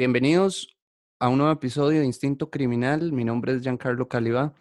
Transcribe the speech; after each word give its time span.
Bienvenidos 0.00 0.78
a 1.18 1.28
un 1.28 1.36
nuevo 1.36 1.52
episodio 1.52 2.00
de 2.00 2.06
Instinto 2.06 2.48
Criminal. 2.48 3.12
Mi 3.12 3.22
nombre 3.22 3.52
es 3.52 3.60
Giancarlo 3.60 4.08
Caliba. 4.08 4.54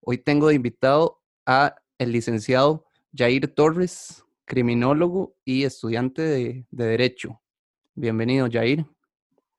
Hoy 0.00 0.16
tengo 0.16 0.48
de 0.48 0.54
invitado 0.54 1.20
a 1.44 1.76
el 1.98 2.12
licenciado 2.12 2.86
Jair 3.14 3.46
Torres, 3.54 4.24
criminólogo 4.46 5.36
y 5.44 5.64
estudiante 5.64 6.22
de, 6.22 6.66
Derecho. 6.70 7.42
Bienvenido, 7.94 8.48
Jair. 8.50 8.86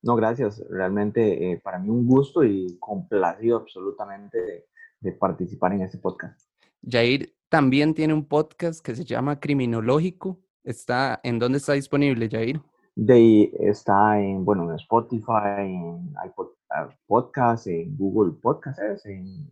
No, 0.02 0.16
gracias. 0.16 0.60
Realmente 0.72 1.52
eh, 1.52 1.62
para 1.64 1.78
mí 1.78 1.92
un 1.92 2.08
gusto 2.08 2.44
y 2.44 2.76
complacido 2.80 3.58
absolutamente 3.58 4.66
de, 5.02 5.12
participar 5.12 5.72
en 5.74 5.82
este 5.84 6.00
podcast. 6.00 6.50
Jair 6.82 7.32
también 7.48 7.94
tiene 7.94 8.16
un 8.16 8.26
podcast 8.26 8.84
que 8.84 8.96
se 8.96 9.06
llama 9.06 9.40
Criminológico. 9.40 10.40
Está, 10.64 11.20
¿En 11.24 11.38
dónde 11.38 11.60
está 11.60 11.74
disponible, 11.74 12.28
Jair? 12.28 12.60
De, 13.00 13.52
está 13.60 14.20
en, 14.20 14.44
bueno, 14.44 14.64
en 14.72 14.76
Spotify, 14.78 15.60
en 15.60 16.16
iPod, 16.26 16.48
ah, 16.72 16.90
Podcast, 17.06 17.68
en 17.68 17.96
Google 17.96 18.34
Podcasts, 18.42 19.06
en, 19.06 19.48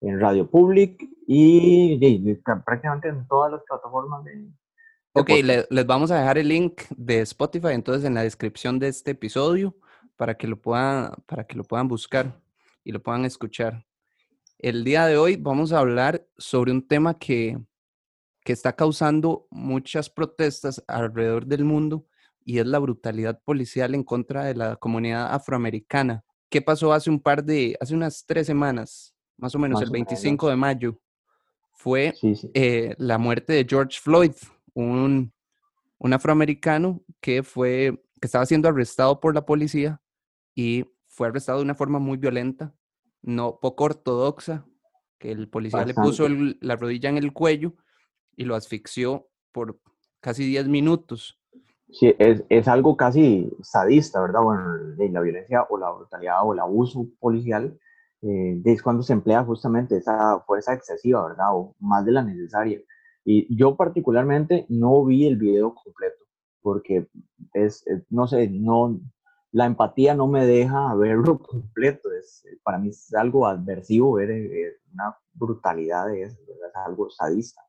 en 0.00 0.20
Radio 0.20 0.48
Public 0.48 1.04
y 1.26 1.98
prácticamente 2.64 3.08
en 3.08 3.26
todas 3.26 3.50
las 3.50 3.62
plataformas 3.64 4.22
de, 4.24 4.48
Ok, 5.16 5.30
les 5.70 5.86
vamos 5.86 6.10
a 6.10 6.18
dejar 6.18 6.38
el 6.38 6.48
link 6.48 6.82
de 6.90 7.20
Spotify 7.20 7.68
entonces 7.68 8.04
en 8.04 8.14
la 8.14 8.24
descripción 8.24 8.80
de 8.80 8.88
este 8.88 9.12
episodio 9.12 9.76
para 10.16 10.36
que 10.36 10.48
lo 10.48 10.60
puedan, 10.60 11.12
para 11.26 11.46
que 11.46 11.56
lo 11.56 11.62
puedan 11.62 11.86
buscar 11.86 12.40
y 12.82 12.90
lo 12.90 13.00
puedan 13.00 13.24
escuchar. 13.24 13.86
El 14.58 14.82
día 14.82 15.06
de 15.06 15.16
hoy 15.16 15.36
vamos 15.36 15.72
a 15.72 15.78
hablar 15.78 16.26
sobre 16.36 16.72
un 16.72 16.86
tema 16.86 17.16
que, 17.16 17.58
que 18.44 18.52
está 18.52 18.74
causando 18.74 19.46
muchas 19.50 20.10
protestas 20.10 20.82
alrededor 20.88 21.46
del 21.46 21.64
mundo 21.64 22.06
y 22.44 22.58
es 22.58 22.66
la 22.66 22.78
brutalidad 22.78 23.40
policial 23.42 23.94
en 23.94 24.04
contra 24.04 24.44
de 24.44 24.54
la 24.54 24.76
comunidad 24.76 25.32
afroamericana. 25.32 26.24
¿Qué 26.48 26.62
pasó 26.62 26.92
hace 26.92 27.10
un 27.10 27.20
par 27.20 27.42
de, 27.44 27.76
hace 27.80 27.94
unas 27.94 28.24
tres 28.26 28.46
semanas, 28.46 29.14
más 29.36 29.54
o 29.54 29.58
menos 29.58 29.80
el 29.82 29.90
25 29.90 30.48
de 30.48 30.56
mayo? 30.56 31.00
Fue 31.72 32.14
eh, 32.54 32.94
la 32.98 33.18
muerte 33.18 33.52
de 33.52 33.66
George 33.68 33.98
Floyd, 34.00 34.32
un, 34.74 35.32
un 35.98 36.12
afroamericano 36.12 37.02
que 37.20 37.42
fue, 37.42 38.04
que 38.20 38.26
estaba 38.26 38.46
siendo 38.46 38.68
arrestado 38.68 39.20
por 39.20 39.34
la 39.34 39.44
policía 39.44 40.00
y 40.54 40.84
fue 41.08 41.28
arrestado 41.28 41.58
de 41.58 41.64
una 41.64 41.74
forma 41.74 41.98
muy 41.98 42.18
violenta, 42.18 42.74
no 43.22 43.58
poco 43.60 43.84
ortodoxa, 43.84 44.66
que 45.18 45.32
el 45.32 45.48
policía 45.48 45.84
le 45.84 45.94
puso 45.94 46.28
la 46.28 46.76
rodilla 46.76 47.08
en 47.08 47.18
el 47.18 47.32
cuello 47.32 47.74
y 48.36 48.44
lo 48.44 48.54
asfixió 48.54 49.28
por 49.52 49.80
casi 50.20 50.44
10 50.44 50.68
minutos. 50.68 51.38
Sí, 51.94 52.12
es, 52.18 52.42
es, 52.48 52.66
algo 52.66 52.96
casi 52.96 53.48
sadista, 53.62 54.20
¿verdad? 54.20 54.42
Bueno, 54.42 54.62
la 54.98 55.20
violencia 55.20 55.64
o 55.70 55.78
la 55.78 55.92
brutalidad 55.92 56.44
o 56.44 56.52
el 56.52 56.58
abuso 56.58 57.06
policial 57.20 57.78
eh, 58.22 58.60
es 58.64 58.82
cuando 58.82 59.04
se 59.04 59.12
emplea 59.12 59.44
justamente 59.44 59.98
esa 59.98 60.40
fuerza 60.40 60.74
excesiva, 60.74 61.24
¿verdad? 61.28 61.46
O 61.52 61.76
más 61.78 62.04
de 62.04 62.12
la 62.12 62.22
necesaria. 62.22 62.80
Y 63.24 63.54
yo 63.56 63.76
particularmente 63.76 64.66
no 64.68 65.04
vi 65.04 65.26
el 65.26 65.36
video 65.36 65.72
completo, 65.74 66.24
porque 66.62 67.06
es, 67.52 67.84
no 68.10 68.26
sé, 68.26 68.48
no, 68.50 69.00
la 69.52 69.66
empatía 69.66 70.14
no 70.14 70.26
me 70.26 70.46
deja 70.46 70.94
verlo 70.96 71.38
completo. 71.38 72.10
Es, 72.12 72.44
para 72.64 72.78
mí 72.78 72.88
es 72.88 73.14
algo 73.14 73.46
adversivo 73.46 74.14
ver 74.14 74.30
eh, 74.32 74.78
una 74.92 75.16
brutalidad 75.32 76.08
de 76.08 76.22
eso, 76.22 76.38
¿verdad? 76.48 76.70
es 76.70 76.76
algo 76.86 77.08
sadista. 77.10 77.62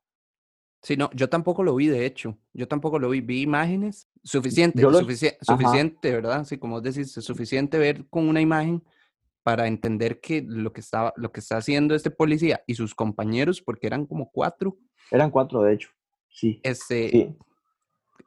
Sí, 0.86 0.96
no, 0.96 1.10
yo 1.14 1.28
tampoco 1.28 1.64
lo 1.64 1.74
vi, 1.74 1.88
de 1.88 2.06
hecho. 2.06 2.38
Yo 2.52 2.68
tampoco 2.68 3.00
lo 3.00 3.08
vi. 3.08 3.20
Vi 3.20 3.42
imágenes 3.42 4.08
suficiente, 4.22 4.80
suficiente, 5.40 6.12
¿verdad? 6.12 6.44
Sí, 6.44 6.58
como 6.58 6.80
decís, 6.80 7.10
suficiente 7.10 7.76
ver 7.76 8.06
con 8.08 8.28
una 8.28 8.40
imagen 8.40 8.84
para 9.42 9.66
entender 9.66 10.20
que 10.20 10.44
lo 10.46 10.72
que, 10.72 10.80
estaba, 10.80 11.12
lo 11.16 11.32
que 11.32 11.40
está 11.40 11.56
haciendo 11.56 11.96
este 11.96 12.12
policía 12.12 12.62
y 12.68 12.76
sus 12.76 12.94
compañeros, 12.94 13.60
porque 13.60 13.88
eran 13.88 14.06
como 14.06 14.30
cuatro. 14.30 14.78
Eran 15.10 15.32
cuatro, 15.32 15.60
de 15.64 15.74
hecho, 15.74 15.90
sí. 16.28 16.60
Este, 16.62 17.34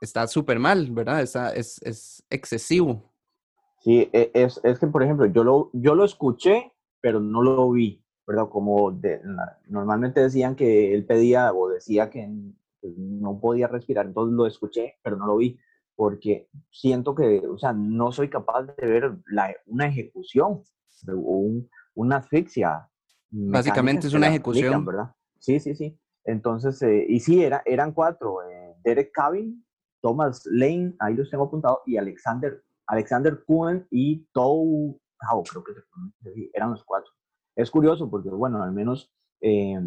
Está 0.02 0.28
súper 0.28 0.60
mal, 0.60 0.92
¿verdad? 0.92 1.22
Está, 1.22 1.54
es, 1.54 1.82
es 1.84 2.26
excesivo. 2.30 3.10
Sí, 3.80 4.10
e, 4.12 4.32
es, 4.34 4.60
es, 4.66 4.80
que, 4.80 4.88
por 4.88 5.02
ejemplo, 5.02 5.28
yo 5.28 5.46
lo, 5.46 5.70
yo 5.72 5.96
lo 5.96 6.04
escuché, 6.04 6.74
pero 7.00 7.22
no 7.22 7.42
lo 7.42 7.72
vi. 7.72 8.04
¿Verdad? 8.30 8.48
Como 8.48 8.96
normalmente 9.66 10.22
decían 10.22 10.56
que 10.56 10.94
él 10.94 11.04
pedía 11.04 11.52
o 11.52 11.68
decía 11.68 12.12
que 12.12 12.30
pues, 12.80 12.94
no 12.96 13.40
podía 13.40 13.68
respirar, 13.68 14.06
entonces 14.06 14.36
lo 14.36 14.46
escuché, 14.46 15.00
pero 15.02 15.18
no 15.18 15.26
lo 15.26 15.38
vi, 15.38 15.60
porque 15.96 16.48
siento 16.70 17.16
que, 17.16 17.40
o 17.48 17.58
sea, 17.58 17.74
no 17.74 18.12
soy 18.12 18.30
capaz 18.30 18.68
de 18.78 18.86
ver 18.86 19.18
la, 19.26 19.52
una 19.66 19.88
ejecución 19.88 20.62
o 21.12 21.64
una 21.96 22.18
asfixia. 22.18 22.88
Básicamente 23.32 24.06
es 24.06 24.14
una 24.14 24.28
ejecución. 24.28 24.86
¿verdad? 24.86 25.12
Sí, 25.40 25.60
sí, 25.60 25.74
sí. 25.74 26.00
Entonces, 26.24 26.80
eh, 26.84 27.08
y 27.10 27.22
sí, 27.22 27.44
era, 27.44 27.64
eran 27.66 27.94
cuatro, 27.94 28.44
eh, 28.44 28.76
Derek 28.84 29.12
Cabin, 29.12 29.66
Thomas 30.02 30.44
Lane, 30.46 30.94
ahí 31.00 31.16
los 31.16 31.32
tengo 31.32 31.46
apuntados, 31.46 31.80
y 31.88 31.98
Alexander, 31.98 32.64
Alexander 32.86 33.44
Cohen 33.44 33.88
y 33.90 34.28
Tou, 34.34 35.02
creo 35.50 35.64
que 35.64 35.74
se 35.74 36.52
eran 36.54 36.70
los 36.70 36.84
cuatro. 36.84 37.12
Es 37.60 37.70
curioso 37.70 38.10
porque, 38.10 38.30
bueno, 38.30 38.64
al 38.64 38.72
menos, 38.72 39.12
eh, 39.42 39.78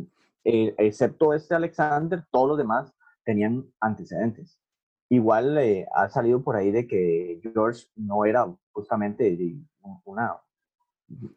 eh, 0.44 0.74
excepto 0.76 1.32
este 1.32 1.54
Alexander, 1.54 2.22
todos 2.30 2.48
los 2.48 2.58
demás 2.58 2.92
tenían 3.24 3.64
antecedentes. 3.80 4.60
Igual 5.08 5.56
eh, 5.56 5.86
ha 5.94 6.10
salido 6.10 6.42
por 6.42 6.54
ahí 6.54 6.70
de 6.70 6.86
que 6.86 7.40
George 7.42 7.86
no 7.96 8.26
era 8.26 8.46
justamente 8.72 9.56
una, 10.04 10.36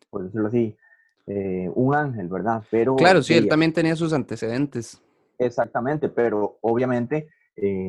por 0.09 0.25
decirlo 0.25 0.49
así, 0.49 0.75
un 1.73 1.95
ángel, 1.95 2.27
¿verdad? 2.27 2.61
Pero 2.69 2.97
claro, 2.97 3.23
sí, 3.23 3.33
él 3.33 3.47
también 3.47 3.71
tenía 3.71 3.95
sus 3.95 4.11
antecedentes. 4.11 5.01
Exactamente, 5.37 6.09
pero 6.09 6.57
obviamente 6.61 7.29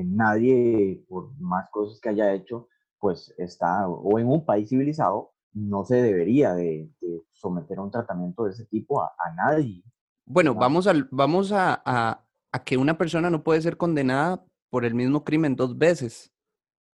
nadie, 0.05 1.05
por 1.09 1.37
más 1.41 1.69
cosas 1.71 2.01
que 2.01 2.11
haya 2.11 2.33
hecho, 2.33 2.69
pues 3.01 3.35
está 3.39 3.89
o 3.89 4.21
en 4.21 4.29
un 4.29 4.45
país 4.45 4.69
civilizado 4.69 5.33
no 5.57 5.85
se 5.85 5.97
debería 5.97 6.55
de, 6.55 6.91
someter 7.33 7.79
a 7.79 7.83
un 7.83 7.91
tratamiento 7.91 8.45
de 8.45 8.53
ese 8.53 8.67
tipo 8.67 9.03
a, 9.03 9.11
nadie. 9.35 9.83
Bueno, 10.27 10.55
vamos, 10.55 10.87
al, 10.87 11.09
vamos 11.11 11.51
a, 11.53 11.83
a, 11.85 12.65
que 12.65 12.77
una 12.77 12.99
persona 12.99 13.31
no 13.31 13.43
puede 13.43 13.63
ser 13.63 13.77
condenada 13.77 14.45
por 14.71 14.85
el 14.85 14.95
mismo 14.95 15.25
crimen 15.25 15.57
dos 15.57 15.77
veces. 15.77 16.33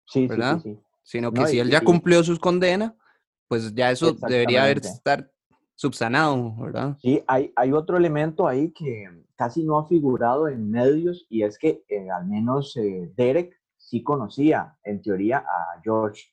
Sí, 0.06 0.26
¿verdad? 0.26 0.60
Sí, 0.60 0.74
sí, 0.74 0.80
Sino 1.02 1.32
que 1.32 1.46
si 1.46 1.58
él 1.58 1.70
ya 1.70 1.80
cumplió 1.80 2.22
sus 2.24 2.38
condenas, 2.38 2.92
pues 3.46 3.74
ya 3.74 3.90
eso 3.90 4.12
debería 4.12 4.64
haber 4.64 4.78
estar 4.78 5.30
subsanado, 5.74 6.54
¿verdad? 6.56 6.96
Sí, 7.00 7.22
hay, 7.26 7.52
hay 7.54 7.72
otro 7.72 7.96
elemento 7.96 8.48
ahí 8.48 8.72
que 8.72 9.08
casi 9.36 9.62
no 9.62 9.78
ha 9.78 9.86
figurado 9.86 10.48
en 10.48 10.70
medios 10.70 11.26
y 11.30 11.44
es 11.44 11.58
que 11.58 11.84
eh, 11.88 12.10
al 12.10 12.26
menos 12.26 12.76
eh, 12.76 13.12
Derek 13.16 13.58
sí 13.76 14.02
conocía 14.02 14.76
en 14.82 15.00
teoría 15.00 15.38
a 15.38 15.80
George. 15.82 16.24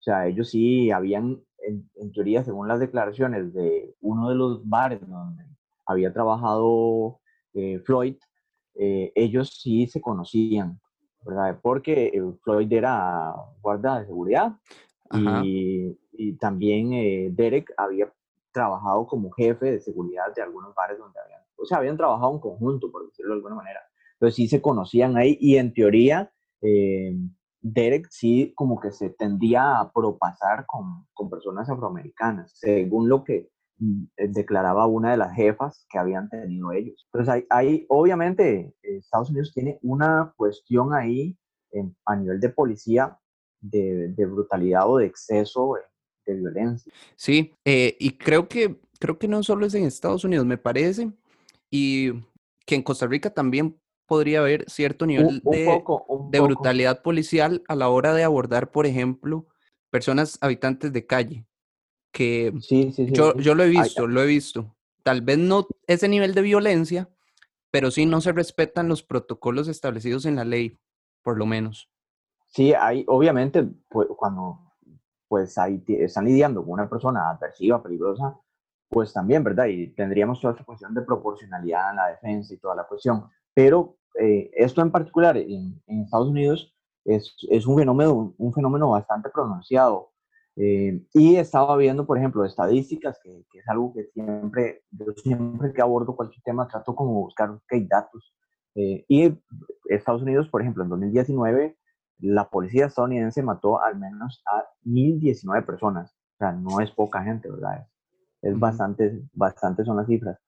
O 0.00 0.02
sea, 0.02 0.26
ellos 0.26 0.50
sí 0.50 0.90
habían 0.90 1.40
en, 1.66 2.12
teoría, 2.12 2.44
según 2.44 2.68
las 2.68 2.80
declaraciones 2.80 3.52
de 3.52 3.94
uno 4.00 4.28
de 4.28 4.34
los 4.34 4.68
bares 4.68 5.00
donde 5.00 5.44
había 5.86 6.12
trabajado 6.12 7.20
eh, 7.54 7.80
Floyd, 7.80 8.16
eh, 8.74 9.12
ellos 9.14 9.58
sí 9.60 9.86
se 9.86 10.00
conocían, 10.00 10.80
¿verdad? 11.24 11.58
Porque 11.60 12.06
eh, 12.14 12.22
Floyd 12.42 12.72
era 12.72 13.34
guarda 13.60 14.00
de 14.00 14.06
seguridad 14.06 14.52
y, 15.42 15.98
y, 16.12 16.32
también 16.34 17.34
Derek 17.34 17.72
había 17.78 18.12
trabajado 18.52 19.06
como 19.06 19.30
jefe 19.30 19.72
de 19.72 19.80
seguridad 19.80 20.34
de 20.36 20.42
algunos 20.42 20.74
bares 20.74 20.98
donde 20.98 21.18
habían, 21.18 21.40
o 21.56 21.64
sea, 21.64 21.78
habían 21.78 21.96
trabajado 21.96 22.34
en 22.34 22.40
conjunto, 22.40 22.92
por 22.92 23.06
decirlo 23.06 23.32
de 23.32 23.36
alguna 23.36 23.54
manera. 23.54 23.80
Entonces 24.12 24.34
sí 24.34 24.48
se 24.48 24.60
conocían 24.60 25.16
ahí 25.16 25.38
y 25.40 25.56
en 25.56 25.72
teoría 25.72 26.30
Derek 27.60 28.08
sí 28.10 28.52
como 28.56 28.80
que 28.80 28.92
se 28.92 29.10
tendía 29.10 29.78
a 29.78 29.92
propasar 29.92 30.66
con, 30.66 31.06
con 31.12 31.28
personas 31.28 31.68
afroamericanas, 31.68 32.52
según 32.54 33.08
lo 33.08 33.24
que 33.24 33.50
mm, 33.78 34.04
eh, 34.16 34.28
declaraba 34.28 34.86
una 34.86 35.10
de 35.10 35.16
las 35.16 35.34
jefas 35.34 35.86
que 35.90 35.98
habían 35.98 36.28
tenido 36.28 36.72
ellos. 36.72 37.08
Entonces, 37.12 37.34
hay, 37.34 37.46
hay 37.50 37.86
obviamente, 37.88 38.74
Estados 38.82 39.30
Unidos 39.30 39.52
tiene 39.52 39.78
una 39.82 40.32
cuestión 40.36 40.94
ahí 40.94 41.36
a 42.06 42.16
nivel 42.16 42.40
de 42.40 42.48
policía 42.48 43.18
de, 43.60 44.08
de, 44.08 44.26
brutalidad 44.26 44.88
o 44.88 44.98
de 44.98 45.06
exceso 45.06 45.74
de, 46.26 46.34
violencia. 46.34 46.92
Sí, 47.16 47.54
eh, 47.64 47.96
y 47.98 48.18
creo 48.18 48.48
que, 48.48 48.78
creo 48.98 49.18
que 49.18 49.28
no 49.28 49.42
solo 49.42 49.64
es 49.64 49.74
en 49.74 49.84
Estados 49.84 50.24
Unidos, 50.24 50.44
me 50.44 50.58
parece, 50.58 51.10
y 51.70 52.12
que 52.66 52.74
en 52.74 52.82
Costa 52.82 53.06
Rica 53.06 53.30
también 53.30 53.80
podría 54.08 54.40
haber 54.40 54.68
cierto 54.68 55.06
nivel 55.06 55.42
de, 55.44 56.40
brutalidad 56.40 57.02
policial 57.02 57.62
a 57.68 57.76
la 57.76 57.90
hora 57.90 58.14
de 58.14 58.24
abordar, 58.24 58.72
por 58.72 58.86
ejemplo, 58.86 59.46
personas 59.90 60.38
habitantes 60.40 60.92
de 60.92 61.06
calle. 61.06 61.46
Que 62.10 62.52
yo, 63.12 63.36
yo 63.36 63.54
lo 63.54 63.62
he 63.62 63.68
visto, 63.68 64.06
lo 64.06 64.22
he 64.22 64.26
visto. 64.26 64.74
Tal 65.02 65.20
vez 65.20 65.38
no 65.38 65.68
ese 65.86 66.08
nivel 66.08 66.34
de 66.34 66.40
violencia, 66.40 67.10
pero 67.70 67.90
sí 67.90 68.06
no 68.06 68.22
se 68.22 68.32
respetan 68.32 68.88
los 68.88 69.02
protocolos 69.02 69.68
establecidos 69.68 70.24
en 70.24 70.36
la 70.36 70.46
ley, 70.46 70.80
por 71.22 71.36
lo 71.36 71.44
menos. 71.44 71.90
Sí, 72.46 72.72
hay, 72.72 73.04
obviamente, 73.06 73.68
pues, 73.88 74.08
cuando 74.16 74.58
pues 75.28 75.58
ahí 75.58 75.84
están 75.86 76.24
lidiando 76.24 76.62
con 76.62 76.72
una 76.72 76.88
persona 76.88 77.28
adversiva, 77.28 77.82
peligrosa, 77.82 78.40
pues 78.88 79.12
también, 79.12 79.44
¿verdad? 79.44 79.66
Y 79.66 79.88
tendríamos 79.88 80.40
toda 80.40 80.54
esta 80.54 80.64
cuestión 80.64 80.94
de 80.94 81.02
proporcionalidad 81.02 81.90
en 81.90 81.96
la 81.96 82.06
defensa 82.06 82.54
y 82.54 82.56
toda 82.56 82.74
la 82.74 82.84
cuestión. 82.84 83.28
Pero 83.52 83.97
eh, 84.20 84.50
esto 84.54 84.82
en 84.82 84.90
particular 84.90 85.36
en, 85.36 85.80
Estados 85.86 86.28
Unidos 86.28 86.74
es, 87.04 87.34
es, 87.50 87.66
un, 87.66 87.78
fenómeno, 87.78 88.34
un 88.36 88.52
fenómeno 88.52 88.90
bastante 88.90 89.30
pronunciado. 89.30 90.10
Eh, 90.60 91.00
y 91.14 91.36
estaba 91.36 91.76
viendo, 91.76 92.04
por 92.04 92.18
ejemplo, 92.18 92.44
estadísticas, 92.44 93.18
que, 93.22 93.44
que, 93.50 93.60
es 93.60 93.68
algo 93.68 93.92
que 93.94 94.06
siempre, 94.12 94.82
yo 94.90 95.12
siempre 95.12 95.72
que 95.72 95.80
abordo 95.80 96.16
cualquier 96.16 96.42
tema 96.42 96.66
trato 96.66 96.96
como 96.96 97.12
buscar 97.12 97.60
hay 97.70 97.86
datos. 97.86 98.34
Eh, 98.74 99.04
y 99.08 99.32
Estados 99.88 100.22
Unidos, 100.22 100.48
por 100.48 100.62
ejemplo, 100.62 100.82
en 100.82 100.90
2019, 100.90 101.76
la 102.20 102.48
policía 102.48 102.86
estadounidense 102.86 103.42
mató 103.42 103.80
al 103.80 103.98
menos 103.98 104.42
a 104.46 104.64
1.019 104.84 105.64
personas. 105.64 106.12
O 106.12 106.38
sea, 106.38 106.52
no 106.52 106.80
es 106.80 106.90
poca 106.90 107.22
gente, 107.22 107.50
¿verdad? 107.50 107.86
Es 108.42 108.58
bastante, 108.58 109.22
bastante 109.32 109.84
son 109.84 109.96
las 109.96 110.06
cifras. 110.06 110.38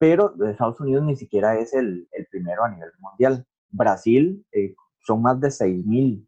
Pero 0.00 0.32
Estados 0.46 0.80
Unidos 0.80 1.04
ni 1.04 1.14
siquiera 1.14 1.58
es 1.58 1.74
el, 1.74 2.08
primero 2.30 2.64
a 2.64 2.70
nivel 2.70 2.90
mundial. 3.00 3.46
Brasil 3.68 4.46
eh, 4.50 4.74
son 5.04 5.20
más 5.20 5.38
de 5.38 5.48
6.000. 5.48 6.26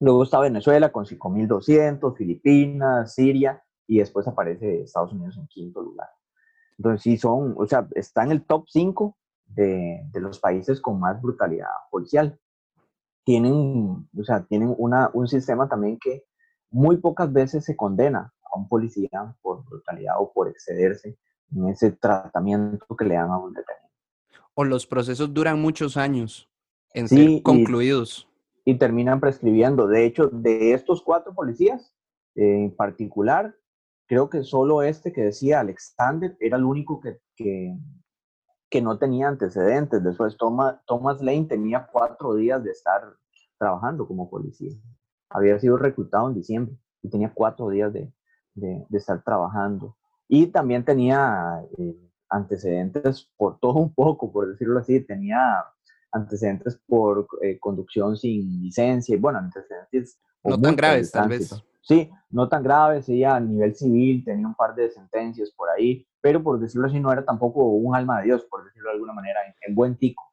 Luego 0.00 0.24
está 0.24 0.38
Venezuela 0.40 0.92
con 0.92 1.06
5.200, 1.06 2.14
Filipinas, 2.14 3.14
Siria, 3.14 3.64
y 3.86 4.00
después 4.00 4.28
aparece 4.28 4.82
Estados 4.82 5.14
Unidos 5.14 5.38
en 5.38 5.46
quinto 5.46 5.80
lugar. 5.80 6.08
Entonces, 6.76 7.00
sí 7.00 7.16
son, 7.16 7.54
o 7.56 7.66
sea, 7.66 7.88
está 7.94 8.24
en 8.24 8.32
el 8.32 8.44
top 8.44 8.66
5 8.68 9.16
de, 9.46 10.04
los 10.12 10.38
países 10.38 10.78
con 10.78 11.00
más 11.00 11.22
brutalidad 11.22 11.68
policial. 11.90 12.38
Tienen, 13.24 14.06
o 14.14 14.24
sea, 14.24 14.44
tienen 14.44 14.76
un 14.76 15.28
sistema 15.28 15.66
también 15.66 15.98
que 15.98 16.24
muy 16.70 16.98
pocas 16.98 17.32
veces 17.32 17.64
se 17.64 17.74
condena 17.74 18.34
a 18.42 18.58
un 18.58 18.68
policía 18.68 19.34
por 19.40 19.64
brutalidad 19.64 20.16
o 20.18 20.30
por 20.30 20.48
excederse 20.48 21.16
en 21.54 21.68
ese 21.68 21.92
tratamiento 21.92 22.86
que 22.96 23.04
le 23.04 23.14
dan 23.14 23.30
a 23.30 23.38
un 23.38 23.52
detenido. 23.52 23.88
O 24.54 24.64
los 24.64 24.86
procesos 24.86 25.32
duran 25.32 25.60
muchos 25.60 25.96
años 25.96 26.48
en 26.94 27.08
ser 27.08 27.42
concluidos. 27.42 28.28
Y, 28.64 28.76
terminan 28.78 29.18
prescribiendo. 29.20 29.86
De 29.86 30.04
hecho, 30.04 30.28
de 30.28 30.72
estos 30.72 31.02
cuatro 31.02 31.34
policías 31.34 31.94
en 32.34 32.74
particular, 32.74 33.54
creo 34.06 34.30
que 34.30 34.42
solo 34.42 34.82
este 34.82 35.12
que 35.12 35.22
decía 35.22 35.60
Alexander 35.60 36.36
era 36.40 36.56
el 36.56 36.64
único 36.64 37.00
que, 37.00 37.20
que, 37.34 37.76
que 38.70 38.82
no 38.82 38.98
tenía 38.98 39.28
antecedentes. 39.28 40.02
Después 40.02 40.36
Thomas, 40.36 40.76
Thomas 40.86 41.20
Lane 41.22 41.46
tenía 41.46 41.88
cuatro 41.90 42.34
días 42.34 42.62
de 42.62 42.70
estar 42.70 43.02
trabajando 43.58 44.06
como 44.06 44.30
policía. 44.30 44.72
Había 45.28 45.58
sido 45.58 45.76
reclutado 45.76 46.28
en 46.28 46.34
diciembre 46.34 46.76
y 47.02 47.08
tenía 47.08 47.32
cuatro 47.34 47.68
días 47.68 47.92
de, 47.92 48.12
de, 48.54 48.86
estar 48.92 49.22
trabajando. 49.22 49.96
Y 50.34 50.46
también 50.46 50.82
tenía 50.82 51.62
eh, 51.76 51.94
antecedentes 52.30 53.30
por 53.36 53.58
todo 53.58 53.74
un 53.74 53.92
poco, 53.92 54.32
por 54.32 54.48
decirlo 54.48 54.78
así, 54.78 55.00
tenía 55.00 55.62
antecedentes 56.10 56.80
por 56.86 57.28
eh, 57.42 57.58
conducción 57.58 58.16
sin 58.16 58.62
licencia, 58.62 59.14
y 59.14 59.18
bueno, 59.18 59.40
antecedentes... 59.40 60.18
No 60.42 60.58
tan 60.58 60.74
graves, 60.74 61.12
tal 61.12 61.28
vez. 61.28 61.54
Sí, 61.82 62.10
no 62.30 62.48
tan 62.48 62.62
graves, 62.62 63.10
ella 63.10 63.36
a 63.36 63.40
nivel 63.40 63.76
civil 63.76 64.24
tenía 64.24 64.46
un 64.46 64.54
par 64.54 64.74
de 64.74 64.90
sentencias 64.90 65.50
por 65.50 65.68
ahí, 65.68 66.08
pero 66.22 66.42
por 66.42 66.58
decirlo 66.58 66.86
así, 66.86 66.98
no 66.98 67.12
era 67.12 67.26
tampoco 67.26 67.66
un 67.66 67.94
alma 67.94 68.20
de 68.20 68.28
Dios, 68.28 68.46
por 68.46 68.64
decirlo 68.64 68.88
de 68.88 68.94
alguna 68.94 69.12
manera, 69.12 69.38
en, 69.60 69.74
buen 69.74 69.98
tico. 69.98 70.32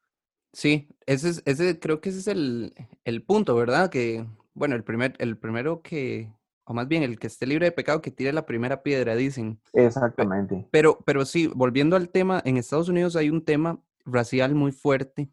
Sí, 0.54 0.88
ese, 1.08 1.28
es, 1.28 1.44
ese 1.46 1.78
creo 1.78 2.00
que 2.00 2.08
ese 2.08 2.20
es 2.20 2.28
el, 2.30 2.74
el 3.04 3.22
punto, 3.22 3.54
¿verdad? 3.54 3.90
Que, 3.90 4.26
bueno, 4.54 4.78
el, 4.78 4.86
primer, 4.86 5.16
el 5.20 5.38
primero 5.38 5.82
que, 5.82 6.32
o 6.70 6.74
más 6.76 6.88
bien 6.88 7.02
el 7.02 7.18
que 7.18 7.26
esté 7.26 7.48
libre 7.48 7.66
de 7.66 7.72
pecado 7.72 8.00
que 8.00 8.12
tire 8.12 8.32
la 8.32 8.46
primera 8.46 8.84
piedra, 8.84 9.16
dicen. 9.16 9.60
Exactamente. 9.74 10.68
Pero, 10.70 11.00
pero 11.04 11.26
sí, 11.26 11.48
volviendo 11.48 11.96
al 11.96 12.10
tema, 12.10 12.44
en 12.46 12.58
Estados 12.58 12.90
Unidos 12.90 13.16
hay 13.16 13.32
un 13.32 13.44
tema 13.44 13.82
racial 14.06 14.54
muy 14.54 14.72
fuerte 14.72 15.32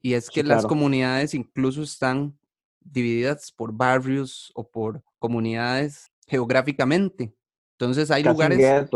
y 0.00 0.12
es 0.12 0.30
que 0.30 0.44
las 0.44 0.64
comunidades 0.64 1.34
incluso 1.34 1.82
están 1.82 2.38
divididas 2.78 3.50
por 3.50 3.72
barrios 3.72 4.52
o 4.54 4.70
por 4.70 5.02
comunidades 5.18 6.12
geográficamente. 6.28 7.34
Entonces 7.72 8.12
hay 8.12 8.22
lugares... 8.22 8.88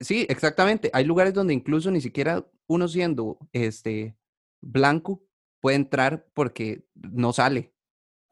Sí, 0.00 0.26
exactamente. 0.28 0.90
Hay 0.92 1.04
lugares 1.04 1.32
donde 1.32 1.54
incluso 1.54 1.92
ni 1.92 2.00
siquiera 2.00 2.44
uno 2.66 2.88
siendo 2.88 3.38
este 3.52 4.16
blanco 4.60 5.22
puede 5.60 5.76
entrar 5.76 6.26
porque 6.34 6.84
no 6.96 7.32
sale. 7.32 7.72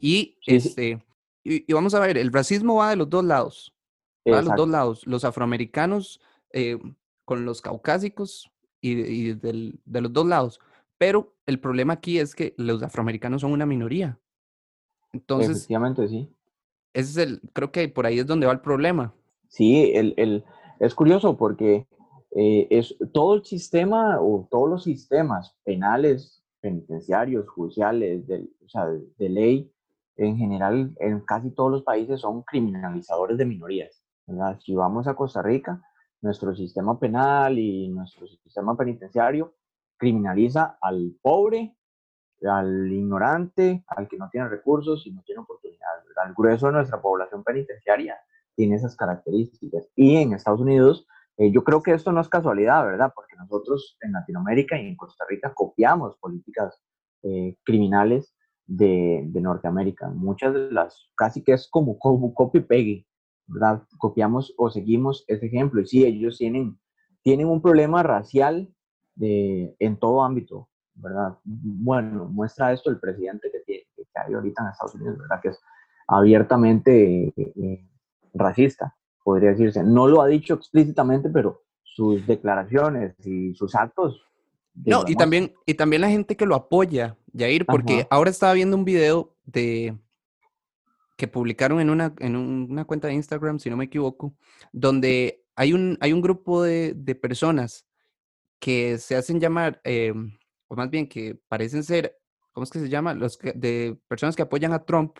Y 0.00 0.40
este 0.46 1.05
y, 1.46 1.72
vamos 1.72 1.94
a 1.94 2.00
ver, 2.00 2.18
el 2.18 2.32
racismo 2.32 2.76
va 2.76 2.90
de 2.90 2.96
los 2.96 3.08
dos 3.08 3.24
lados. 3.24 3.74
Va 4.28 4.38
de 4.38 4.42
los 4.42 4.56
dos 4.56 4.68
lados. 4.68 5.06
Los 5.06 5.24
afroamericanos 5.24 6.20
eh, 6.52 6.78
con 7.24 7.44
los 7.44 7.60
caucásicos 7.60 8.50
y, 8.80 9.34
de 9.34 10.00
los 10.00 10.12
dos 10.12 10.26
lados. 10.26 10.60
Pero 10.98 11.34
el 11.46 11.60
problema 11.60 11.94
aquí 11.94 12.18
es 12.18 12.34
que 12.34 12.54
los 12.56 12.82
afroamericanos 12.82 13.42
son 13.42 13.52
una 13.52 13.66
minoría. 13.66 14.18
Entonces. 15.12 15.50
Efectivamente, 15.50 16.08
sí. 16.08 16.28
Ese 16.92 17.10
es 17.10 17.28
el, 17.28 17.40
creo 17.52 17.70
que 17.70 17.88
por 17.88 18.06
ahí 18.06 18.18
es 18.18 18.26
donde 18.26 18.46
va 18.46 18.52
el 18.52 18.60
problema. 18.60 19.14
Sí, 19.48 19.92
el, 19.94 20.14
el 20.16 20.44
es 20.80 20.94
curioso 20.94 21.36
porque 21.36 21.86
eh, 22.34 22.66
es 22.70 22.96
todo 23.12 23.34
el 23.34 23.44
sistema 23.44 24.20
o 24.20 24.46
todos 24.50 24.68
los 24.68 24.84
sistemas 24.84 25.56
penales, 25.64 26.42
penitenciarios, 26.60 27.48
judiciales, 27.48 28.26
de, 28.26 28.48
o 28.64 28.68
sea, 28.68 28.86
de 28.86 29.28
ley, 29.28 29.72
en 30.16 30.36
general 30.36 30.94
en 30.98 31.20
casi 31.20 31.50
todos 31.50 31.70
los 31.70 31.82
países 31.82 32.20
son 32.20 32.42
criminalizadores 32.42 33.36
de 33.38 33.44
minorías. 33.44 34.02
Si 34.60 34.74
vamos 34.74 35.06
a 35.06 35.14
Costa 35.14 35.42
Rica, 35.42 35.80
nuestro 36.20 36.54
sistema 36.54 36.98
penal 36.98 37.58
y 37.58 37.88
nuestro 37.88 38.26
sistema 38.26 38.76
penitenciario 38.76 39.54
criminaliza 39.96 40.78
al 40.80 41.14
pobre, 41.22 41.76
al 42.42 42.90
ignorante, 42.92 43.84
al 43.86 44.08
que 44.08 44.16
no 44.16 44.28
tiene 44.30 44.48
recursos 44.48 45.06
y 45.06 45.12
no 45.12 45.22
tiene 45.22 45.42
oportunidades. 45.42 46.04
El 46.26 46.34
grueso 46.34 46.66
de 46.66 46.72
nuestra 46.72 47.00
población 47.00 47.44
penitenciaria 47.44 48.16
tiene 48.54 48.76
esas 48.76 48.96
características. 48.96 49.88
Y 49.94 50.16
en 50.16 50.32
Estados 50.32 50.60
Unidos, 50.60 51.06
eh, 51.36 51.52
yo 51.52 51.62
creo 51.62 51.82
que 51.82 51.92
esto 51.92 52.10
no 52.12 52.20
es 52.20 52.28
casualidad, 52.28 52.84
¿verdad? 52.84 53.12
Porque 53.14 53.36
nosotros 53.36 53.96
en 54.00 54.12
Latinoamérica 54.12 54.80
y 54.80 54.88
en 54.88 54.96
Costa 54.96 55.24
Rica 55.28 55.52
copiamos 55.54 56.16
políticas 56.16 56.82
eh, 57.22 57.56
criminales 57.64 58.35
de, 58.66 59.22
de, 59.26 59.40
Norteamérica. 59.40 60.08
Muchas 60.08 60.54
de 60.54 60.70
las, 60.70 61.10
casi 61.16 61.42
que 61.42 61.52
es 61.52 61.68
como, 61.68 61.98
como 61.98 62.34
copy-pegue, 62.34 63.06
¿verdad? 63.46 63.82
Copiamos 63.98 64.54
o 64.56 64.70
seguimos 64.70 65.24
ese 65.28 65.46
ejemplo. 65.46 65.80
Y 65.80 65.86
sí, 65.86 66.04
ellos 66.04 66.38
tienen, 66.38 66.78
tienen 67.22 67.46
un 67.46 67.62
problema 67.62 68.02
racial 68.02 68.68
de, 69.14 69.74
en 69.78 69.98
todo 69.98 70.22
ámbito, 70.22 70.68
¿verdad? 70.94 71.38
Bueno, 71.44 72.26
muestra 72.26 72.72
esto 72.72 72.90
el 72.90 72.98
presidente 72.98 73.50
que, 73.50 73.60
tiene, 73.60 73.84
que 73.96 74.04
hay 74.14 74.34
ahorita 74.34 74.62
en 74.62 74.68
Estados 74.68 74.94
Unidos, 74.94 75.18
¿verdad? 75.18 75.40
Que 75.40 75.48
es 75.48 75.60
abiertamente 76.08 77.32
eh, 77.36 77.88
racista, 78.34 78.96
podría 79.24 79.50
decirse. 79.50 79.82
No 79.82 80.06
lo 80.06 80.22
ha 80.22 80.26
dicho 80.26 80.54
explícitamente, 80.54 81.30
pero 81.30 81.62
sus 81.82 82.26
declaraciones 82.26 83.14
y 83.26 83.54
sus 83.54 83.74
actos 83.74 84.26
no, 84.84 85.04
y 85.06 85.14
también, 85.14 85.54
y 85.64 85.74
también 85.74 86.02
la 86.02 86.10
gente 86.10 86.36
que 86.36 86.44
lo 86.44 86.54
apoya, 86.54 87.16
Jair, 87.36 87.66
porque 87.66 88.06
ahora 88.10 88.30
estaba 88.30 88.52
viendo 88.54 88.76
un 88.76 88.84
video 88.84 89.34
de 89.44 89.98
que 91.16 91.28
publicaron 91.28 91.80
en 91.80 91.90
una, 91.90 92.14
en 92.18 92.36
una 92.36 92.84
cuenta 92.84 93.08
de 93.08 93.14
Instagram, 93.14 93.58
si 93.58 93.70
no 93.70 93.76
me 93.76 93.86
equivoco, 93.86 94.34
donde 94.72 95.44
hay 95.54 95.72
un, 95.72 95.96
hay 96.00 96.12
un 96.12 96.20
grupo 96.20 96.62
de, 96.62 96.94
personas 97.20 97.86
que 98.60 98.98
se 98.98 99.16
hacen 99.16 99.40
llamar, 99.40 99.80
eh, 99.84 100.12
o 100.68 100.76
más 100.76 100.90
bien 100.90 101.08
que 101.08 101.38
parecen 101.48 101.82
ser, 101.84 102.18
¿cómo 102.52 102.64
es 102.64 102.70
que 102.70 102.80
se 102.80 102.88
llama? 102.88 103.14
Los 103.14 103.38
de 103.38 103.98
personas 104.08 104.36
que 104.36 104.42
apoyan 104.42 104.72
a 104.72 104.84
Trump, 104.84 105.18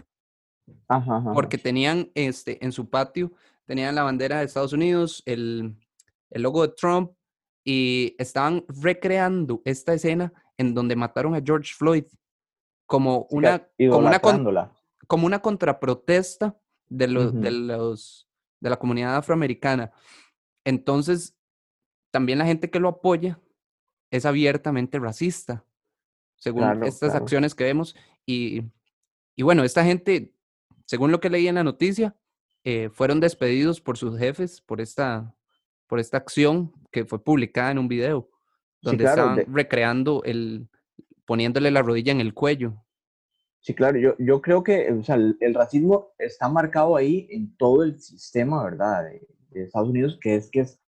porque 1.32 1.58
tenían 1.58 2.10
este, 2.14 2.62
en 2.64 2.72
su 2.72 2.90
patio, 2.90 3.32
tenían 3.64 3.94
la 3.94 4.02
bandera 4.02 4.38
de 4.38 4.44
Estados 4.44 4.72
Unidos, 4.72 5.22
el, 5.26 5.76
el 6.30 6.42
logo 6.42 6.66
de 6.66 6.74
Trump, 6.74 7.12
y 7.64 8.14
estaban 8.18 8.64
recreando 8.68 9.62
esta 9.64 9.94
escena 9.94 10.32
en 10.58 10.74
donde 10.74 10.96
mataron 10.96 11.34
a 11.34 11.42
George 11.44 11.74
Floyd 11.74 12.04
como 12.86 13.26
una, 13.30 13.66
como 13.78 13.98
una, 13.98 14.72
como 15.06 15.26
una 15.26 15.40
contraprotesta 15.40 16.56
de 16.88 17.08
los, 17.08 17.38
de 17.40 17.50
los 17.50 18.26
de 18.60 18.70
la 18.70 18.78
comunidad 18.78 19.16
afroamericana. 19.16 19.92
Entonces, 20.64 21.36
también 22.10 22.38
la 22.38 22.46
gente 22.46 22.70
que 22.70 22.80
lo 22.80 22.88
apoya 22.88 23.40
es 24.10 24.24
abiertamente 24.24 24.98
racista, 24.98 25.64
según 26.36 26.84
estas 26.84 27.14
acciones 27.14 27.54
que 27.54 27.64
vemos. 27.64 27.94
Y, 28.24 28.62
y, 29.36 29.42
bueno, 29.42 29.64
esta 29.64 29.84
gente, 29.84 30.34
según 30.84 31.10
lo 31.10 31.20
que 31.20 31.30
leí 31.30 31.48
en 31.48 31.56
la 31.56 31.64
noticia, 31.64 32.16
eh, 32.64 32.88
fueron 32.90 33.20
despedidos 33.20 33.80
por 33.80 33.96
sus 33.96 34.18
jefes 34.18 34.60
por 34.60 34.80
esta, 34.80 35.34
por 35.86 36.00
esta 36.00 36.16
acción 36.16 36.72
que 36.90 37.04
fue 37.04 37.22
publicada 37.22 37.70
en 37.70 37.78
un 37.78 37.88
video, 37.88 38.28
donde 38.82 39.04
estaban 39.04 39.44
recreando 39.52 40.22
el, 40.24 40.68
poniéndole 41.24 41.70
la 41.70 41.82
rodilla 41.82 42.12
en 42.12 42.20
el 42.20 42.34
cuello. 42.34 42.84
Sí, 43.60 43.74
claro, 43.74 43.98
yo, 43.98 44.14
yo 44.18 44.40
creo 44.40 44.62
que 44.62 44.92
o 44.92 45.02
sea, 45.02 45.16
el, 45.16 45.54
racismo 45.54 46.12
está 46.18 46.48
marcado 46.48 46.96
ahí 46.96 47.26
en 47.30 47.56
todo 47.56 47.82
el 47.82 48.00
sistema, 48.00 48.62
¿verdad? 48.62 49.04
De, 49.04 49.26
de, 49.50 49.64
Estados 49.64 49.88
Unidos, 49.88 50.18
que 50.20 50.36
es 50.36 50.48
que 50.50 50.60
es 50.60 50.80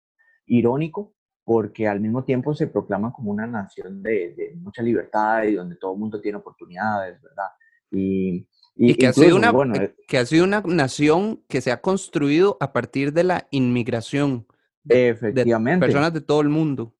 irónico 0.45 1.15
porque 1.43 1.87
al 1.87 2.01
mismo 2.01 2.25
tiempo 2.25 2.53
se 2.53 2.67
proclama 2.67 3.13
como 3.13 3.31
una 3.31 3.47
nación 3.47 4.03
de, 4.03 4.33
de 4.35 4.53
mucha 4.57 4.83
libertad 4.83 5.43
y 5.43 5.53
donde 5.53 5.77
todo 5.77 5.93
el 5.93 5.99
mundo 5.99 6.19
tiene 6.19 6.37
oportunidades, 6.37 7.21
¿verdad? 7.21 7.47
Y, 7.89 8.47
y, 8.75 8.95
que, 8.95 9.07
ha 9.07 9.13
sido 9.13 9.37
una, 9.37 9.51
eh, 9.75 9.95
que 10.07 10.17
ha 10.17 10.25
sido 10.25 10.43
una 10.43 10.61
nación 10.61 11.41
que 11.47 11.61
se 11.61 11.71
ha 11.71 11.81
construido 11.81 12.57
a 12.59 12.73
partir 12.73 13.13
de 13.13 13.23
la 13.23 13.47
inmigración. 13.49 14.45
efectivamente. 14.89 15.85
De 15.85 15.91
personas 15.91 16.13
de 16.13 16.21
todo 16.21 16.41
el 16.41 16.49
mundo. 16.49 16.93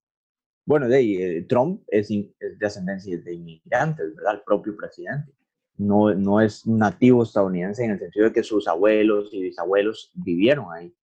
Bueno, 0.68 0.90
de, 0.90 1.38
eh, 1.38 1.42
Trump 1.44 1.82
es, 1.88 2.12
es, 2.12 2.60
de 2.60 2.68
ascendencia 2.68 3.18
de 3.18 3.34
inmigrantes, 3.34 4.14
¿verdad? 4.14 4.36
El 4.36 4.42
propio 4.42 4.76
presidente. 4.76 5.32
No, 5.78 6.14
no 6.14 6.42
es 6.42 6.68
nativo 6.68 7.24
estadounidense 7.24 7.86
en 7.86 7.92
el 7.92 8.00
sentido 8.00 8.26
de 8.26 8.34
que 8.34 8.44
sus 8.44 8.68
abuelos 8.68 9.30
y 9.32 9.44
bisabuelos 9.44 10.12
vivieron 10.14 10.66
ahí. 10.74 10.94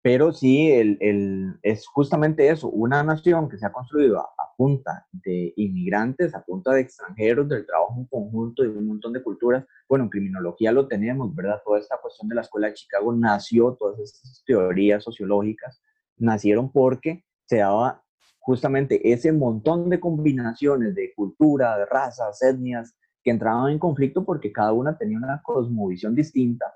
Pero 0.00 0.32
sí, 0.32 0.72
el, 0.72 0.96
el, 1.00 1.58
es 1.62 1.86
justamente 1.86 2.48
eso, 2.48 2.68
una 2.70 3.02
nación 3.02 3.50
que 3.50 3.58
se 3.58 3.66
ha 3.66 3.72
construido 3.72 4.18
a, 4.18 4.30
punta 4.56 5.06
de 5.12 5.52
inmigrantes, 5.56 6.34
a 6.34 6.44
punta 6.44 6.72
de 6.72 6.82
extranjeros, 6.82 7.48
del 7.48 7.66
trabajo 7.66 8.06
conjunto 8.10 8.64
y 8.64 8.68
un 8.68 8.86
montón 8.86 9.12
de 9.12 9.22
culturas. 9.22 9.64
Bueno, 9.88 10.04
en 10.04 10.10
criminología 10.10 10.72
lo 10.72 10.86
tenemos, 10.88 11.34
¿verdad? 11.34 11.60
Toda 11.64 11.80
esta 11.80 11.98
cuestión 12.00 12.28
de 12.28 12.36
la 12.36 12.42
Escuela 12.42 12.68
de 12.68 12.74
Chicago 12.74 13.12
nació, 13.14 13.76
todas 13.78 13.98
estas 13.98 14.42
teorías 14.46 15.02
sociológicas 15.02 15.82
nacieron 16.16 16.70
porque 16.70 17.24
se 17.46 17.58
daba 17.58 18.02
justamente 18.42 19.12
ese 19.12 19.32
montón 19.32 19.88
de 19.88 20.00
combinaciones 20.00 20.94
de 20.94 21.14
cultura, 21.14 21.78
de 21.78 21.86
razas, 21.86 22.42
etnias, 22.42 22.94
que 23.22 23.30
entraban 23.30 23.72
en 23.72 23.78
conflicto 23.78 24.24
porque 24.24 24.52
cada 24.52 24.72
una 24.72 24.98
tenía 24.98 25.16
una 25.16 25.40
cosmovisión 25.42 26.14
distinta 26.14 26.66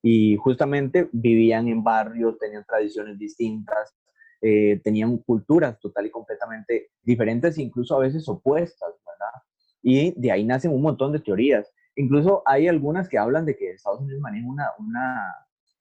y 0.00 0.36
justamente 0.36 1.08
vivían 1.12 1.66
en 1.66 1.82
barrios, 1.82 2.38
tenían 2.38 2.64
tradiciones 2.64 3.18
distintas, 3.18 3.92
eh, 4.40 4.80
tenían 4.84 5.18
culturas 5.18 5.80
total 5.80 6.06
y 6.06 6.10
completamente 6.10 6.90
diferentes, 7.02 7.58
incluso 7.58 7.96
a 7.96 8.00
veces 8.00 8.28
opuestas, 8.28 8.90
¿verdad? 9.04 9.42
Y 9.82 10.20
de 10.20 10.30
ahí 10.30 10.44
nacen 10.44 10.72
un 10.72 10.82
montón 10.82 11.10
de 11.12 11.18
teorías. 11.18 11.68
Incluso 11.96 12.42
hay 12.46 12.68
algunas 12.68 13.08
que 13.08 13.18
hablan 13.18 13.46
de 13.46 13.56
que 13.56 13.72
Estados 13.72 14.00
Unidos 14.00 14.20
maneja 14.20 14.46
una, 14.46 14.66
una, 14.78 15.34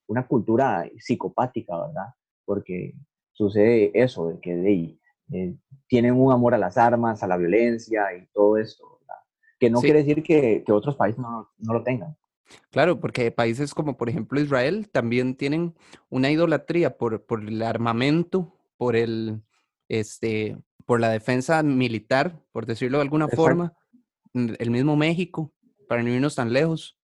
una 0.08 0.26
cultura 0.26 0.90
psicopática, 0.98 1.78
¿verdad? 1.86 2.08
Porque 2.46 2.96
sucede 3.34 3.92
eso, 3.94 4.30
de 4.30 4.40
que 4.40 4.56
de, 4.56 4.98
eh, 5.32 5.56
tienen 5.88 6.14
un 6.14 6.32
amor 6.32 6.54
a 6.54 6.58
las 6.58 6.78
armas, 6.78 7.24
a 7.24 7.28
la 7.28 7.38
violencia 7.38 8.06
y 8.16 8.28
todo 8.34 8.58
esto, 8.58 9.00
¿verdad? 9.00 9.22
Que 9.60 9.70
no 9.70 9.82
quiere 9.82 10.00
decir 10.00 10.24
que, 10.24 10.64
que 10.66 10.72
otros 10.72 10.96
países 10.96 11.20
no, 11.20 11.50
no 11.58 11.74
lo 11.74 11.84
tengan. 11.84 12.16
Claro, 12.70 13.00
porque 13.00 13.32
países 13.32 13.74
como 13.74 13.98
por 13.98 14.08
ejemplo 14.08 14.40
Israel 14.40 14.88
también 14.90 15.36
tienen 15.36 15.74
una 16.10 16.30
idolatría 16.30 16.98
por, 16.98 17.26
por 17.26 17.42
el 17.42 17.62
armamento, 17.62 18.54
por 18.78 18.96
el 18.96 19.42
este, 19.90 20.58
por 20.86 21.00
la 21.00 21.10
defensa 21.10 21.64
militar, 21.64 22.40
por 22.52 22.66
decirlo 22.66 23.00
de 23.00 23.04
alguna 23.04 23.28
forma. 23.28 23.74
El 24.34 24.70
mismo 24.70 24.96
México, 24.96 25.54
para 25.88 26.04
no 26.04 26.10
irnos 26.10 26.36
tan 26.36 26.52
lejos. 26.52 26.98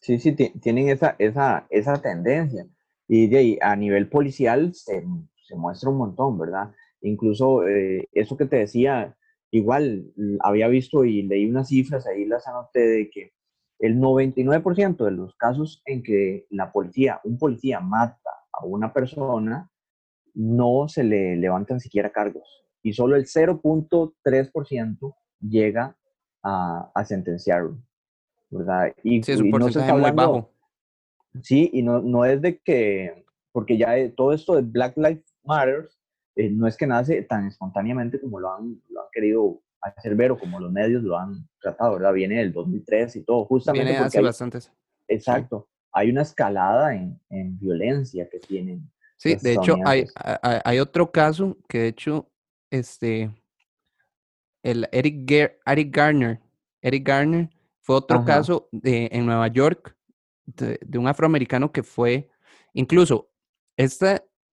Sí, 0.00 0.18
sí, 0.18 0.32
tienen 0.32 0.88
esa, 0.88 1.16
esa, 1.18 1.66
esa 1.70 2.02
tendencia. 2.02 2.66
Y 3.08 3.28
de 3.28 3.38
ahí, 3.38 3.58
a 3.62 3.74
nivel 3.76 4.08
policial 4.08 4.74
se, 4.74 5.04
se, 5.42 5.56
muestra 5.56 5.88
un 5.90 5.96
montón, 5.96 6.38
¿verdad? 6.38 6.72
Incluso 7.04 7.68
eh, 7.68 8.08
eso 8.12 8.36
que 8.36 8.46
te 8.46 8.56
decía, 8.56 9.16
igual 9.50 10.12
había 10.40 10.68
visto 10.68 11.04
y 11.04 11.22
leí 11.22 11.46
unas 11.46 11.68
cifras, 11.68 12.06
ahí 12.06 12.24
las 12.24 12.48
anoté 12.48 12.80
de 12.80 13.10
que 13.10 13.32
el 13.78 13.98
99% 13.98 15.04
de 15.04 15.10
los 15.10 15.36
casos 15.36 15.82
en 15.84 16.02
que 16.02 16.46
la 16.48 16.72
policía, 16.72 17.20
un 17.24 17.38
policía 17.38 17.80
mata 17.80 18.30
a 18.52 18.64
una 18.64 18.92
persona, 18.92 19.70
no 20.32 20.88
se 20.88 21.04
le 21.04 21.36
levantan 21.36 21.78
siquiera 21.78 22.10
cargos 22.10 22.64
y 22.82 22.94
solo 22.94 23.16
el 23.16 23.26
0.3% 23.26 25.14
llega 25.40 25.96
a, 26.42 26.90
a, 26.94 27.04
sentenciarlo, 27.04 27.78
¿verdad? 28.50 28.94
Y, 29.02 29.22
sí, 29.22 29.32
es 29.32 29.40
un 29.40 29.50
porcentaje 29.50 29.92
muy 29.92 30.10
bajo. 30.10 30.50
Sí, 31.42 31.70
y 31.72 31.82
no, 31.82 32.00
no 32.00 32.24
es 32.24 32.40
de 32.40 32.58
que, 32.58 33.24
porque 33.52 33.76
ya 33.76 33.94
todo 34.14 34.32
esto 34.32 34.54
de 34.54 34.62
Black 34.62 34.96
Lives 34.96 35.34
Matter 35.44 35.88
eh, 36.36 36.50
no 36.50 36.66
es 36.66 36.76
que 36.76 36.86
nace 36.86 37.22
tan 37.22 37.46
espontáneamente 37.46 38.20
como 38.20 38.40
lo 38.40 38.52
han, 38.52 38.82
lo 38.90 39.02
han 39.02 39.06
querido 39.12 39.62
hacer 39.80 40.16
ver 40.16 40.32
o 40.32 40.38
como 40.38 40.58
los 40.58 40.72
medios 40.72 41.02
lo 41.02 41.18
han 41.18 41.46
tratado, 41.60 41.94
¿verdad? 41.94 42.12
Viene 42.12 42.38
del 42.38 42.52
2003 42.52 43.16
y 43.16 43.22
todo, 43.22 43.44
justamente 43.44 43.90
Viene 43.90 44.04
hace 44.04 44.20
bastantes. 44.20 44.72
Exacto. 45.06 45.68
Hay 45.92 46.10
una 46.10 46.22
escalada 46.22 46.94
en, 46.94 47.20
en 47.30 47.58
violencia 47.58 48.28
que 48.28 48.40
tienen. 48.40 48.90
Sí, 49.16 49.36
de 49.36 49.54
hecho, 49.54 49.76
hay, 49.84 50.06
hay, 50.42 50.80
otro 50.80 51.10
caso 51.12 51.56
que 51.68 51.78
de 51.78 51.88
hecho, 51.88 52.28
este, 52.70 53.30
el 54.62 54.88
Eric, 54.90 55.30
Eric 55.64 55.96
Garner, 55.96 56.40
Eric 56.82 57.06
Garner 57.06 57.48
fue 57.80 57.96
otro 57.96 58.24
caso 58.24 58.68
de, 58.72 59.08
en 59.12 59.24
Nueva 59.24 59.46
York 59.48 59.96
de, 60.46 60.78
de, 60.84 60.98
un 60.98 61.06
afroamericano 61.06 61.70
que 61.70 61.82
fue, 61.82 62.28
incluso, 62.72 63.30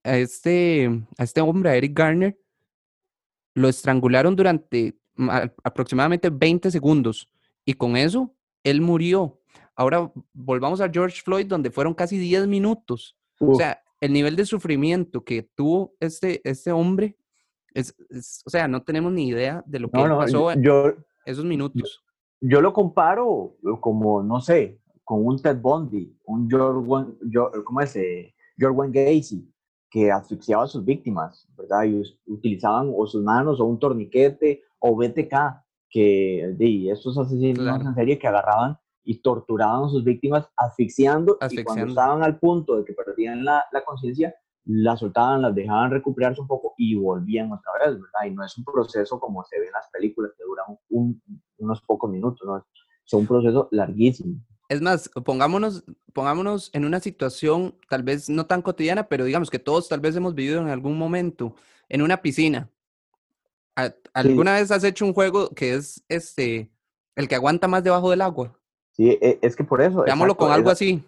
este, 0.04 0.86
este, 0.86 1.04
a 1.18 1.24
este 1.24 1.42
hombre, 1.42 1.70
a 1.70 1.76
Eric 1.76 1.98
Garner, 1.98 2.38
lo 3.54 3.68
estrangularon 3.68 4.36
durante 4.36 4.98
aproximadamente 5.64 6.30
20 6.30 6.72
segundos 6.72 7.30
y 7.66 7.74
con 7.74 7.98
eso 7.98 8.34
él 8.64 8.82
murió. 8.82 9.40
Ahora 9.76 10.12
volvamos 10.34 10.82
a 10.82 10.90
George 10.90 11.22
Floyd, 11.22 11.48
donde 11.48 11.72
fueron 11.72 11.94
casi 11.94 12.18
10 12.18 12.48
minutos. 12.48 13.18
O 13.40 13.56
sea, 13.56 13.82
el 14.00 14.14
nivel 14.14 14.36
de 14.36 14.46
sufrimiento 14.46 15.24
que 15.24 15.44
tuvo 15.44 15.96
este, 16.00 16.42
este 16.44 16.72
hombre, 16.72 17.18
es, 17.74 17.96
o 18.46 18.50
sea, 18.50 18.68
no 18.68 18.84
tenemos 18.84 19.12
ni 19.12 19.28
idea 19.30 19.64
de 19.66 19.80
lo 19.80 19.90
que 19.90 19.98
pasó 19.98 20.54
yo, 20.56 20.94
esos 21.26 21.46
minutos. 21.46 22.04
Yo, 22.40 22.62
lo 22.62 22.74
comparo 22.74 23.56
como, 23.80 24.22
no 24.22 24.42
sé, 24.42 24.80
con 25.04 25.26
un 25.26 25.42
Ted 25.42 25.58
Bundy, 25.58 26.16
un 26.26 26.50
George, 26.50 27.64
¿cómo 27.64 27.82
es? 27.82 27.96
Eh, 27.96 28.34
George 28.58 28.78
Wayne 28.78 28.94
Gacy, 28.94 29.52
que 29.92 30.10
asfixiaba 30.10 30.64
a 30.64 30.68
sus 30.68 30.84
víctimas, 30.86 31.48
¿verdad? 31.58 31.84
Y 31.84 32.02
utilizaban 32.26 32.92
o 32.96 33.06
sus 33.06 33.22
manos 33.22 33.60
o 33.60 33.66
un 33.66 33.78
torniquete 33.78 34.64
o 34.80 34.96
BTK, 34.96 35.36
que 35.90 36.56
de 36.58 36.90
estos 36.90 37.18
asesinos 37.18 37.82
en 37.82 37.94
serie 37.94 38.18
que 38.18 38.28
agarraban 38.28 38.78
y 39.04 39.22
torturaban 39.22 39.84
a 39.84 39.90
sus 39.90 40.04
víctimas 40.06 40.50
asfixiando, 40.56 41.38
y 41.50 41.64
cuando 41.64 41.88
estaban 41.88 42.24
al 42.24 42.40
punto 42.40 42.78
de 42.78 42.86
que 42.86 42.94
perdían 42.94 43.44
la, 43.44 43.66
la 43.74 43.84
conciencia, 43.84 44.34
las 44.64 45.00
soltaban, 45.00 45.42
las 45.42 45.54
dejaban 45.54 45.92
recuperarse 45.92 46.40
un 46.40 46.48
poco 46.48 46.74
y 46.78 46.96
volvían 46.96 47.52
otra 47.52 47.74
vez, 47.80 48.00
¿verdad? 48.00 48.28
Y 48.28 48.32
no 48.32 48.46
es 48.46 48.58
un 48.58 48.64
proceso 48.64 49.20
como 49.20 49.44
se 49.44 49.60
ve 49.60 49.66
en 49.66 49.74
las 49.74 49.90
películas 49.92 50.32
que 50.38 50.44
duran 50.46 50.78
unos 51.58 51.82
pocos 51.82 52.10
minutos, 52.10 52.48
¿no? 52.48 52.58
Es 52.58 53.14
un 53.14 53.28
proceso 53.28 53.68
larguísimo. 53.72 54.40
Es 54.72 54.82
más, 54.82 55.10
pongámonos, 55.10 55.84
pongámonos 56.14 56.70
en 56.74 56.86
una 56.86 57.02
situación 57.02 57.76
tal 57.90 58.04
vez 58.04 58.30
no 58.30 58.46
tan 58.46 58.62
cotidiana, 58.62 59.10
pero 59.10 59.26
digamos 59.26 59.50
que 59.50 59.60
todos 59.60 59.90
tal 59.90 60.00
vez 60.00 60.16
hemos 60.16 60.34
vivido 60.34 60.62
en 60.62 60.70
algún 60.70 60.98
momento 60.98 61.56
en 61.90 62.02
una 62.02 62.22
piscina 62.22 62.70
¿Alguna 64.14 64.56
vez 64.56 64.72
has 64.72 64.84
hecho 64.84 65.06
un 65.06 65.14
juego 65.14 65.50
que 65.50 65.74
es 65.76 66.04
este 66.10 66.70
el 67.16 67.28
que 67.28 67.36
aguanta 67.36 67.68
más 67.68 67.84
debajo 67.84 68.10
del 68.10 68.22
agua? 68.22 68.58
Sí, 68.92 69.18
e, 69.22 69.40
es 69.42 69.56
que 69.56 69.64
por 69.64 69.82
eso. 69.82 70.04
Veámoslo 70.04 70.36
con 70.36 70.52
algo 70.52 70.70
así. 70.70 71.04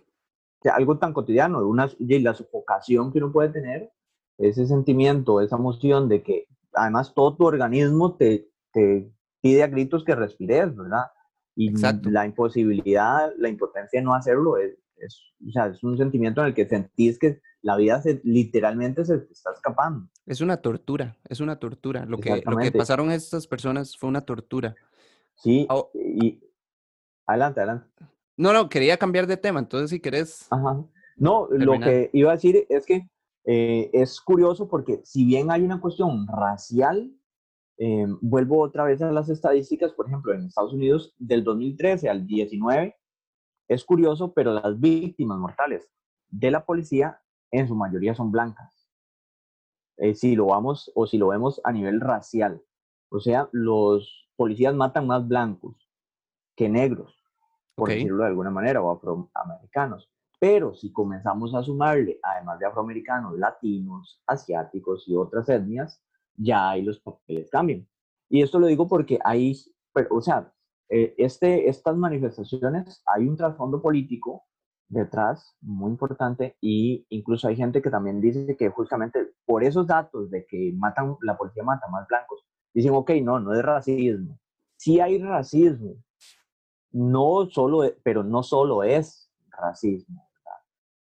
Algo 0.73 0.97
tan 0.97 1.11
cotidiano, 1.11 1.65
una, 1.67 1.89
y 1.99 2.19
la 2.19 2.33
sofocación 2.33 3.11
que 3.11 3.17
uno 3.17 3.33
puede 3.33 3.49
tener, 3.49 3.91
ese 4.37 4.65
sentimiento, 4.65 5.41
esa 5.41 5.57
emoción 5.57 6.07
de 6.07 6.23
que 6.23 6.47
además 6.73 7.13
todo 7.13 7.35
tu 7.35 7.45
organismo 7.45 8.15
te, 8.15 8.47
te 8.71 9.11
pide 9.41 9.63
a 9.63 9.67
gritos 9.67 10.05
que 10.05 10.15
respires, 10.15 10.73
¿verdad? 10.73 11.07
Y 11.55 11.71
la 12.09 12.25
imposibilidad, 12.25 13.31
la 13.37 13.49
impotencia 13.49 13.99
de 13.99 14.05
no 14.05 14.15
hacerlo 14.15 14.57
es, 14.57 14.75
es, 14.97 15.21
o 15.47 15.51
sea, 15.51 15.67
es 15.67 15.83
un 15.83 15.97
sentimiento 15.97 16.41
en 16.41 16.47
el 16.47 16.53
que 16.53 16.67
sentís 16.67 17.19
que 17.19 17.41
la 17.61 17.77
vida 17.77 18.01
se, 18.01 18.21
literalmente 18.23 19.05
se 19.05 19.19
te 19.19 19.31
está 19.31 19.51
escapando. 19.53 20.09
Es 20.25 20.41
una 20.41 20.57
tortura, 20.57 21.15
es 21.29 21.39
una 21.39 21.57
tortura. 21.57 22.05
Lo 22.05 22.17
que, 22.17 22.41
lo 22.45 22.57
que 22.57 22.71
pasaron 22.71 23.11
estas 23.11 23.47
personas 23.47 23.97
fue 23.97 24.09
una 24.09 24.21
tortura. 24.21 24.75
Sí, 25.35 25.67
y 25.93 26.39
adelante, 27.25 27.61
adelante. 27.61 27.87
No, 28.35 28.51
no, 28.51 28.67
quería 28.67 28.97
cambiar 28.97 29.27
de 29.27 29.37
tema, 29.37 29.59
entonces 29.59 29.89
si 29.89 29.99
querés. 29.99 30.47
Ajá. 30.49 30.83
No, 31.15 31.47
lo 31.51 31.79
que 31.79 32.09
iba 32.13 32.31
a 32.31 32.35
decir 32.35 32.65
es 32.69 32.85
que 32.85 33.07
eh, 33.45 33.89
es 33.93 34.19
curioso 34.19 34.67
porque 34.67 35.01
si 35.03 35.25
bien 35.25 35.51
hay 35.51 35.61
una 35.61 35.79
cuestión 35.79 36.27
racial, 36.27 37.11
eh, 37.77 38.05
vuelvo 38.21 38.61
otra 38.61 38.83
vez 38.83 39.01
a 39.01 39.11
las 39.11 39.29
estadísticas, 39.29 39.91
por 39.93 40.07
ejemplo, 40.07 40.33
en 40.33 40.45
Estados 40.45 40.73
Unidos 40.73 41.15
del 41.17 41.43
2013 41.43 42.09
al 42.09 42.25
19, 42.27 42.95
es 43.67 43.83
curioso, 43.83 44.33
pero 44.33 44.53
las 44.53 44.79
víctimas 44.79 45.39
mortales 45.39 45.89
de 46.29 46.51
la 46.51 46.65
policía 46.65 47.19
en 47.51 47.67
su 47.67 47.75
mayoría 47.75 48.13
son 48.13 48.31
blancas. 48.31 48.87
Eh, 49.97 50.15
si 50.15 50.35
lo 50.35 50.47
vamos 50.47 50.91
o 50.95 51.07
si 51.07 51.17
lo 51.17 51.27
vemos 51.27 51.61
a 51.63 51.71
nivel 51.71 52.01
racial. 52.01 52.61
O 53.09 53.19
sea, 53.19 53.47
los 53.51 54.29
policías 54.35 54.73
matan 54.73 55.07
más 55.07 55.27
blancos 55.27 55.89
que 56.55 56.69
negros. 56.69 57.19
por 57.75 57.89
decirlo 57.89 58.21
de 58.21 58.29
alguna 58.29 58.51
manera, 58.51 58.83
o 58.83 58.91
afroamericanos. 58.91 60.11
Pero 60.39 60.75
si 60.75 60.91
comenzamos 60.91 61.55
a 61.55 61.63
sumarle, 61.63 62.19
además 62.21 62.59
de 62.59 62.67
afroamericanos, 62.67 63.37
latinos, 63.39 64.21
asiáticos 64.27 65.07
y 65.07 65.15
otras 65.15 65.49
etnias, 65.49 66.03
ya 66.35 66.71
ahí 66.71 66.81
los 66.81 66.99
papeles 66.99 67.49
cambian. 67.49 67.87
Y 68.29 68.41
esto 68.41 68.59
lo 68.59 68.67
digo 68.67 68.87
porque 68.87 69.19
hay, 69.23 69.55
o 70.09 70.21
sea, 70.21 70.51
eh, 70.89 71.13
este, 71.17 71.69
estas 71.69 71.95
manifestaciones 71.95 73.03
hay 73.05 73.27
un 73.27 73.37
trasfondo 73.37 73.81
político 73.81 74.43
detrás 74.87 75.55
muy 75.61 75.91
importante 75.91 76.57
y 76.61 77.05
incluso 77.09 77.47
hay 77.47 77.55
gente 77.55 77.81
que 77.81 77.89
también 77.89 78.21
dice 78.21 78.55
que 78.57 78.69
justamente 78.69 79.33
por 79.45 79.63
esos 79.63 79.87
datos 79.87 80.29
de 80.29 80.45
que 80.45 80.73
matan, 80.75 81.17
la 81.21 81.37
policía 81.37 81.63
mata 81.63 81.87
más 81.89 82.07
blancos, 82.07 82.45
dicen, 82.73 82.93
ok, 82.93 83.11
no, 83.23 83.39
no 83.39 83.53
es 83.53 83.63
racismo. 83.63 84.39
Sí 84.77 84.99
hay 84.99 85.21
racismo, 85.21 85.95
no 86.91 87.47
solo, 87.49 87.83
pero 88.03 88.23
no 88.23 88.43
solo 88.43 88.83
es 88.83 89.31
racismo. 89.49 90.22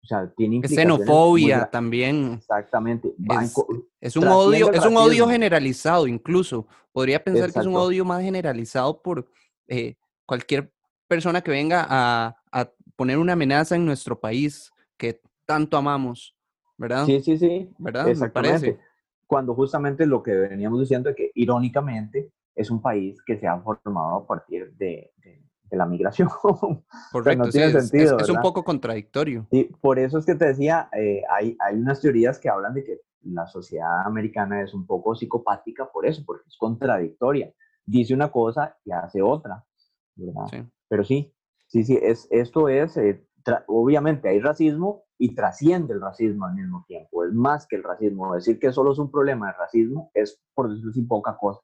O 0.03 0.07
sea, 0.07 0.31
tiene 0.35 0.61
es 0.63 0.73
xenofobia 0.73 1.69
también. 1.71 2.33
Exactamente. 2.39 3.13
Es, 3.99 4.15
un 4.15 4.27
odio, 4.27 4.71
es 4.71 4.85
un 4.85 4.97
odio 4.97 5.27
generalizado 5.27 6.07
incluso. 6.07 6.67
Podría 6.91 7.23
pensar 7.23 7.51
que 7.51 7.59
es 7.59 7.65
un 7.65 7.75
odio 7.75 8.03
más 8.03 8.21
generalizado 8.21 9.01
por 9.01 9.27
eh, 9.67 9.95
cualquier 10.25 10.73
persona 11.07 11.41
que 11.41 11.51
venga 11.51 11.85
a, 11.87 12.35
a, 12.51 12.71
poner 12.95 13.17
una 13.17 13.33
amenaza 13.33 13.75
en 13.75 13.85
nuestro 13.85 14.19
país 14.19 14.71
que 14.97 15.21
tanto 15.45 15.77
amamos, 15.77 16.35
¿verdad? 16.77 17.05
Sí, 17.05 17.21
sí, 17.21 17.37
sí. 17.37 17.69
¿Verdad? 17.77 18.09
Exactamente. 18.09 18.79
Cuando 19.27 19.53
justamente 19.53 20.05
lo 20.05 20.21
que 20.23 20.33
veníamos 20.33 20.79
diciendo 20.79 21.09
es 21.09 21.15
que 21.15 21.31
irónicamente 21.35 22.31
es 22.55 22.69
un 22.69 22.81
país 22.81 23.21
que 23.23 23.37
se 23.37 23.47
ha 23.47 23.59
formado 23.59 24.17
a 24.17 24.27
partir 24.27 24.73
de 24.73 25.11
de 25.23 25.41
la 25.77 25.85
migración. 25.85 26.29
Correcto, 27.11 27.45
no 27.45 27.49
tiene 27.49 27.81
sentido, 27.81 28.17
es, 28.17 28.29
un 28.29 28.41
poco 28.41 28.63
contradictorio. 28.63 29.47
Y 29.51 29.65
por 29.65 29.99
eso 29.99 30.17
es 30.17 30.25
que 30.25 30.35
te 30.35 30.45
decía, 30.45 30.89
eh, 30.97 31.21
hay, 31.29 31.55
hay 31.59 31.75
unas 31.75 32.01
teorías 32.01 32.39
que 32.39 32.49
hablan 32.49 32.73
de 32.73 32.83
que 32.83 33.01
la 33.23 33.47
sociedad 33.47 34.05
americana 34.05 34.61
es 34.61 34.73
un 34.73 34.85
poco 34.85 35.15
psicopática 35.15 35.89
por 35.91 36.05
eso, 36.05 36.23
porque 36.25 36.47
es 36.47 36.57
contradictoria. 36.57 37.53
Dice 37.85 38.13
una 38.13 38.31
cosa 38.31 38.77
y 38.83 38.91
hace 38.91 39.21
otra, 39.21 39.65
¿verdad? 40.15 40.47
Sí. 40.49 40.57
Pero 40.87 41.03
sí, 41.03 41.33
sí, 41.67 41.83
sí, 41.83 41.99
es, 42.01 42.27
esto 42.31 42.67
es, 42.69 42.97
eh, 42.97 43.25
obviamente 43.67 44.29
hay 44.29 44.39
racismo 44.39 45.03
y 45.17 45.35
trasciende 45.35 45.93
el 45.93 46.01
racismo 46.01 46.45
al 46.45 46.55
mismo 46.55 46.83
tiempo, 46.87 47.23
es 47.23 47.33
más 47.33 47.67
que 47.67 47.75
el 47.75 47.83
racismo. 47.83 48.33
Decir 48.33 48.59
que 48.59 48.71
solo 48.71 48.91
es 48.91 48.99
un 48.99 49.11
problema 49.11 49.47
de 49.47 49.53
racismo 49.53 50.11
es, 50.13 50.41
por 50.53 50.69
decirlo 50.69 50.91
así, 50.91 51.01
poca 51.03 51.37
cosa. 51.37 51.61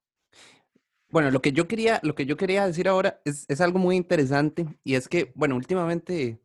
Bueno, 1.18 1.32
lo 1.32 1.42
que 1.42 1.52
yo 1.52 1.68
quería, 1.68 2.00
lo 2.04 2.14
que 2.14 2.28
yo 2.28 2.38
quería 2.38 2.68
decir 2.68 2.88
ahora 2.88 3.20
es, 3.26 3.60
algo 3.60 3.80
muy 3.80 3.96
interesante 3.96 4.68
y 4.84 4.94
es 4.94 5.10
que, 5.10 5.32
bueno, 5.34 5.56
últimamente, 5.56 6.40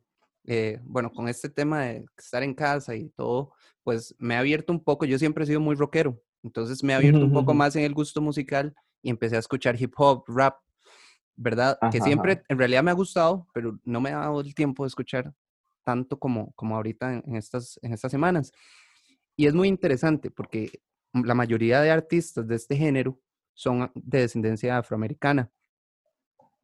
eh, 0.45 0.79
bueno, 0.81 1.11
con 1.11 1.29
este 1.29 1.47
tema 1.47 1.81
de 1.81 2.05
estar 2.17 2.41
en 2.41 2.55
casa 2.55 2.95
y 2.95 3.09
todo, 3.09 3.53
pues 3.83 4.15
me 4.17 4.35
ha 4.35 4.39
abierto 4.39 4.73
un 4.73 4.83
poco, 4.83 5.05
yo 5.05 5.19
siempre 5.19 5.43
he 5.43 5.47
sido 5.47 5.59
muy 5.59 5.75
rockero, 5.75 6.19
entonces 6.41 6.83
me 6.83 6.95
ha 6.95 6.97
abierto 6.97 7.19
un 7.19 7.31
poco 7.31 7.53
más 7.53 7.75
en 7.75 7.83
el 7.83 7.93
gusto 7.93 8.19
musical 8.19 8.73
y 9.03 9.11
empecé 9.11 9.35
a 9.35 9.39
escuchar 9.41 9.79
hip 9.79 9.93
hop, 9.95 10.23
rap, 10.25 10.55
¿verdad? 11.35 11.77
que 11.91 12.01
siempre 12.01 12.41
en 12.49 12.57
realidad 12.57 12.81
me 12.81 12.89
ha 12.89 12.95
gustado, 12.95 13.45
pero 13.53 13.77
no 13.83 14.01
me 14.01 14.09
ha 14.09 14.21
dado 14.21 14.41
el 14.41 14.55
tiempo 14.55 14.85
de 14.85 14.87
escuchar 14.87 15.31
tanto 15.83 16.17
como, 16.17 16.51
como 16.53 16.75
ahorita 16.77 17.21
en, 17.23 17.35
estas, 17.35 17.79
en 17.83 17.93
estas 17.93 18.09
semanas. 18.09 18.51
Y 19.35 19.45
es 19.45 19.53
muy 19.53 19.67
interesante 19.67 20.31
porque 20.31 20.81
la 21.13 21.35
mayoría 21.35 21.79
de 21.79 21.91
artistas 21.91 22.47
de 22.47 22.55
este 22.55 22.75
género 22.75 23.19
son 23.53 23.91
de 23.95 24.21
descendencia 24.21 24.77
afroamericana. 24.77 25.49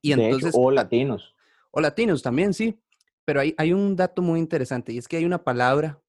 Y 0.01 0.13
entonces, 0.13 0.53
o 0.55 0.71
latinos. 0.71 1.35
O 1.71 1.81
latinos 1.81 2.21
también, 2.21 2.53
sí. 2.53 2.79
Pero 3.25 3.41
hay, 3.41 3.53
hay 3.57 3.73
un 3.73 3.95
dato 3.95 4.21
muy 4.21 4.39
interesante 4.39 4.91
y 4.93 4.97
es 4.97 5.07
que 5.07 5.17
hay 5.17 5.25
una 5.25 5.43
palabra 5.43 6.01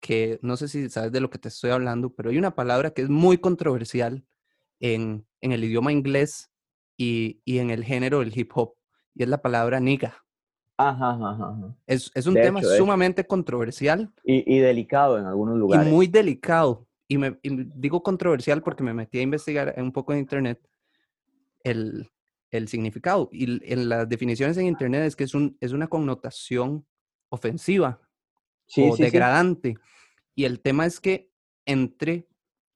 que 0.00 0.38
no 0.42 0.56
sé 0.56 0.68
si 0.68 0.88
sabes 0.90 1.12
de 1.12 1.20
lo 1.20 1.30
que 1.30 1.38
te 1.38 1.48
estoy 1.48 1.70
hablando, 1.70 2.10
pero 2.10 2.30
hay 2.30 2.38
una 2.38 2.54
palabra 2.54 2.90
que 2.90 3.02
es 3.02 3.08
muy 3.08 3.38
controversial 3.38 4.24
en, 4.80 5.26
en 5.40 5.52
el 5.52 5.64
idioma 5.64 5.92
inglés 5.92 6.50
y, 6.96 7.40
y, 7.44 7.58
en 7.58 7.70
el 7.70 7.84
género 7.84 8.20
del 8.20 8.36
hip 8.36 8.50
hop, 8.54 8.74
y 9.14 9.22
es 9.22 9.28
la 9.28 9.40
palabra 9.40 9.80
niga. 9.80 10.24
Ajá, 10.76 11.10
ajá, 11.10 11.76
Es, 11.86 12.10
es 12.14 12.26
un 12.26 12.34
tema 12.34 12.60
sumamente 12.62 13.26
controversial. 13.26 14.12
Y, 14.24 14.52
y, 14.52 14.58
delicado 14.58 15.18
en 15.18 15.26
algunos 15.26 15.56
lugares. 15.56 15.86
Y 15.86 15.90
muy 15.90 16.06
delicado, 16.06 16.87
y, 17.08 17.16
me, 17.18 17.38
digo 17.42 18.02
controversial 18.02 18.62
porque 18.62 18.82
me 18.82 18.92
metí 18.92 19.18
a 19.18 19.22
investigar 19.22 19.74
un 19.78 19.92
poco 19.92 20.12
en 20.12 20.18
internet 20.20 20.60
el, 21.64 22.10
el 22.50 22.68
significado. 22.68 23.30
Y 23.32 23.72
en 23.72 23.88
las 23.88 24.08
definiciones 24.08 24.56
en 24.58 24.66
internet 24.66 25.04
es 25.04 25.16
que 25.16 25.24
es, 25.24 25.34
un, 25.34 25.56
es 25.60 25.72
una 25.72 25.88
connotación 25.88 26.86
ofensiva 27.30 28.00
o 28.76 28.96
degradante. 28.96 29.76
Y 30.34 30.44
el 30.44 30.60
tema 30.60 30.86
es 30.86 31.00
que 31.00 31.30
entre 31.64 32.28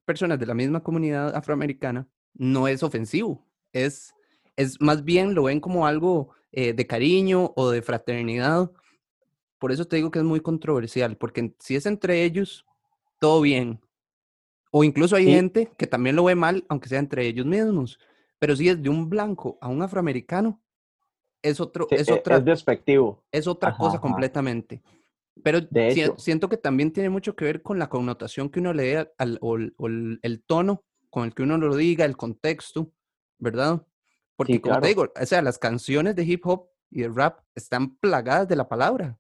personas 0.05 0.39
de 0.39 0.47
la 0.47 0.55
misma 0.55 0.83
comunidad 0.83 1.35
afroamericana 1.37 2.09
no 2.35 2.67
es 2.67 2.83
ofensivo, 2.83 3.47
es, 3.73 4.15
es 4.57 4.81
más 4.81 5.05
bien 5.05 5.35
lo 5.35 5.45
ven 5.45 5.61
como 5.61 5.87
algo 5.87 6.35
eh, 6.51 6.73
de 6.73 6.87
cariño 6.87 7.53
o 7.57 7.71
de 7.71 7.83
fraternidad. 7.83 8.71
Por 9.59 9.73
eso 9.73 9.85
te 9.87 9.97
digo 9.97 10.11
que 10.11 10.19
es 10.19 10.25
muy 10.25 10.41
controversial, 10.41 11.17
porque 11.17 11.55
si 11.61 11.77
es 11.77 11.87
entre 11.87 12.25
ellos, 12.25 12.67
todo 13.19 13.41
bien, 13.43 13.81
o 14.75 14.85
incluso 14.85 15.17
hay 15.17 15.27
gente 15.27 15.71
que 15.77 15.87
también 15.87 16.17
lo 16.17 16.25
ve 16.25 16.35
mal, 16.35 16.65
aunque 16.69 16.89
sea 16.89 16.99
entre 16.99 17.27
ellos 17.27 17.45
mismos. 17.45 17.99
Pero 18.39 18.57
si 18.57 18.71
es 18.71 18.83
de 18.83 18.89
un 18.89 19.09
blanco 19.09 19.59
a 19.61 19.69
un 19.69 19.83
afroamericano, 19.83 20.63
es 21.43 21.61
otro, 21.61 21.87
es 21.91 22.09
e, 22.09 22.13
otra. 22.13 22.39
Es 22.39 22.45
despectivo. 22.45 23.23
Es 23.31 23.47
otra 23.47 23.77
cosa 23.77 24.01
completamente. 24.01 24.83
Pero 25.43 25.61
siento 26.17 26.49
que 26.49 26.57
también 26.57 26.91
tiene 26.91 27.11
mucho 27.11 27.37
que 27.37 27.45
ver 27.45 27.63
con 27.63 27.79
la 27.79 27.89
connotación 27.89 28.49
que 28.49 28.61
uno 28.61 28.73
le 28.73 28.83
dé 28.83 29.13
al, 29.19 29.39
o, 29.43 29.57
el, 29.57 30.45
tono 30.47 30.85
con 31.11 31.25
el 31.25 31.35
que 31.35 31.43
uno 31.43 31.59
lo 31.59 31.77
diga, 31.77 32.05
el 32.07 32.17
contexto, 32.17 32.93
¿verdad? 33.39 33.83
Porque 34.37 34.61
como 34.61 34.81
te 34.81 34.89
digo, 34.89 35.13
o 35.21 35.27
sea, 35.27 35.43
las 35.43 35.59
canciones 35.59 36.17
de 36.17 36.25
hip 36.25 36.47
hop 36.47 36.69
y 36.91 37.03
de 37.03 37.09
rap 37.09 37.41
están 37.55 37.97
plagadas 37.97 38.49
de 38.49 38.57
la 38.57 38.69
palabra. 38.69 39.19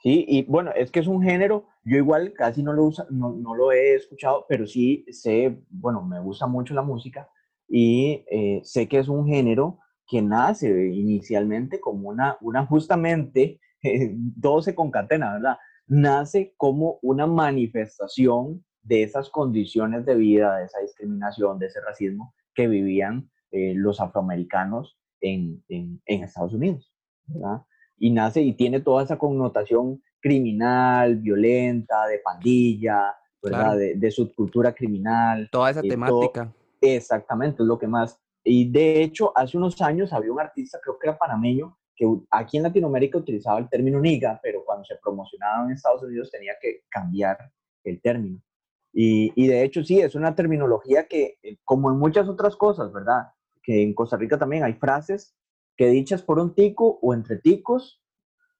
Sí, 0.00 0.24
y 0.28 0.44
bueno, 0.44 0.70
es 0.76 0.90
que 0.90 1.00
es 1.00 1.06
un 1.06 1.22
género, 1.22 1.66
yo 1.86 1.96
igual 1.96 2.32
casi 2.32 2.64
no 2.64 2.72
lo, 2.72 2.84
usa, 2.84 3.06
no, 3.10 3.32
no 3.32 3.54
lo 3.54 3.70
he 3.70 3.94
escuchado, 3.94 4.44
pero 4.48 4.66
sí 4.66 5.06
sé, 5.08 5.56
bueno, 5.70 6.02
me 6.02 6.20
gusta 6.20 6.48
mucho 6.48 6.74
la 6.74 6.82
música 6.82 7.30
y 7.68 8.24
eh, 8.28 8.60
sé 8.64 8.88
que 8.88 8.98
es 8.98 9.08
un 9.08 9.24
género 9.26 9.78
que 10.08 10.20
nace 10.20 10.68
inicialmente 10.92 11.78
como 11.78 12.08
una, 12.08 12.38
una 12.40 12.66
justamente, 12.66 13.60
todo 14.42 14.62
se 14.62 14.74
concatena, 14.74 15.34
¿verdad? 15.34 15.58
Nace 15.86 16.54
como 16.56 16.98
una 17.02 17.28
manifestación 17.28 18.64
de 18.82 19.04
esas 19.04 19.30
condiciones 19.30 20.04
de 20.04 20.16
vida, 20.16 20.56
de 20.58 20.64
esa 20.64 20.80
discriminación, 20.80 21.60
de 21.60 21.66
ese 21.66 21.80
racismo 21.80 22.34
que 22.54 22.66
vivían 22.66 23.30
eh, 23.52 23.74
los 23.76 24.00
afroamericanos 24.00 24.98
en, 25.20 25.62
en, 25.68 26.02
en 26.06 26.24
Estados 26.24 26.52
Unidos, 26.52 26.92
¿verdad? 27.26 27.62
y 27.98 28.10
nace 28.10 28.42
y 28.42 28.52
tiene 28.52 28.80
toda 28.80 29.02
esa 29.02 29.18
connotación 29.18 30.02
criminal, 30.26 31.16
violenta, 31.18 32.04
de 32.08 32.18
pandilla, 32.18 33.14
¿verdad? 33.40 33.76
De, 33.76 34.10
subcultura 34.10 34.74
criminal. 34.74 35.48
Toda 35.52 35.70
esa 35.70 35.82
temática. 35.82 36.52
exactamente, 36.80 37.62
es 37.62 37.68
lo 37.68 37.78
que 37.78 37.86
más. 37.86 38.18
Y 38.42 38.68
de 38.68 39.02
hecho, 39.02 39.32
hace 39.36 39.56
unos 39.56 39.80
años 39.80 40.12
había 40.12 40.32
un 40.32 40.40
artista, 40.40 40.80
creo 40.82 40.98
que 40.98 41.08
era 41.08 41.16
panameño, 41.16 41.78
que 41.94 42.06
aquí 42.32 42.56
en 42.56 42.64
Latinoamérica 42.64 43.18
utilizaba 43.18 43.60
el 43.60 43.68
término 43.68 44.00
niga, 44.00 44.40
pero 44.42 44.64
cuando 44.64 44.84
se 44.84 44.96
promocionaba 44.96 45.64
en 45.64 45.72
Estados 45.72 46.02
Unidos 46.02 46.28
tenía 46.32 46.54
que 46.60 46.82
cambiar 46.88 47.38
el 47.84 48.02
término. 48.02 48.42
Y, 48.92 49.32
y, 49.36 49.46
de 49.46 49.62
hecho 49.62 49.84
sí, 49.84 50.00
es 50.00 50.16
una 50.16 50.34
terminología 50.34 51.06
que, 51.06 51.38
eh, 51.40 51.58
como 51.64 51.88
en 51.88 51.98
muchas 51.98 52.28
otras 52.28 52.56
cosas, 52.56 52.92
¿verdad? 52.92 53.28
Que 53.62 53.80
en 53.80 53.94
Costa 53.94 54.16
Rica 54.16 54.38
también 54.38 54.64
hay 54.64 54.72
frases 54.72 55.36
que 55.76 55.86
dichas 55.86 56.22
por 56.22 56.40
un 56.40 56.52
tico 56.52 56.98
o 57.00 57.14
entre 57.14 57.36
ticos, 57.36 58.02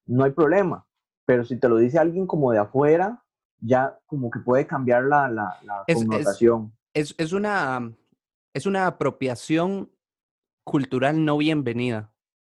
no 0.06 0.22
hay 0.22 0.30
problema. 0.30 0.85
Pero 1.26 1.44
si 1.44 1.56
te 1.56 1.68
lo 1.68 1.76
dice 1.76 1.98
alguien 1.98 2.26
como 2.26 2.52
de 2.52 2.58
afuera, 2.58 3.22
ya 3.60 3.98
como 4.06 4.30
que 4.30 4.38
puede 4.40 4.66
cambiar 4.66 5.04
la, 5.04 5.28
la, 5.28 5.84
connotación. 5.92 6.72
Es, 6.94 7.14
es, 7.18 7.32
una, 7.32 7.92
es 8.54 8.64
una 8.64 8.86
apropiación 8.86 9.90
cultural 10.64 11.24
no 11.24 11.36
bienvenida. 11.36 12.12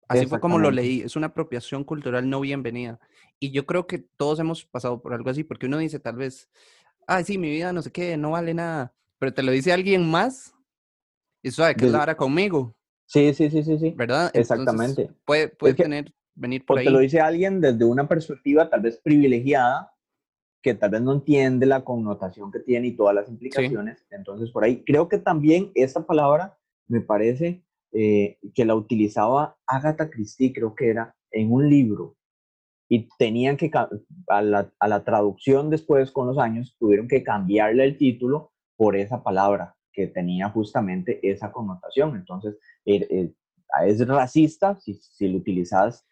Así 0.08 0.26
fue 0.26 0.40
como 0.40 0.58
lo 0.58 0.72
leí, 0.72 1.02
es 1.02 1.14
una 1.14 1.28
apropiación 1.28 1.84
cultural 1.84 2.28
no 2.28 2.40
bienvenida. 2.40 2.98
Y 3.38 3.52
yo 3.52 3.64
creo 3.64 3.86
que 3.86 3.98
todos 3.98 4.40
hemos 4.40 4.64
pasado 4.64 5.00
por 5.00 5.14
algo 5.14 5.30
así, 5.30 5.44
porque 5.44 5.66
uno 5.66 5.78
dice 5.78 6.00
tal 6.00 6.16
vez, 6.16 6.48
ay, 7.06 7.22
sí, 7.22 7.38
mi 7.38 7.48
vida 7.48 7.72
no 7.72 7.80
sé 7.80 7.92
qué, 7.92 8.16
no 8.16 8.32
vale 8.32 8.52
nada, 8.52 8.92
pero 9.18 9.32
te 9.32 9.44
lo 9.44 9.52
dice 9.52 9.72
alguien 9.72 10.10
más 10.10 10.52
y 11.42 11.52
sabe 11.52 11.76
que 11.76 11.86
es 11.86 11.92
la 11.92 12.02
hora 12.02 12.16
conmigo. 12.16 12.74
Sí, 13.06 13.32
sí, 13.34 13.50
sí, 13.50 13.62
sí, 13.62 13.78
sí. 13.78 13.90
¿Verdad? 13.96 14.32
Exactamente. 14.34 15.10
puede 15.24 15.48
puede 15.48 15.74
tener, 15.74 16.12
venir 16.34 16.64
por 16.64 16.78
ahí. 16.78 16.84
te 16.84 16.90
lo 16.90 16.98
dice 16.98 17.20
alguien 17.20 17.60
desde 17.60 17.84
una 17.84 18.08
perspectiva 18.08 18.68
tal 18.68 18.80
vez 18.82 18.98
privilegiada, 19.02 19.92
que 20.62 20.74
tal 20.74 20.90
vez 20.90 21.00
no 21.00 21.12
entiende 21.12 21.66
la 21.66 21.84
connotación 21.84 22.52
que 22.52 22.60
tiene 22.60 22.88
y 22.88 22.96
todas 22.96 23.14
las 23.14 23.28
implicaciones. 23.28 24.04
Entonces, 24.10 24.50
por 24.50 24.64
ahí 24.64 24.84
creo 24.84 25.08
que 25.08 25.18
también 25.18 25.70
esta 25.74 26.06
palabra 26.06 26.58
me 26.86 27.00
parece 27.00 27.64
eh, 27.92 28.38
que 28.54 28.64
la 28.64 28.74
utilizaba 28.74 29.56
Agatha 29.66 30.10
Christie, 30.10 30.52
creo 30.52 30.74
que 30.74 30.90
era, 30.90 31.14
en 31.30 31.52
un 31.52 31.68
libro 31.68 32.16
y 32.92 33.08
tenían 33.18 33.56
que, 33.56 33.70
a 34.28 34.42
la, 34.42 34.72
a 34.80 34.88
la 34.88 35.04
traducción 35.04 35.70
después 35.70 36.10
con 36.10 36.26
los 36.26 36.38
años, 36.38 36.76
tuvieron 36.76 37.06
que 37.06 37.22
cambiarle 37.22 37.84
el 37.84 37.96
título 37.96 38.52
por 38.76 38.96
esa 38.96 39.22
palabra 39.22 39.76
que 39.92 40.08
tenía 40.08 40.48
justamente 40.48 41.20
esa 41.22 41.52
connotación. 41.52 42.16
Entonces, 42.16 42.58
er, 42.84 43.06
er, 43.08 43.32
es 43.86 44.04
racista 44.08 44.74
si, 44.80 44.94
si 44.94 45.28
lo 45.28 45.38
utilizas 45.38 46.04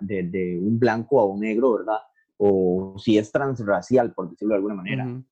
de, 0.00 0.22
de, 0.24 0.58
un 0.58 0.78
blanco 0.78 1.20
a 1.20 1.26
un 1.26 1.40
negro, 1.40 1.78
¿verdad? 1.78 1.98
O 2.36 2.94
si 2.98 3.18
es 3.18 3.30
transracial, 3.30 4.12
por 4.12 4.30
decirlo 4.30 4.54
de 4.54 4.56
alguna 4.56 4.74
manera. 4.74 5.22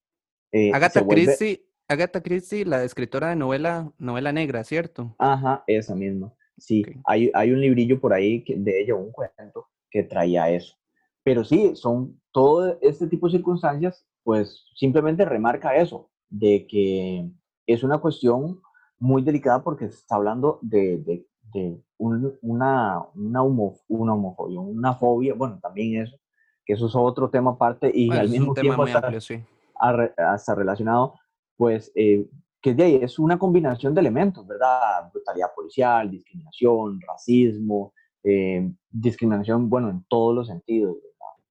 Eh, 0.53 0.71
Agatha, 0.73 1.07
Christie, 1.07 1.65
Agatha 1.89 2.23
Christie, 2.23 2.65
la 2.65 2.85
escritora 2.85 3.31
de 3.31 3.37
novela, 3.37 3.91
novela 3.99 4.33
negra, 4.33 4.65
¿cierto? 4.65 5.15
Ajá, 5.19 5.65
esa 5.67 5.95
misma. 5.95 6.33
Sí, 6.59 6.85
hay, 7.05 7.31
hay, 7.35 7.53
un 7.53 7.61
librillo 7.61 8.01
por 8.01 8.13
ahí 8.13 8.45
de 8.47 8.83
ella, 8.83 8.95
un 8.95 9.13
cuento, 9.13 9.69
que 9.91 10.03
traía 10.03 10.51
eso. 10.51 10.77
Pero 11.23 11.45
sí, 11.45 11.73
son 11.75 12.21
todo 12.33 12.79
este 12.83 13.07
tipo 13.07 13.27
de 13.27 13.37
circunstancias, 13.39 14.07
pues 14.25 14.67
simplemente 14.75 15.25
remarca 15.25 15.77
eso, 15.77 16.11
de 16.29 16.67
que 16.67 17.31
es 17.67 17.83
una 17.83 17.99
cuestión 17.99 18.61
muy 18.99 19.23
delicada 19.23 19.63
porque 19.63 19.89
se 19.89 19.97
está 19.99 20.17
hablando 20.17 20.59
de, 20.63 20.99
de, 20.99 21.27
de 21.53 21.81
una, 21.99 22.31
una, 22.43 23.03
una, 23.15 23.43
homofobia, 23.43 24.61
una 24.61 24.95
fobia, 24.95 25.35
bueno, 25.35 25.59
también 25.61 26.03
eso, 26.03 26.17
que 26.65 26.75
eso 26.75 26.87
es 26.87 26.95
otro 26.95 27.31
tema 27.31 27.53
aparte 27.53 27.91
y 27.93 28.11
al 28.11 28.29
mismo 28.29 28.55
tiempo 28.55 28.85
hasta, 28.85 30.55
relacionado, 30.55 31.15
pues, 31.57 31.91
eh, 31.95 32.27
que 32.61 32.75
de 32.75 32.83
ahí 32.83 32.95
es 32.97 33.19
una 33.19 33.39
combinación 33.39 33.95
de 33.95 34.01
elementos, 34.01 34.47
¿verdad? 34.47 35.11
Brutalidad 35.13 35.49
policial, 35.55 36.11
discriminación, 36.11 37.01
racismo, 37.01 37.95
eh, 38.23 38.71
discriminación, 38.91 39.71
bueno, 39.71 39.91
en 39.91 40.05
todos 40.09 40.35
los 40.35 40.49
sentidos. 40.49 40.97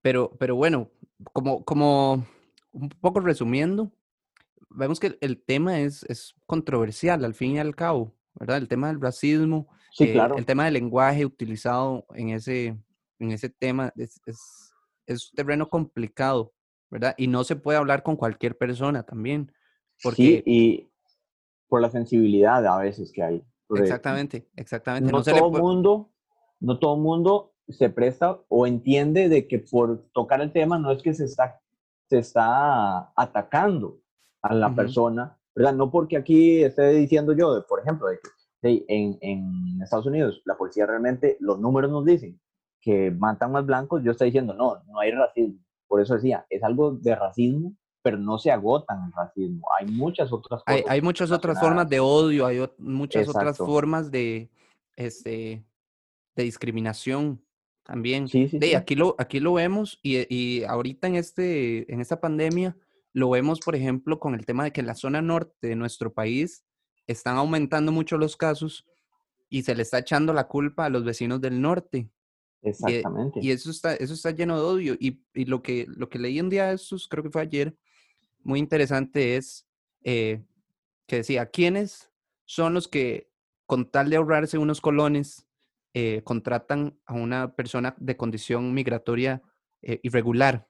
Pero, 0.01 0.31
pero 0.37 0.55
bueno, 0.55 0.89
como, 1.33 1.63
como 1.63 2.23
un 2.71 2.89
poco 3.01 3.19
resumiendo, 3.19 3.91
vemos 4.69 4.99
que 4.99 5.17
el 5.21 5.41
tema 5.41 5.79
es, 5.79 6.03
es 6.03 6.35
controversial 6.45 7.25
al 7.25 7.33
fin 7.33 7.53
y 7.53 7.59
al 7.59 7.75
cabo, 7.75 8.13
¿verdad? 8.35 8.57
El 8.57 8.67
tema 8.67 8.87
del 8.87 9.01
racismo, 9.01 9.67
sí, 9.91 10.05
eh, 10.05 10.13
claro. 10.13 10.37
el 10.37 10.45
tema 10.45 10.65
del 10.65 10.75
lenguaje 10.75 11.25
utilizado 11.25 12.05
en 12.13 12.29
ese, 12.29 12.77
en 13.19 13.31
ese 13.31 13.49
tema 13.49 13.91
es, 13.95 14.19
es, 14.25 14.73
es, 15.05 15.31
terreno 15.35 15.69
complicado, 15.69 16.53
¿verdad? 16.89 17.15
Y 17.17 17.27
no 17.27 17.43
se 17.43 17.55
puede 17.55 17.77
hablar 17.77 18.03
con 18.03 18.15
cualquier 18.15 18.57
persona 18.57 19.03
también. 19.03 19.51
Porque... 20.01 20.15
Sí, 20.15 20.43
y 20.45 20.89
por 21.67 21.81
la 21.81 21.89
sensibilidad 21.89 22.65
a 22.65 22.77
veces 22.77 23.11
que 23.11 23.23
hay. 23.23 23.43
Exactamente, 23.69 24.47
exactamente. 24.55 25.11
No, 25.11 25.21
todo 25.21 25.55
el 25.55 25.61
mundo, 25.61 26.11
no 26.59 26.79
todo 26.79 26.95
mundo 26.95 27.53
se 27.67 27.89
presta 27.89 28.39
o 28.47 28.65
entiende 28.65 29.27
de 29.27 29.47
que 29.47 29.59
por 29.59 30.07
tocar 30.13 30.39
el 30.41 30.53
tema 30.53 30.79
no 30.79 30.91
es 30.91 31.03
que 31.03 31.13
se 31.13 31.25
está, 31.25 31.59
se 32.09 32.19
está 32.19 33.11
atacando, 33.13 33.99
a 34.41 34.53
la 34.53 34.73
persona, 34.73 35.37
¿verdad? 35.55 35.73
No 35.73 35.91
porque 35.91 36.17
aquí 36.17 36.63
esté 36.63 36.89
diciendo 36.91 37.33
yo, 37.33 37.65
por 37.67 37.81
ejemplo, 37.81 38.07
de 38.07 38.19
que 38.19 38.29
en, 38.61 39.17
en, 39.21 39.81
Estados 39.81 40.05
Unidos 40.05 40.41
la 40.45 40.57
policía 40.57 40.85
realmente, 40.85 41.37
los 41.39 41.59
números 41.59 41.91
nos 41.91 42.05
dicen 42.05 42.39
que 42.81 43.11
matan 43.11 43.51
más 43.51 43.65
blancos, 43.65 44.03
yo 44.03 44.11
estoy 44.11 44.27
diciendo, 44.27 44.53
no, 44.53 44.81
no 44.87 44.99
hay 44.99 45.11
racismo. 45.11 45.59
Por 45.87 46.01
eso 46.01 46.15
decía, 46.15 46.45
es 46.49 46.63
algo 46.63 46.91
de 46.91 47.15
racismo, 47.15 47.73
pero 48.01 48.17
no 48.17 48.37
se 48.37 48.51
agotan 48.51 49.05
el 49.05 49.13
racismo. 49.13 49.67
Hay 49.79 49.87
muchas 49.87 50.31
otras 50.31 50.63
cosas. 50.63 50.83
Hay, 50.87 51.01
muchas 51.01 51.31
otras 51.31 51.59
formas 51.59 51.89
de 51.89 51.99
odio, 51.99 52.45
hay 52.45 52.65
muchas 52.77 53.27
otras 53.27 53.57
formas 53.57 54.11
de, 54.11 54.49
este, 54.95 55.65
de 56.35 56.43
discriminación 56.43 57.41
también. 57.83 58.27
Sí, 58.27 58.47
sí, 58.47 58.75
Aquí, 58.75 58.95
lo, 58.95 59.15
aquí 59.17 59.39
lo 59.39 59.53
vemos 59.53 59.99
y, 60.03 60.33
y 60.33 60.63
ahorita 60.63 61.07
en, 61.07 61.15
este, 61.15 61.91
en 61.91 62.01
esta 62.01 62.19
pandemia 62.19 62.77
lo 63.13 63.29
vemos, 63.31 63.59
por 63.59 63.75
ejemplo, 63.75 64.19
con 64.19 64.35
el 64.35 64.45
tema 64.45 64.63
de 64.63 64.71
que 64.71 64.81
en 64.81 64.87
la 64.87 64.95
zona 64.95 65.21
norte 65.21 65.67
de 65.67 65.75
nuestro 65.75 66.13
país 66.13 66.66
están 67.07 67.37
aumentando 67.37 67.91
mucho 67.91 68.17
los 68.17 68.35
casos 68.37 68.85
y 69.49 69.63
se 69.63 69.75
le 69.75 69.83
está 69.83 69.99
echando 69.99 70.33
la 70.33 70.47
culpa 70.47 70.85
a 70.85 70.89
los 70.89 71.03
vecinos 71.03 71.41
del 71.41 71.61
norte. 71.61 72.09
E, 72.61 72.69
Exactamente. 72.69 73.39
Y, 73.41 73.51
eso, 73.51 73.71
está, 73.71 73.95
eso 73.95 74.13
está 74.13 74.31
lleno 74.31 74.57
de 74.57 74.63
odio. 74.63 74.97
Y, 74.99 75.21
lo, 75.45 75.63
que, 75.63 75.85
lo 75.87 76.09
que 76.09 76.19
leí 76.19 76.39
un 76.39 76.49
día 76.49 76.67
de 76.67 76.75
estos, 76.75 77.07
creo 77.07 77.23
que 77.23 77.31
fue 77.31 77.41
ayer, 77.41 77.75
muy 78.43 78.59
interesante 78.59 79.37
es 79.37 79.67
eh, 80.03 80.43
que 81.05 81.17
decía, 81.17 81.47
¿quiénes 81.47 82.11
son 82.45 82.73
los 82.73 82.87
que 82.87 83.29
con 83.65 83.89
tal 83.89 84.09
de 84.09 84.17
ahorrarse 84.17 84.57
unos 84.57 84.81
colones 84.81 85.47
eh, 85.93 86.21
contratan 86.23 86.99
a 87.05 87.13
una 87.13 87.55
persona 87.55 87.95
de 87.97 88.17
condición 88.17 88.73
migratoria 88.73 89.41
eh, 89.81 89.99
irregular? 90.03 90.67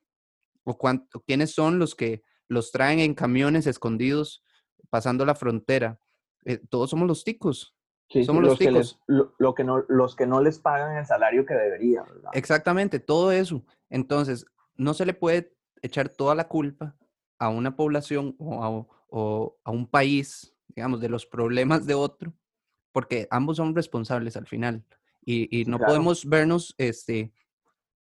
¿O 0.64 0.78
quiénes 1.26 1.52
son 1.52 1.80
los 1.80 1.96
que 1.96 2.24
los 2.48 2.72
traen 2.72 3.00
en 3.00 3.14
camiones 3.14 3.68
escondidos 3.68 4.44
pasando 4.90 5.26
la 5.26 5.36
frontera. 5.36 6.00
Eh, 6.46 6.60
todos 6.70 6.90
somos 6.90 7.08
los 7.08 7.24
ticos. 7.24 7.76
somos 8.26 8.44
los, 8.44 8.58
ticos. 8.58 9.00
Que 9.08 9.14
lo, 9.38 9.56
que 9.56 9.64
no, 9.64 9.84
los 9.88 10.16
que 10.16 10.28
no 10.28 10.42
les 10.42 10.60
pagan 10.60 10.98
el 10.98 11.06
salario 11.06 11.46
que 11.46 11.54
debería, 11.54 12.04
Exactamente, 12.34 13.00
todo 13.00 13.32
eso. 13.32 13.64
Entonces, 13.90 14.46
no 14.76 14.94
se 14.94 15.06
le 15.06 15.14
puede 15.14 15.54
echar 15.82 16.10
toda 16.10 16.36
la 16.36 16.48
culpa 16.48 16.96
a 17.40 17.50
una 17.50 17.76
población 17.76 18.36
o 18.40 18.88
a, 19.64 19.72
un 19.72 19.88
país, 19.88 20.56
digamos, 20.70 21.02
de 21.02 21.10
los 21.10 21.26
problemas 21.26 21.86
de 21.86 21.94
otro, 21.94 22.34
porque 22.92 23.28
ambos 23.30 23.58
son 23.58 23.76
responsables 23.76 24.38
al 24.38 24.48
final. 24.48 24.84
Y, 25.24 25.66
no 25.66 25.78
podemos 25.78 26.26
vernos 26.26 26.74
este, 26.78 27.34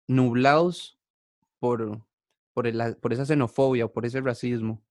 nublados 0.08 1.00
por, 1.60 2.02
por, 2.54 2.68
el, 2.68 2.98
por 2.98 3.14
esa 3.14 3.26
xenofobia 3.26 3.86
o 3.86 3.94
por 3.94 4.06
ese 4.06 4.20
racismo. 4.20 4.82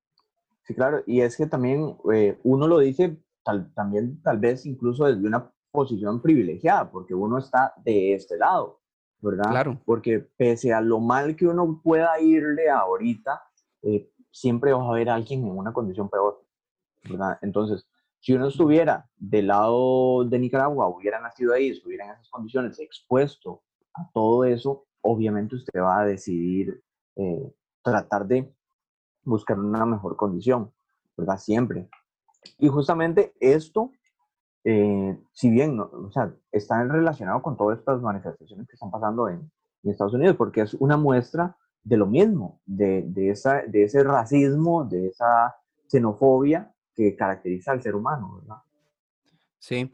Sí, 0.65 0.75
claro, 0.75 1.03
y 1.07 1.21
es 1.21 1.37
que 1.37 1.47
también 1.47 1.97
eh, 2.13 2.39
uno 2.43 2.69
lo 2.69 2.79
dice 2.79 3.19
tal, 3.45 3.73
también 3.75 4.21
tal 4.23 4.39
vez 4.39 4.67
incluso 4.67 5.07
desde 5.07 5.27
una 5.27 5.51
posición 5.71 6.21
privilegiada, 6.21 6.91
porque 6.91 7.15
uno 7.15 7.39
está 7.39 7.73
de 7.85 8.15
este 8.15 8.37
lado, 8.37 8.81
¿verdad? 9.21 9.51
Claro. 9.51 9.81
Porque 9.85 10.21
pese 10.37 10.73
a 10.73 10.81
lo 10.81 11.01
mal 11.01 11.35
que 11.35 11.47
uno 11.47 11.81
pueda 11.83 12.21
irle 12.21 12.69
ahorita, 12.71 13.43
eh, 13.83 14.11
siempre 14.31 14.73
va 14.73 14.83
a 14.83 14.89
haber 14.89 15.09
alguien 15.09 15.45
en 15.47 15.57
una 15.57 15.73
condición 15.73 16.09
peor, 16.09 16.45
¿verdad? 17.09 17.39
Entonces, 17.43 17.87
si 18.21 18.35
uno 18.35 18.49
estuviera 18.49 19.09
del 19.17 19.49
lado 19.49 20.25
de 20.25 20.39
Nicaragua, 20.39 20.89
hubiera 20.89 21.21
nacido 21.21 21.55
ahí, 21.55 21.71
estuviera 21.71 22.05
en 22.05 22.13
esas 22.13 22.29
condiciones, 22.29 22.79
expuesto 22.79 23.63
a 23.95 24.09
todo 24.13 24.45
eso, 24.45 24.87
obviamente 25.01 25.57
usted 25.57 25.81
va 25.81 26.01
a 26.01 26.07
decidir 26.07 26.83
eh, 27.17 27.53
tratar 27.83 28.27
de 28.27 28.55
buscar 29.25 29.59
una 29.59 29.85
mejor 29.85 30.17
condición, 30.17 30.73
¿verdad? 31.17 31.39
Siempre. 31.39 31.89
Y 32.59 32.69
justamente 32.69 33.33
esto, 33.41 33.93
eh, 34.65 35.19
si 35.33 35.51
bien, 35.51 35.79
o 35.81 36.11
sea, 36.13 36.35
está 36.51 36.83
relacionado 36.85 37.43
con 37.43 37.57
todas 37.57 37.79
estas 37.79 38.01
manifestaciones 38.01 38.67
que 38.67 38.75
están 38.75 38.91
pasando 38.91 39.29
en, 39.29 39.51
Estados 39.85 40.15
Unidos, 40.15 40.37
porque 40.37 40.61
es 40.61 40.75
una 40.75 40.97
muestra 40.97 41.57
de 41.83 41.97
lo 41.97 42.07
mismo, 42.07 42.61
de, 42.65 43.03
de, 43.03 43.31
esa, 43.31 43.63
de 43.63 43.83
ese 43.83 44.05
racismo, 44.05 44.85
de 44.85 45.09
esa 45.09 45.57
xenofobia 45.89 46.73
que 46.95 47.17
caracteriza 47.17 47.73
al 47.73 47.83
ser 47.83 47.97
humano, 47.97 48.39
¿verdad? 48.41 48.59
Sí. 49.59 49.91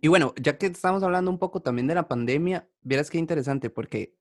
Y 0.00 0.08
bueno, 0.08 0.34
ya 0.40 0.58
que 0.58 0.66
estamos 0.66 1.02
hablando 1.02 1.30
un 1.30 1.38
poco 1.38 1.60
también 1.60 1.86
de 1.86 1.94
la 1.94 2.08
pandemia, 2.08 2.68
vieras 2.82 3.10
qué 3.10 3.18
interesante, 3.18 3.70
porque 3.70 4.16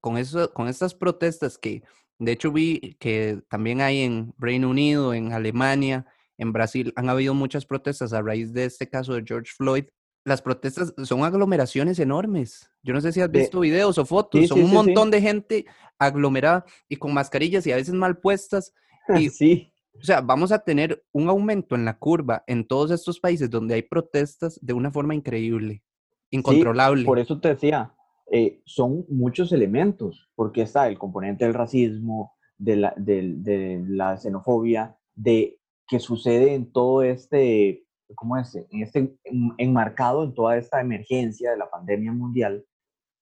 con, 0.00 0.16
eso, 0.16 0.52
con 0.52 0.68
estas 0.68 0.94
protestas 0.94 1.58
que 1.58 1.82
de 2.18 2.32
hecho 2.32 2.52
vi 2.52 2.96
que 2.98 3.42
también 3.48 3.80
hay 3.80 4.02
en 4.02 4.34
Reino 4.38 4.70
Unido, 4.70 5.14
en 5.14 5.32
Alemania, 5.32 6.06
en 6.40 6.52
Brasil, 6.52 6.92
han 6.96 7.10
habido 7.10 7.34
muchas 7.34 7.66
protestas 7.66 8.12
a 8.12 8.22
raíz 8.22 8.52
de 8.52 8.64
este 8.64 8.88
caso 8.88 9.12
de 9.14 9.22
George 9.26 9.52
Floyd. 9.56 9.84
Las 10.24 10.40
protestas 10.40 10.94
son 11.04 11.22
aglomeraciones 11.22 11.98
enormes. 11.98 12.70
Yo 12.82 12.94
no 12.94 13.00
sé 13.00 13.12
si 13.12 13.20
has 13.20 13.30
visto 13.30 13.60
videos 13.60 13.98
o 13.98 14.06
fotos, 14.06 14.48
son 14.48 14.62
un 14.62 14.72
montón 14.72 15.10
de 15.10 15.20
gente 15.20 15.66
aglomerada 15.98 16.64
y 16.88 16.96
con 16.96 17.12
mascarillas 17.12 17.66
y 17.66 17.72
a 17.72 17.76
veces 17.76 17.94
mal 17.94 18.18
puestas. 18.18 18.74
Y, 19.18 19.28
sí. 19.28 19.72
O 20.00 20.04
sea, 20.04 20.20
vamos 20.20 20.52
a 20.52 20.60
tener 20.60 21.02
un 21.10 21.28
aumento 21.28 21.74
en 21.74 21.84
la 21.84 21.98
curva 21.98 22.44
en 22.46 22.64
todos 22.64 22.92
estos 22.92 23.18
países 23.18 23.50
donde 23.50 23.74
hay 23.74 23.82
protestas 23.82 24.56
de 24.62 24.72
una 24.72 24.92
forma 24.92 25.16
increíble, 25.16 25.82
incontrolable. 26.30 27.04
por 27.04 27.18
eso 27.18 27.40
te 27.40 27.48
decía, 27.48 27.92
eh, 28.30 28.62
son 28.64 29.04
muchos 29.08 29.50
elementos, 29.50 30.30
porque 30.36 30.62
está 30.62 30.86
el 30.86 30.96
componente 30.96 31.44
del 31.44 31.54
racismo, 31.54 32.34
de 32.56 32.76
la, 32.76 32.94
de, 32.96 33.82
la 33.88 34.16
xenofobia, 34.16 34.96
de 35.14 35.59
que 35.90 35.98
sucede 35.98 36.54
en 36.54 36.70
todo 36.70 37.02
este, 37.02 37.84
¿cómo 38.14 38.36
es? 38.36 38.54
En 38.54 38.82
este, 38.82 39.12
enmarcado 39.58 40.22
en 40.22 40.32
toda 40.34 40.56
esta 40.56 40.80
emergencia 40.80 41.50
de 41.50 41.56
la 41.56 41.68
pandemia 41.68 42.12
mundial, 42.12 42.64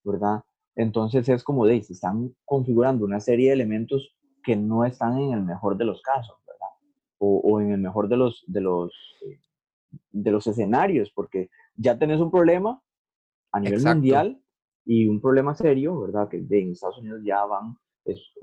¿verdad? 0.05 0.43
Entonces 0.77 1.27
es 1.31 1.43
como 1.43 1.65
de, 1.65 1.83
se 1.83 1.95
están 1.95 2.37
configurando 2.45 3.07
una 3.07 3.21
serie 3.21 3.49
de 3.49 3.55
elementos 3.55 4.15
que 4.45 4.55
no 4.55 4.85
están 4.85 5.19
en 5.19 5.33
el 5.33 5.43
mejor 5.43 5.79
de 5.79 5.87
los 5.87 6.03
casos, 6.03 6.37
¿verdad? 6.47 6.69
O, 7.17 7.41
o 7.43 7.61
en 7.63 7.73
el 7.73 7.81
mejor 7.81 8.07
de 8.07 8.19
los, 8.19 8.45
de 8.47 8.61
los, 8.61 8.93
eh, 9.23 9.41
de 10.11 10.31
los 10.31 10.47
escenarios, 10.47 11.11
porque 11.15 11.49
ya 11.75 11.99
tenés 11.99 12.21
un 12.21 12.31
problema 12.31 12.83
a 13.51 13.61
nivel 13.61 13.83
mundial 13.83 14.43
y 14.85 15.09
un 15.09 15.23
problema 15.23 15.55
serio, 15.55 15.99
¿verdad? 15.99 16.29
Que 16.29 16.37
en 16.37 16.73
Estados 16.73 16.99
Unidos 16.99 17.23
ya 17.25 17.43
van, 17.47 17.79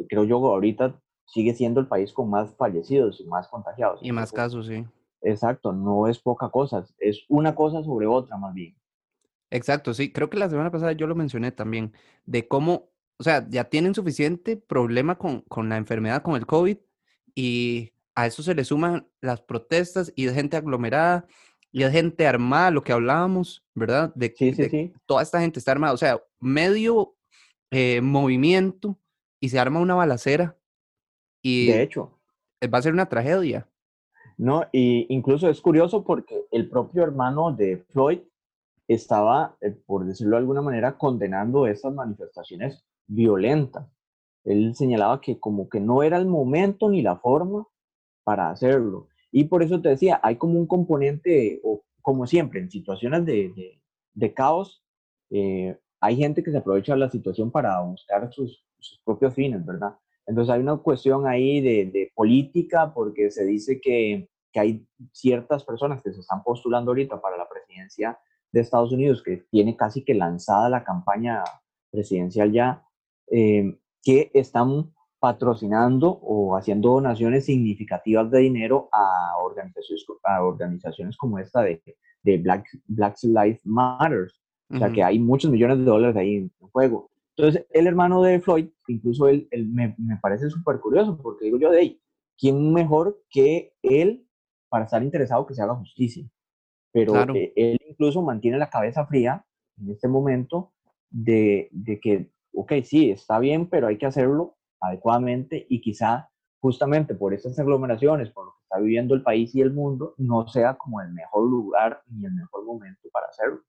creo 0.09 0.23
yo, 0.23 0.37
ahorita 0.37 0.99
sigue 1.25 1.53
siendo 1.53 1.79
el 1.79 1.87
país 1.87 2.13
con 2.13 2.29
más 2.29 2.55
fallecidos 2.55 3.19
y 3.19 3.25
más 3.25 3.47
contagiados. 3.47 3.99
Y 4.01 4.11
más 4.11 4.31
casos, 4.31 4.67
sí. 4.67 4.85
Exacto, 5.21 5.73
no 5.73 6.07
es 6.07 6.19
poca 6.19 6.49
cosa, 6.49 6.85
es 6.99 7.25
una 7.29 7.55
cosa 7.55 7.83
sobre 7.83 8.05
otra 8.05 8.37
más 8.37 8.53
bien. 8.53 8.75
Exacto, 9.49 9.93
sí, 9.93 10.11
creo 10.11 10.29
que 10.29 10.37
la 10.37 10.49
semana 10.49 10.71
pasada 10.71 10.91
yo 10.91 11.07
lo 11.07 11.15
mencioné 11.15 11.51
también, 11.51 11.93
de 12.25 12.47
cómo, 12.47 12.89
o 13.17 13.23
sea, 13.23 13.47
ya 13.49 13.63
tienen 13.63 13.95
suficiente 13.95 14.57
problema 14.57 15.17
con, 15.17 15.41
con 15.41 15.69
la 15.69 15.77
enfermedad, 15.77 16.21
con 16.21 16.35
el 16.35 16.45
COVID, 16.45 16.77
y 17.33 17.91
a 18.15 18.25
eso 18.25 18.43
se 18.43 18.55
le 18.55 18.63
suman 18.63 19.07
las 19.21 19.41
protestas 19.41 20.11
y 20.15 20.25
de 20.25 20.33
gente 20.33 20.57
aglomerada 20.57 21.27
y 21.71 21.83
de 21.83 21.91
gente 21.91 22.25
armada, 22.25 22.71
lo 22.71 22.83
que 22.83 22.93
hablábamos, 22.93 23.65
¿verdad? 23.73 24.13
De, 24.15 24.33
sí, 24.37 24.53
sí, 24.53 24.69
sí. 24.69 24.93
toda 25.05 25.21
esta 25.21 25.41
gente 25.41 25.59
está 25.59 25.73
armada, 25.73 25.93
o 25.93 25.97
sea, 25.97 26.21
medio 26.39 27.15
eh, 27.71 27.99
movimiento 28.01 28.97
y 29.41 29.49
se 29.49 29.59
arma 29.59 29.81
una 29.81 29.95
balacera. 29.95 30.57
Y 31.45 31.67
de 31.67 31.83
hecho. 31.83 32.11
Va 32.73 32.79
a 32.79 32.81
ser 32.81 32.93
una 32.93 33.05
tragedia. 33.05 33.67
No, 34.35 34.63
y 34.71 35.05
incluso 35.13 35.47
es 35.47 35.61
curioso 35.61 36.03
porque 36.03 36.47
el 36.51 36.67
propio 36.67 37.03
hermano 37.03 37.53
de 37.53 37.85
Floyd 37.91 38.21
estaba, 38.87 39.55
eh, 39.61 39.69
por 39.85 40.05
decirlo 40.05 40.37
de 40.37 40.39
alguna 40.39 40.63
manera, 40.63 40.97
condenando 40.97 41.67
esas 41.67 41.93
manifestaciones 41.93 42.83
violentas. 43.05 43.87
Él 44.43 44.73
señalaba 44.75 45.21
que 45.21 45.39
como 45.39 45.69
que 45.69 45.79
no 45.79 46.01
era 46.01 46.17
el 46.17 46.25
momento 46.25 46.89
ni 46.89 47.03
la 47.03 47.17
forma 47.17 47.67
para 48.23 48.49
hacerlo. 48.49 49.09
Y 49.31 49.43
por 49.43 49.61
eso 49.61 49.79
te 49.79 49.89
decía, 49.89 50.19
hay 50.23 50.37
como 50.37 50.57
un 50.57 50.65
componente, 50.65 51.61
o 51.63 51.83
como 52.01 52.25
siempre, 52.25 52.59
en 52.59 52.71
situaciones 52.71 53.23
de, 53.23 53.79
de, 54.15 54.33
caos, 54.33 54.83
eh, 55.29 55.77
hay 55.99 56.15
gente 56.15 56.43
que 56.43 56.49
se 56.49 56.57
aprovecha 56.57 56.93
de 56.93 56.99
la 56.99 57.09
situación 57.11 57.51
para 57.51 57.79
buscar 57.81 58.33
sus, 58.33 58.65
sus 58.79 58.99
propios 59.05 59.35
fines, 59.35 59.63
¿verdad? 59.63 59.95
Entonces 60.27 60.53
hay 60.53 60.61
una 60.61 60.77
cuestión 60.77 61.27
ahí 61.27 61.61
de, 61.61 62.11
política 62.15 62.93
porque 62.93 63.31
se 63.31 63.45
dice 63.45 63.79
que, 63.79 64.29
hay 64.57 64.87
ciertas 65.11 65.65
personas 65.65 66.01
que 66.01 66.13
se 66.13 66.21
están 66.21 66.41
postulando 66.41 66.91
ahorita 66.91 67.19
para 67.19 67.35
la 67.35 67.45
presidencia 67.49 68.17
de 68.53 68.61
Estados 68.61 68.93
Unidos, 68.93 69.21
que 69.21 69.45
tiene 69.51 69.75
casi 69.75 70.01
que 70.01 70.13
lanzada 70.13 70.69
la 70.69 70.81
campaña 70.81 71.43
presidencial 71.91 72.53
ya, 72.53 72.81
eh, 73.29 73.77
que 74.01 74.31
están 74.33 74.93
patrocinando 75.19 76.09
o 76.09 76.55
haciendo 76.55 76.91
donaciones 76.91 77.45
significativas 77.45 78.31
de 78.31 78.39
dinero 78.39 78.87
a 78.93 79.37
organizaciones, 79.43 80.05
a 80.23 80.41
organizaciones 80.41 81.17
como 81.17 81.37
esta 81.37 81.61
de, 81.61 81.81
de 82.23 82.37
Black, 82.37 82.65
Black 82.85 83.17
Lives 83.23 83.65
Matters. 83.65 84.41
O 84.73 84.77
sea, 84.77 84.91
que 84.91 85.03
hay 85.03 85.19
muchos 85.19 85.51
millones 85.51 85.79
de 85.79 85.83
dólares 85.83 86.15
ahí 86.15 86.35
en 86.37 86.51
juego. 86.71 87.09
Entonces, 87.37 87.65
el 87.71 87.87
hermano 87.87 88.21
de 88.21 88.39
Floyd, 88.39 88.69
incluso 88.87 89.27
él, 89.27 89.47
me, 89.51 89.93
me, 89.97 90.17
parece 90.17 90.49
súper 90.49 90.79
curioso, 90.79 91.17
porque 91.21 91.45
digo 91.45 91.57
yo, 91.57 91.69
de 91.69 91.79
ahí, 91.79 92.01
¿quién 92.37 92.73
mejor 92.73 93.21
que 93.29 93.73
él 93.81 94.25
para 94.69 94.85
estar 94.85 95.03
interesado 95.03 95.45
que 95.45 95.53
se 95.53 95.61
haga 95.61 95.75
justicia? 95.75 96.25
Pero 96.93 97.13
eh, 97.35 97.51
él 97.57 97.77
incluso 97.89 98.21
mantiene 98.21 98.57
la 98.57 98.69
cabeza 98.69 99.05
fría 99.05 99.45
en 99.77 99.91
este 99.91 100.07
momento 100.07 100.71
de, 101.09 101.67
de 101.71 101.99
que, 101.99 102.31
ok, 102.53 102.71
sí, 102.83 103.11
está 103.11 103.37
bien, 103.39 103.67
pero 103.67 103.87
hay 103.87 103.97
que 103.97 104.05
hacerlo 104.05 104.55
adecuadamente 104.79 105.65
y 105.69 105.81
quizá 105.81 106.29
justamente 106.61 107.15
por 107.15 107.33
estas 107.33 107.59
aglomeraciones, 107.59 108.31
por 108.31 108.45
lo 108.45 108.51
que 108.53 108.63
está 108.63 108.79
viviendo 108.79 109.13
el 109.13 109.23
país 109.23 109.53
y 109.53 109.61
el 109.61 109.73
mundo, 109.73 110.15
no 110.17 110.47
sea 110.47 110.75
como 110.75 111.01
el 111.01 111.11
mejor 111.11 111.49
lugar 111.49 112.01
ni 112.07 112.25
el 112.25 112.33
mejor 112.33 112.63
momento 112.63 113.09
para 113.11 113.27
hacerlo. 113.27 113.61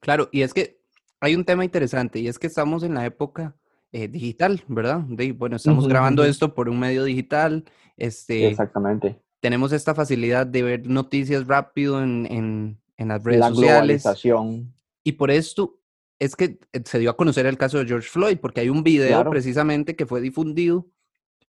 Claro, 0.00 0.28
y 0.32 0.42
es 0.42 0.52
que 0.52 0.79
hay 1.20 1.34
un 1.34 1.44
tema 1.44 1.64
interesante 1.64 2.18
y 2.18 2.28
es 2.28 2.38
que 2.38 2.46
estamos 2.46 2.82
en 2.82 2.94
la 2.94 3.04
época 3.04 3.54
eh, 3.92 4.08
digital, 4.08 4.62
¿verdad? 4.68 5.00
De, 5.00 5.32
bueno, 5.32 5.56
estamos 5.56 5.86
grabando 5.86 6.24
esto 6.24 6.54
por 6.54 6.68
un 6.68 6.78
medio 6.78 7.04
digital. 7.04 7.64
Este, 7.96 8.48
Exactamente. 8.48 9.20
Tenemos 9.40 9.72
esta 9.72 9.94
facilidad 9.94 10.46
de 10.46 10.62
ver 10.62 10.86
noticias 10.86 11.46
rápido 11.46 12.02
en, 12.02 12.26
en, 12.30 12.80
en 12.96 13.08
las 13.08 13.22
redes 13.22 13.40
la 13.40 13.48
sociales. 13.48 14.02
Globalización. 14.02 14.74
Y 15.02 15.12
por 15.12 15.30
esto 15.30 15.78
es 16.18 16.36
que 16.36 16.58
eh, 16.72 16.82
se 16.84 16.98
dio 16.98 17.10
a 17.10 17.16
conocer 17.16 17.46
el 17.46 17.58
caso 17.58 17.78
de 17.78 17.86
George 17.86 18.08
Floyd, 18.08 18.38
porque 18.38 18.60
hay 18.60 18.68
un 18.68 18.82
video 18.82 19.28
precisamente 19.28 19.96
que 19.96 20.06
fue 20.06 20.20
difundido, 20.20 20.86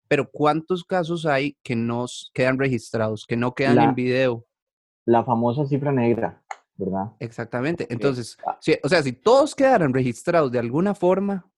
pero 0.07 0.29
¿cuántos 0.29 0.83
casos 0.83 1.25
hay 1.25 1.57
que 1.63 1.75
no 1.75 2.05
quedan 2.33 2.57
registrados, 2.57 3.25
que 3.25 3.37
no 3.37 3.53
quedan 3.53 3.79
en 3.79 3.95
video? 3.95 4.45
La 5.05 5.23
famosa 5.23 5.65
cifra 5.65 5.91
negra. 5.91 6.41
¿Verdad? 6.81 7.11
Exactamente. 7.19 7.87
Entonces, 7.89 8.37
ah. 8.45 8.59
o 8.83 8.89
sea, 8.89 9.03
si 9.03 9.13
todos 9.13 9.55
quedaran 9.55 9.93
registrados 9.93 10.51
de 10.51 10.59
alguna 10.59 10.93
forma, 10.93 11.49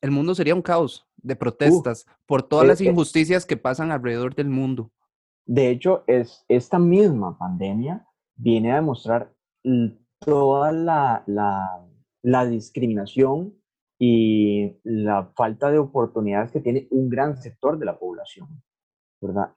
el 0.00 0.10
mundo 0.10 0.34
sería 0.34 0.54
un 0.54 0.62
caos 0.62 1.08
de 1.16 1.36
protestas 1.36 2.06
por 2.26 2.42
todas 2.42 2.66
las 2.66 2.80
injusticias 2.80 3.46
que 3.46 3.56
pasan 3.56 3.90
alrededor 3.90 4.34
del 4.34 4.48
mundo. 4.48 4.92
De 5.46 5.70
hecho, 5.70 6.04
es, 6.06 6.44
esta 6.48 6.78
misma 6.78 7.38
pandemia 7.38 8.06
viene 8.36 8.72
a 8.72 8.76
demostrar 8.76 9.32
toda 10.20 10.72
la, 10.72 11.22
la, 11.26 11.86
la 12.22 12.46
discriminación 12.46 13.54
y 13.98 14.76
la 14.84 15.32
falta 15.36 15.70
de 15.70 15.78
oportunidades 15.78 16.50
que 16.50 16.60
tiene 16.60 16.86
un 16.90 17.08
gran 17.08 17.40
sector 17.40 17.78
de 17.78 17.86
la 17.86 17.98
población. 17.98 18.48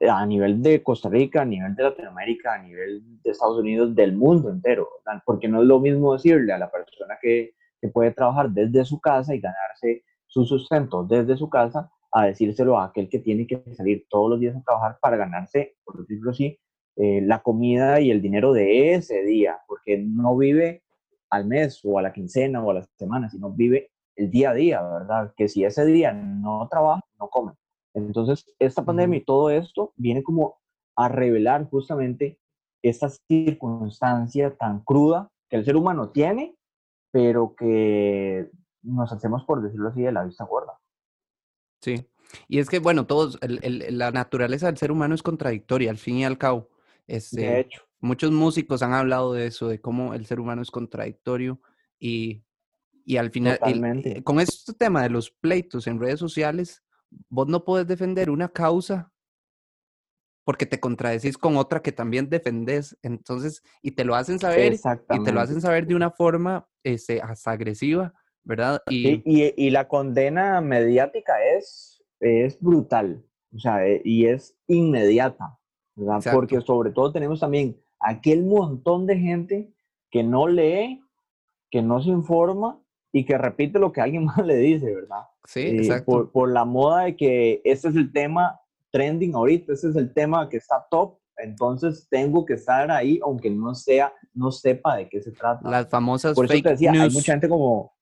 A 0.10 0.26
nivel 0.26 0.62
de 0.62 0.82
Costa 0.84 1.10
Rica, 1.10 1.42
a 1.42 1.46
nivel 1.46 1.76
de 1.76 1.84
Latinoamérica, 1.84 2.56
a 2.56 2.62
nivel 2.62 3.02
de 3.22 3.32
Estados 3.32 3.58
Unidos, 3.60 3.96
del 3.96 4.16
mundo 4.16 4.50
entero, 4.50 4.88
Porque 5.26 5.48
no 5.48 5.62
es 5.62 5.68
lo 5.68 5.80
mismo 5.80 6.14
decirle 6.14 6.54
a 6.54 6.58
la 6.58 6.72
persona 6.72 7.18
que, 7.22 7.54
puede 7.94 8.12
trabajar 8.12 8.50
desde 8.50 8.84
su 8.84 9.00
casa 9.00 9.34
y 9.34 9.40
ganarse 9.40 10.04
su 10.28 10.44
sustento 10.46 11.06
desde 11.06 11.38
su 11.38 11.50
casa, 11.50 11.90
a 12.12 12.26
decírselo 12.26 12.78
a 12.78 12.86
aquel 12.86 13.08
que 13.08 13.20
tiene 13.20 13.48
que 13.48 13.64
salir 13.74 14.06
todos 14.10 14.32
los 14.32 14.40
días 14.40 14.56
a 14.56 14.64
trabajar 14.64 14.98
para 15.02 15.16
ganarse, 15.16 15.78
por 15.86 15.98
decirlo 16.00 16.32
así, 16.32 16.60
eh, 16.98 17.22
la 17.22 17.42
comida 17.42 18.02
y 18.02 18.12
el 18.12 18.22
dinero 18.22 18.52
de 18.52 18.96
ese 18.96 19.24
día, 19.24 19.60
porque 19.66 19.98
no 19.98 20.36
vive 20.36 20.84
al 21.30 21.46
mes 21.46 21.80
o 21.86 21.98
a 21.98 22.02
la 22.02 22.12
quincena 22.12 22.62
o 22.62 22.72
a 22.72 22.74
la 22.74 22.84
semana, 22.98 23.30
sino 23.30 23.52
vive 23.52 23.92
el 24.18 24.30
día 24.30 24.50
a 24.50 24.54
día, 24.54 24.82
¿verdad? 24.82 25.34
Que 25.38 25.48
si 25.48 25.64
ese 25.64 25.86
día 25.86 26.12
no 26.12 26.68
trabaja, 26.70 27.02
no 27.18 27.30
come. 27.30 27.54
Entonces, 27.94 28.46
esta 28.60 28.86
pandemia 28.86 29.18
y 29.20 29.26
todo 29.26 29.50
esto 29.50 29.94
viene 29.96 30.24
como 30.24 30.60
a 30.96 31.08
revelar 31.08 31.70
justamente 31.70 32.40
esta 32.82 33.10
circunstancia 33.10 34.56
tan 34.56 34.82
cruda 34.82 35.32
que 35.50 35.58
el 35.58 35.66
ser 35.66 35.76
humano 35.76 36.10
tiene, 36.10 36.56
pero 37.12 37.56
que 37.56 38.50
nos 38.82 39.12
hacemos, 39.12 39.44
por 39.46 39.62
decirlo 39.62 39.90
así, 39.90 40.02
de 40.02 40.12
la 40.12 40.24
vista 40.24 40.46
gorda. 40.46 40.80
Sí, 41.82 42.06
y 42.48 42.60
es 42.60 42.70
que, 42.70 42.80
bueno, 42.80 43.06
todos, 43.06 43.40
la 43.42 44.12
naturaleza 44.12 44.68
del 44.68 44.78
ser 44.78 44.92
humano 44.92 45.16
es 45.16 45.24
contradictoria, 45.24 45.90
al 45.90 45.98
fin 45.98 46.18
y 46.18 46.26
al 46.26 46.38
cabo. 46.38 46.70
Este, 47.08 47.42
de 47.42 47.60
hecho. 47.62 47.84
Muchos 48.02 48.32
músicos 48.32 48.82
han 48.82 48.94
hablado 48.94 49.34
de 49.34 49.48
eso, 49.48 49.68
de 49.68 49.82
cómo 49.82 50.14
el 50.14 50.26
ser 50.26 50.40
humano 50.40 50.62
es 50.62 50.72
contradictorio 50.72 51.60
y, 52.00 52.44
y 53.04 53.18
al 53.18 53.32
final, 53.32 53.60
con 54.24 54.40
este 54.40 54.74
tema 54.74 55.04
de 55.04 55.10
los 55.10 55.32
pleitos 55.32 55.88
en 55.88 56.00
redes 56.00 56.20
sociales, 56.20 56.84
vos 57.30 57.48
no 57.48 57.64
puedes 57.64 57.88
defender 57.88 58.30
una 58.30 58.50
causa 58.50 59.12
porque 60.50 60.66
te 60.66 60.80
contradecís 60.80 61.38
con 61.38 61.58
otra 61.58 61.80
que 61.80 61.92
también 61.92 62.28
defendés. 62.28 62.98
Entonces, 63.04 63.62
y 63.84 63.92
te 63.92 64.04
lo 64.04 64.16
hacen 64.16 64.40
saber, 64.40 64.74
y 64.74 65.24
te 65.24 65.32
lo 65.32 65.42
hacen 65.42 65.62
saber 65.62 65.86
de 65.86 65.94
una 65.94 66.10
forma 66.10 66.68
este, 66.84 67.22
hasta 67.22 67.52
agresiva, 67.52 68.16
¿verdad? 68.44 68.82
Y, 68.90 69.22
y, 69.26 69.70
la 69.70 69.88
condena 69.88 70.60
mediática 70.60 71.36
es, 71.56 72.04
es 72.20 72.60
brutal, 72.60 73.24
o 73.56 73.60
sea, 73.60 73.88
eh, 73.88 74.02
y 74.04 74.26
es 74.26 74.58
inmediata, 74.66 75.60
¿verdad? 75.96 76.20
Porque 76.34 76.60
sobre 76.62 76.90
todo 76.90 77.12
tenemos 77.12 77.42
también 77.42 77.80
aquel 78.00 78.44
montón 78.44 79.06
de 79.06 79.20
gente 79.20 79.72
que 80.10 80.24
no 80.24 80.48
lee, 80.48 81.00
que 81.70 81.84
no 81.84 82.02
se 82.02 82.10
informa 82.10 82.82
y 83.12 83.24
que 83.24 83.38
repite 83.38 83.78
lo 83.78 83.92
que 83.92 84.02
alguien 84.02 84.26
más 84.26 84.44
le 84.44 84.58
dice, 84.58 84.96
¿verdad? 84.96 85.26
Sí, 85.46 85.62
eh, 85.62 85.78
exacto. 85.78 86.30
Por, 86.32 86.52
la 86.52 86.66
moda 86.66 87.06
de 87.06 87.16
que 87.16 87.62
este 87.64 87.90
es 87.90 87.96
el 87.96 88.12
tema 88.12 88.60
trending 88.92 89.36
ahorita, 89.36 89.74
este 89.74 89.90
es 89.90 89.96
el 89.96 90.14
tema 90.14 90.50
que 90.50 90.58
está 90.58 90.86
top, 90.90 91.18
entonces 91.38 92.08
tengo 92.10 92.46
que 92.46 92.54
estar 92.54 92.92
ahí 92.92 93.20
aunque 93.24 93.50
no 93.50 93.74
sea, 93.74 94.14
no 94.34 94.52
sepa 94.52 94.98
de 94.98 95.10
qué 95.10 95.22
se 95.22 95.32
trata. 95.32 95.70
Las 95.70 95.88
famosas 95.90 96.36
Por 96.36 96.46
eso 96.46 96.62
te 96.62 96.70
decía, 96.70 96.92
hay 96.92 97.10
mucha 97.10 97.34
gente 97.34 97.48
como 97.48 97.94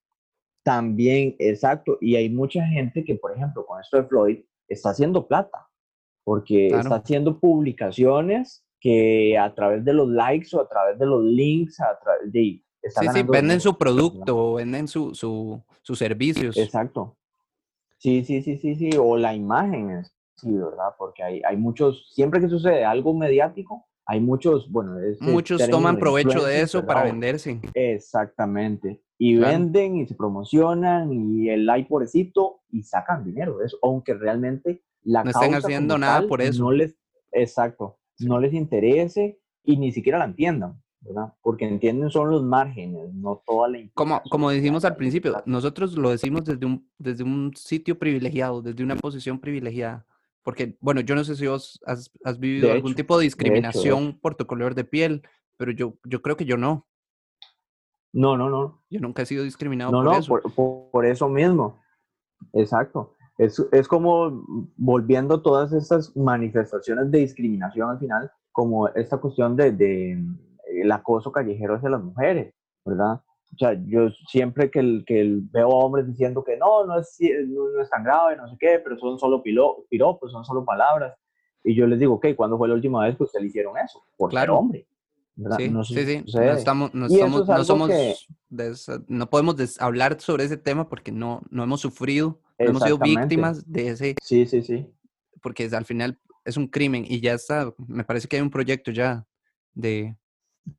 también, 0.63 1.35
exacto, 1.39 1.97
y 2.01 2.15
hay 2.15 2.29
mucha 2.29 2.65
gente 2.65 3.03
que, 3.05 3.15
por 3.15 3.31
ejemplo, 3.33 3.65
con 3.65 3.79
esto 3.79 3.97
de 3.97 4.03
Floyd, 4.03 4.39
está 4.67 4.89
haciendo 4.89 5.25
plata, 5.25 5.69
porque 6.25 6.67
está 6.67 6.95
haciendo 6.95 7.39
publicaciones 7.39 8.65
que 8.81 9.37
a 9.37 9.53
través 9.55 9.85
de 9.85 9.93
los 9.93 10.09
likes 10.09 10.49
o 10.53 10.61
a 10.61 10.67
través 10.67 10.99
de 10.99 11.05
los 11.05 11.23
links, 11.23 11.79
a 11.79 11.97
través 11.99 12.31
de 12.31 12.61
sí, 12.83 13.07
sí, 13.13 13.23
venden 13.23 13.59
su 13.59 13.77
producto, 13.77 14.55
venden 14.55 14.87
su, 14.87 15.15
su, 15.15 15.63
sus 15.81 15.97
servicios. 15.97 16.57
Exacto. 16.57 17.15
Sí, 17.97 18.23
sí, 18.23 18.41
sí, 18.41 18.57
sí, 18.57 18.75
sí, 18.75 18.89
o 18.99 19.17
la 19.17 19.33
imagen, 19.33 20.03
sí, 20.35 20.51
¿verdad? 20.51 20.93
Porque 20.97 21.23
hay, 21.23 21.41
hay 21.43 21.57
muchos, 21.57 22.11
siempre 22.13 22.39
que 22.39 22.47
sucede 22.47 22.85
algo 22.85 23.13
mediático, 23.13 23.87
hay 24.05 24.21
muchos, 24.21 24.71
bueno, 24.71 24.95
muchos 25.19 25.69
toman 25.69 25.97
provecho 25.97 26.43
de 26.45 26.61
eso 26.61 26.85
para 26.85 27.03
venderse. 27.03 27.59
Exactamente. 27.73 29.01
Y 29.17 29.35
venden 29.35 29.97
y 29.97 30.05
se 30.07 30.15
promocionan 30.15 31.11
y 31.11 31.49
el 31.49 31.65
like 31.65 31.89
pobrecito 31.89 32.61
y 32.69 32.83
sacan 32.83 33.25
dinero 33.25 33.57
de 33.57 33.65
eso, 33.65 33.77
aunque 33.81 34.13
realmente 34.13 34.83
la 35.01 35.23
no 35.23 35.31
están 35.31 35.55
haciendo 35.55 35.97
nada 35.97 36.25
por 36.27 36.41
eso. 36.41 36.63
No 36.63 36.71
les, 36.71 36.95
exacto, 37.31 37.99
no 38.19 38.39
les 38.39 38.53
interese 38.53 39.41
y 39.63 39.75
ni 39.77 39.91
siquiera 39.91 40.19
la 40.19 40.25
entiendan. 40.25 40.81
¿Verdad? 41.07 41.33
Porque 41.41 41.65
entienden 41.65 42.09
son 42.09 42.29
los 42.29 42.43
márgenes, 42.43 43.13
no 43.13 43.41
toda 43.45 43.69
la 43.69 43.79
Como, 43.93 44.21
como 44.29 44.49
decimos 44.49 44.85
al 44.85 44.95
principio, 44.95 45.41
nosotros 45.45 45.97
lo 45.97 46.09
decimos 46.09 46.43
desde 46.43 46.65
un, 46.65 46.89
desde 46.97 47.23
un 47.23 47.53
sitio 47.55 47.97
privilegiado, 47.97 48.61
desde 48.61 48.83
una 48.83 48.95
posición 48.95 49.39
privilegiada. 49.39 50.05
Porque, 50.43 50.77
bueno, 50.79 51.01
yo 51.01 51.13
no 51.15 51.23
sé 51.23 51.35
si 51.35 51.45
vos 51.45 51.79
has, 51.85 52.09
has 52.23 52.39
vivido 52.39 52.71
algún 52.71 52.95
tipo 52.95 53.17
de 53.17 53.25
discriminación 53.25 54.17
por 54.21 54.35
tu 54.35 54.45
color 54.45 54.75
de 54.75 54.85
piel, 54.85 55.21
pero 55.57 55.71
yo, 55.71 55.95
yo 56.05 56.21
creo 56.21 56.37
que 56.37 56.45
yo 56.45 56.55
no. 56.55 56.87
No, 58.13 58.37
no, 58.37 58.49
no. 58.49 58.81
Yo 58.89 58.99
nunca 59.01 59.23
he 59.23 59.25
sido 59.25 59.43
discriminado 59.43 59.91
por 59.91 60.15
eso. 60.15 60.35
No, 60.35 60.41
por, 60.55 60.89
por, 60.91 61.05
eso 61.05 61.27
mismo. 61.27 61.77
Exacto. 62.53 63.13
Es, 63.37 63.61
es 63.71 63.87
como 63.87 64.43
volviendo 64.77 65.41
todas 65.41 65.73
estas 65.73 66.15
manifestaciones 66.15 67.11
de 67.11 67.19
discriminación 67.19 67.89
al 67.89 67.99
final, 67.99 68.31
como 68.51 68.87
esta 68.87 69.17
cuestión 69.17 69.55
de, 69.55 69.71
de 69.71 70.25
el 70.69 70.91
acoso 70.91 71.31
callejero 71.31 71.75
hacia 71.75 71.89
las 71.89 72.03
mujeres, 72.03 72.53
¿verdad? 72.85 73.21
O 73.53 73.57
sea, 73.57 73.79
yo 73.85 74.09
siempre 74.27 74.69
que, 74.69 74.79
el, 74.79 75.03
que 75.05 75.39
veo 75.51 75.69
hombres 75.69 76.05
diciendo 76.05 76.43
que 76.43 76.57
no, 76.57 76.85
no 76.85 76.99
es, 76.99 77.17
no, 77.47 77.81
es 77.81 77.89
tan 77.89 78.03
grave, 78.03 78.35
no 78.35 78.47
sé 78.49 78.57
qué, 78.59 78.79
pero 78.83 78.97
son 78.99 79.17
solo 79.17 79.41
pilo, 79.41 79.85
piropos, 79.89 80.31
son 80.31 80.43
solo 80.43 80.65
palabras. 80.65 81.17
Y 81.63 81.75
yo 81.75 81.87
les 81.87 81.99
digo, 81.99 82.15
ok, 82.15 82.27
¿cuándo 82.35 82.57
fue 82.57 82.67
la 82.67 82.75
última 82.75 83.05
vez 83.05 83.17
que 83.17 83.23
usted 83.23 83.39
le 83.39 83.47
hicieron 83.47 83.77
eso? 83.77 84.03
Por 84.17 84.29
claro. 84.29 84.57
hombre. 84.57 84.87
Sí, 85.57 85.69
no, 85.69 85.83
sí, 85.83 86.05
sí. 86.05 86.23
No, 86.33 86.41
estamos, 86.51 86.93
no, 86.95 87.07
no, 87.07 87.63
somos 87.63 87.91
no 89.07 89.29
podemos 89.29 89.79
hablar 89.79 90.19
sobre 90.19 90.45
ese 90.45 90.57
tema 90.57 90.89
porque 90.89 91.11
no, 91.11 91.41
no 91.51 91.63
hemos 91.63 91.79
sufrido, 91.81 92.39
no 92.57 92.69
hemos 92.69 92.83
sido 92.83 92.97
víctimas 92.97 93.71
de 93.71 93.89
ese. 93.89 94.15
Sí, 94.23 94.47
sí, 94.47 94.63
sí. 94.63 94.87
Porque 95.41 95.69
al 95.71 95.85
final 95.85 96.19
es 96.43 96.57
un 96.57 96.67
crimen 96.67 97.05
y 97.07 97.21
ya 97.21 97.33
está, 97.33 97.71
me 97.87 98.03
parece 98.03 98.27
que 98.27 98.37
hay 98.37 98.41
un 98.41 98.49
proyecto 98.49 98.89
ya 98.91 99.27
de, 99.75 100.17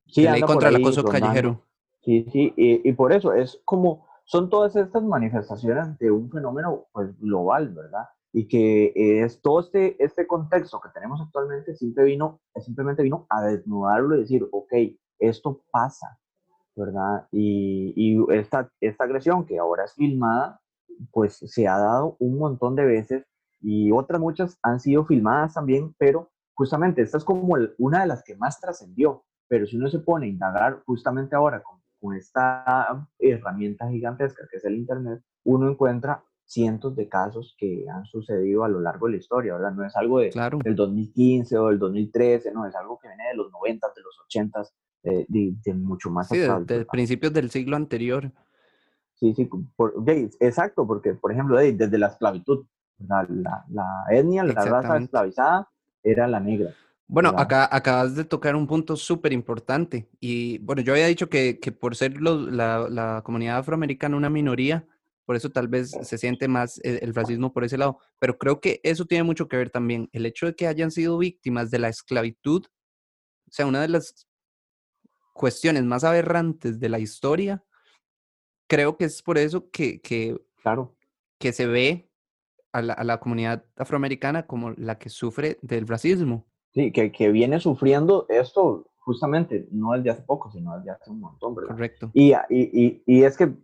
sí, 0.07 0.23
de 0.23 0.33
ley 0.33 0.43
contra 0.43 0.69
el 0.69 0.77
acoso 0.77 1.05
callejero. 1.05 1.63
Sí, 2.03 2.27
sí, 2.33 2.55
y, 2.57 2.93
por 2.93 3.13
eso 3.13 3.35
es 3.35 3.61
como, 3.65 4.07
son 4.25 4.49
todas 4.49 4.77
estas 4.77 5.03
manifestaciones 5.03 5.99
de 5.99 6.11
un 6.11 6.31
fenómeno 6.31 6.87
pues, 6.93 7.19
global, 7.21 7.69
¿verdad? 7.71 8.05
Y 8.33 8.47
que 8.47 8.93
es 9.23 9.41
todo 9.43 9.61
este, 9.61 10.03
este 10.03 10.27
contexto 10.27 10.81
que 10.81 10.91
tenemos 10.95 11.21
actualmente 11.21 11.75
siempre 11.75 12.05
vino, 12.05 12.41
simplemente 12.57 13.03
vino 13.03 13.27
a 13.29 13.43
desnudarlo 13.43 14.17
y 14.17 14.21
decir, 14.21 14.49
ok, 14.53 14.73
esto 15.19 15.63
pasa, 15.71 16.19
¿verdad? 16.77 17.27
Y, 17.33 17.93
y 17.97 18.33
esta, 18.33 18.71
esta 18.81 19.05
agresión 19.05 19.45
que 19.45 19.59
ahora 19.59 19.85
es 19.85 19.95
filmada, 19.95 20.61
pues 21.11 21.37
se 21.37 21.67
ha 21.67 21.79
dado 21.79 22.17
un 22.19 22.39
montón 22.39 22.75
de 22.77 22.85
veces 22.85 23.27
y 23.61 23.91
otras 23.93 24.21
muchas 24.21 24.59
han 24.63 24.81
sido 24.81 25.05
filmadas 25.05 25.55
también, 25.55 25.95
pero 25.99 26.31
justamente 26.55 27.03
esta 27.03 27.19
es 27.19 27.25
como 27.25 27.57
una 27.79 28.01
de 28.01 28.07
las 28.07 28.23
que 28.23 28.37
más 28.37 28.61
trascendió. 28.61 29.25
Pero 29.49 29.67
si 29.67 29.77
uno 29.77 29.89
se 29.89 29.99
pone 30.01 30.27
a 30.27 30.29
indagar 30.29 30.83
justamente 30.85 31.35
ahora 31.35 31.63
con 31.63 31.79
con 32.01 32.15
esta 32.15 33.07
herramienta 33.19 33.89
gigantesca 33.89 34.47
que 34.51 34.59
es 34.59 34.65
el 34.65 34.77
Internet, 34.77 35.23
uno 35.45 35.71
encuentra 35.71 36.23
cientos 36.45 36.97
de 36.97 37.09
casos 37.09 37.55
que 37.59 37.85
han 37.89 38.07
sucedido 38.07 38.65
a 38.65 38.69
lo 38.69 38.81
largo 38.81 39.07
de 39.07 39.13
la 39.13 39.19
historia, 39.19 39.55
¿verdad? 39.55 39.73
No 39.73 39.85
es 39.85 39.95
algo 39.97 40.21
de, 40.21 40.31
del 40.65 40.77
2015 40.77 41.59
o 41.59 41.69
del 41.69 41.79
2013, 41.79 42.53
no, 42.53 42.67
es 42.67 42.75
algo 42.75 42.99
que 42.99 43.09
viene 43.09 43.29
de 43.29 43.37
los 43.37 43.53
90, 43.53 43.87
de 43.95 44.03
los 44.03 44.19
80, 44.25 44.63
eh, 45.05 45.27
de, 45.29 45.75
mucho 45.75 46.11
más. 46.11 46.29
Sí, 46.29 46.39
de, 46.39 46.87
principios 46.91 47.33
del 47.35 47.51
siglo 47.51 47.77
anterior. 47.77 48.33
Sí, 49.15 49.35
sí, 49.35 49.51
exacto, 50.41 50.87
porque, 50.87 51.13
por 51.15 51.33
ejemplo, 51.33 51.59
desde 51.59 51.99
la 51.99 52.07
esclavitud, 52.07 52.65
la, 52.99 53.27
la 53.29 54.05
etnia, 54.11 54.45
la 54.45 54.65
raza 54.65 54.97
esclavizada 54.97 55.69
era 56.03 56.27
la 56.29 56.41
negra. 56.41 56.73
Bueno, 57.11 57.31
acá 57.31 57.75
acabas 57.75 58.15
de 58.15 58.25
tocar 58.25 58.55
un 58.55 58.67
punto 58.67 58.95
súper 58.95 59.33
importante. 59.33 60.11
Y 60.21 60.59
bueno, 60.59 60.83
yo 60.83 60.93
había 60.93 61.07
dicho 61.07 61.31
que, 61.31 61.59
que 61.59 61.73
por 61.73 61.97
ser 61.97 62.21
la, 62.21 62.87
la, 62.91 63.23
comunidad 63.25 63.59
afroamericana 63.59 64.15
una 64.15 64.29
minoría, 64.29 64.87
por 65.25 65.35
eso 65.35 65.51
tal 65.51 65.69
vez 65.69 65.91
se 65.91 66.19
siente 66.19 66.49
más 66.49 66.79
el, 66.85 66.99
el, 67.03 67.15
racismo 67.15 67.55
por 67.55 67.65
ese 67.65 67.79
lado. 67.79 67.99
Pero 68.19 68.37
creo 68.37 68.61
que 68.61 68.81
eso 68.85 69.07
tiene 69.07 69.25
mucho 69.25 69.49
que 69.49 69.57
ver 69.57 69.71
también. 69.71 70.11
El 70.13 70.27
hecho 70.27 70.45
de 70.47 70.55
que 70.55 70.67
hayan 70.67 70.91
sido 70.91 71.17
víctimas 71.17 71.71
de 71.71 71.79
la 71.79 71.89
esclavitud, 71.89 72.67
o 72.67 73.51
sea, 73.51 73.65
una 73.65 73.81
de 73.81 73.89
las 73.89 74.29
cuestiones 75.33 75.85
más 75.85 76.05
aberrantes 76.05 76.79
de 76.79 76.89
la 76.91 76.99
historia, 76.99 77.65
creo 78.67 78.99
que 78.99 79.07
es 79.07 79.23
por 79.23 79.39
eso 79.39 79.71
que, 79.71 80.03
que, 80.03 80.39
claro. 80.63 80.95
que 81.39 81.55
se 81.55 81.67
ve 81.67 82.11
a 82.73 82.83
la, 82.83 82.93
a 82.93 83.03
la 83.03 83.19
comunidad 83.19 83.65
afroamericana 83.77 84.47
como 84.47 84.73
la 84.73 84.99
que 84.99 85.09
sufre 85.09 85.59
del 85.63 85.89
racismo. 85.89 86.47
Sí, 86.75 86.93
que, 86.93 87.11
que 87.13 87.31
viene 87.31 87.61
sufriendo 87.61 88.27
esto 88.29 88.89
justamente, 88.99 89.67
no 89.71 89.93
desde 89.93 90.11
hace 90.11 90.23
poco, 90.23 90.51
sino 90.51 90.77
desde 90.77 90.91
hace 90.91 91.11
un 91.11 91.21
montón, 91.21 91.55
¿verdad? 91.55 91.71
Correcto. 91.71 92.11
Y, 92.13 92.35
y, 92.51 93.03
y, 93.07 93.23
es 93.23 93.39
que 93.39 93.55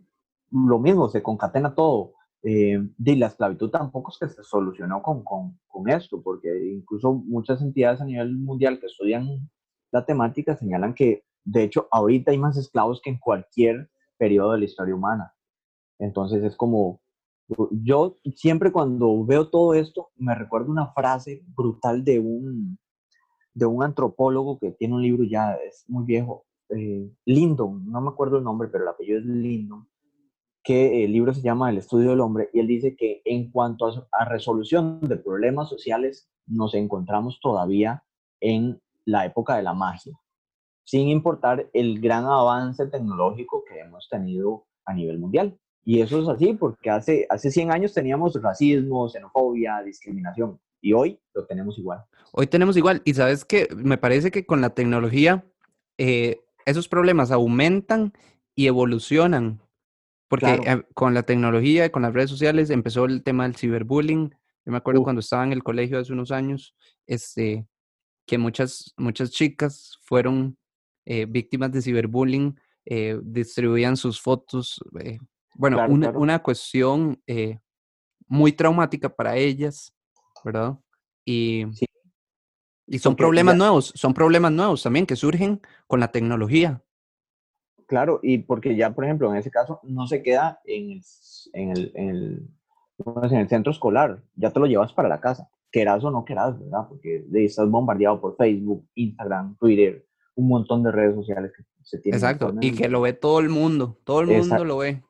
lo 0.51 0.79
mismo, 0.79 1.07
se 1.09 1.21
concatena 1.21 1.75
todo. 1.75 2.13
Eh, 2.41 2.79
y 2.97 3.15
la 3.15 3.27
esclavitud 3.27 3.69
tampoco 3.69 4.11
es 4.11 4.17
que 4.17 4.27
se 4.27 4.43
solucionó 4.43 5.01
con, 5.01 5.23
con, 5.23 5.59
con, 5.67 5.89
esto, 5.89 6.21
porque 6.21 6.49
incluso 6.73 7.13
muchas 7.13 7.61
entidades 7.61 8.01
a 8.01 8.05
nivel 8.05 8.35
mundial 8.37 8.79
que 8.79 8.87
estudian 8.87 9.49
la 9.91 10.05
temática 10.05 10.55
señalan 10.55 10.93
que, 10.93 11.23
de 11.43 11.63
hecho, 11.63 11.87
ahorita 11.91 12.31
hay 12.31 12.37
más 12.37 12.57
esclavos 12.57 13.01
que 13.01 13.11
en 13.11 13.19
cualquier 13.19 13.89
periodo 14.17 14.53
de 14.53 14.59
la 14.59 14.65
historia 14.65 14.95
humana. 14.95 15.33
Entonces 15.99 16.43
es 16.43 16.55
como, 16.55 17.01
yo 17.71 18.15
siempre 18.35 18.71
cuando 18.71 19.25
veo 19.25 19.49
todo 19.49 19.73
esto, 19.73 20.09
me 20.15 20.35
recuerdo 20.35 20.71
una 20.71 20.91
frase 20.93 21.43
brutal 21.55 22.03
de 22.03 22.19
un, 22.19 22.77
de 23.55 23.65
un 23.65 23.83
antropólogo 23.83 24.59
que 24.59 24.71
tiene 24.71 24.93
un 24.93 25.01
libro 25.01 25.23
ya, 25.23 25.53
es 25.53 25.85
muy 25.87 26.05
viejo, 26.05 26.45
eh, 26.69 27.09
Lindon, 27.25 27.89
no 27.89 28.01
me 28.01 28.09
acuerdo 28.09 28.37
el 28.37 28.43
nombre, 28.43 28.67
pero 28.67 28.83
el 28.83 28.89
apellido 28.89 29.19
es 29.19 29.25
Lindon, 29.25 29.87
que 30.61 31.05
el 31.05 31.13
libro 31.13 31.33
se 31.33 31.41
llama 31.41 31.69
El 31.69 31.77
estudio 31.77 32.09
del 32.09 32.19
hombre, 32.19 32.49
y 32.53 32.59
él 32.59 32.67
dice 32.67 32.95
que 32.95 33.21
en 33.23 33.51
cuanto 33.51 34.07
a, 34.11 34.25
resolución 34.25 34.99
de 35.01 35.15
problemas 35.15 35.69
sociales, 35.69 36.29
nos 36.47 36.73
encontramos 36.75 37.39
todavía 37.41 38.03
en 38.41 38.81
la 39.05 39.25
época 39.25 39.55
de 39.55 39.63
la 39.63 39.73
magia, 39.73 40.19
sin 40.83 41.07
importar 41.07 41.69
el 41.73 42.01
gran 42.01 42.25
avance 42.25 42.85
tecnológico 42.87 43.63
que 43.63 43.79
hemos 43.79 44.09
tenido 44.09 44.65
a 44.85 44.93
nivel 44.93 45.17
mundial. 45.17 45.57
Y 45.83 46.01
eso 46.01 46.19
es 46.19 46.27
así 46.27 46.53
porque 46.53 46.89
hace, 46.89 47.25
hace 47.29 47.51
100 47.51 47.71
años 47.71 47.93
teníamos 47.93 48.39
racismo, 48.41 49.07
xenofobia, 49.07 49.81
discriminación. 49.83 50.59
Y 50.85 50.93
hoy 50.93 51.19
lo 51.33 51.47
tenemos 51.47 51.79
igual. 51.79 52.05
Hoy 52.31 52.45
tenemos 52.45 52.77
igual. 52.77 53.01
Y 53.05 53.15
sabes 53.15 53.43
que 53.43 53.67
me 53.75 53.97
parece 53.97 54.29
que 54.29 54.45
con 54.45 54.61
la 54.61 54.69
tecnología 54.69 55.43
eh, 55.97 56.41
esos 56.67 56.87
problemas 56.87 57.31
aumentan 57.31 58.13
y 58.53 58.67
evolucionan. 58.67 59.63
Porque 60.27 60.59
eh, 60.63 60.83
con 60.93 61.15
la 61.15 61.23
tecnología 61.23 61.87
y 61.87 61.89
con 61.89 62.03
las 62.03 62.13
redes 62.13 62.29
sociales 62.29 62.69
empezó 62.69 63.05
el 63.05 63.23
tema 63.23 63.45
del 63.45 63.55
ciberbullying. 63.55 64.29
Yo 64.29 64.71
me 64.71 64.77
acuerdo 64.77 65.01
cuando 65.01 65.21
estaba 65.21 65.43
en 65.43 65.53
el 65.53 65.63
colegio 65.63 65.97
hace 65.97 66.13
unos 66.13 66.29
años, 66.29 66.75
este, 67.07 67.65
que 68.27 68.37
muchas, 68.37 68.93
muchas 68.95 69.31
chicas 69.31 69.97
fueron 70.03 70.55
eh, 71.07 71.25
víctimas 71.25 71.71
de 71.71 71.81
ciberbullying, 71.81 72.59
distribuían 73.23 73.97
sus 73.97 74.21
fotos. 74.21 74.79
bueno, 75.55 75.83
una, 75.89 76.11
una, 76.11 76.43
cuestión 76.43 77.19
muy 78.27 78.51
traumática 78.51 79.09
para 79.09 79.35
ellas. 79.35 79.91
¿Verdad? 80.45 80.77
Y, 81.25 81.65
y 82.85 82.99
son 82.99 83.15
problemas 83.15 83.57
nuevos, 83.57 83.91
son 83.95 84.13
problemas 84.13 84.51
nuevos 84.51 84.83
también 84.83 85.07
que 85.07 85.15
surgen 85.15 85.59
con 85.87 85.99
la 85.99 86.11
tecnología. 86.11 86.83
Claro, 87.87 88.19
y 88.21 88.37
porque 88.37 88.75
ya, 88.75 88.93
por 88.93 89.05
ejemplo, 89.05 89.31
en 89.31 89.37
ese 89.37 89.51
caso 89.51 89.79
no 89.83 90.07
se 90.07 90.21
queda 90.23 90.61
en 90.65 90.91
el, 90.91 91.01
en 91.53 91.71
el, 91.71 91.91
en 91.95 92.09
el, 92.09 92.49
en 93.23 93.37
el 93.37 93.49
centro 93.49 93.71
escolar, 93.71 94.23
ya 94.35 94.51
te 94.51 94.59
lo 94.59 94.67
llevas 94.67 94.93
para 94.93 95.09
la 95.09 95.19
casa, 95.19 95.49
quieras 95.71 96.03
o 96.03 96.11
no 96.11 96.23
quieras, 96.23 96.59
¿verdad? 96.59 96.87
Porque 96.87 97.25
estás 97.33 97.69
bombardeado 97.69 98.21
por 98.21 98.37
Facebook, 98.37 98.87
Instagram, 98.93 99.57
Twitter, 99.57 100.05
un 100.35 100.47
montón 100.47 100.83
de 100.83 100.91
redes 100.91 101.15
sociales 101.15 101.51
que 101.55 101.63
se 101.83 101.99
tienen. 101.99 102.17
Exacto, 102.17 102.53
y 102.61 102.71
que 102.71 102.87
lo 102.87 103.01
ve 103.01 103.13
todo 103.13 103.39
el 103.39 103.49
mundo, 103.49 103.97
todo 104.03 104.21
el 104.21 104.27
mundo 104.27 104.63
lo 104.63 104.77
ve. 104.77 105.03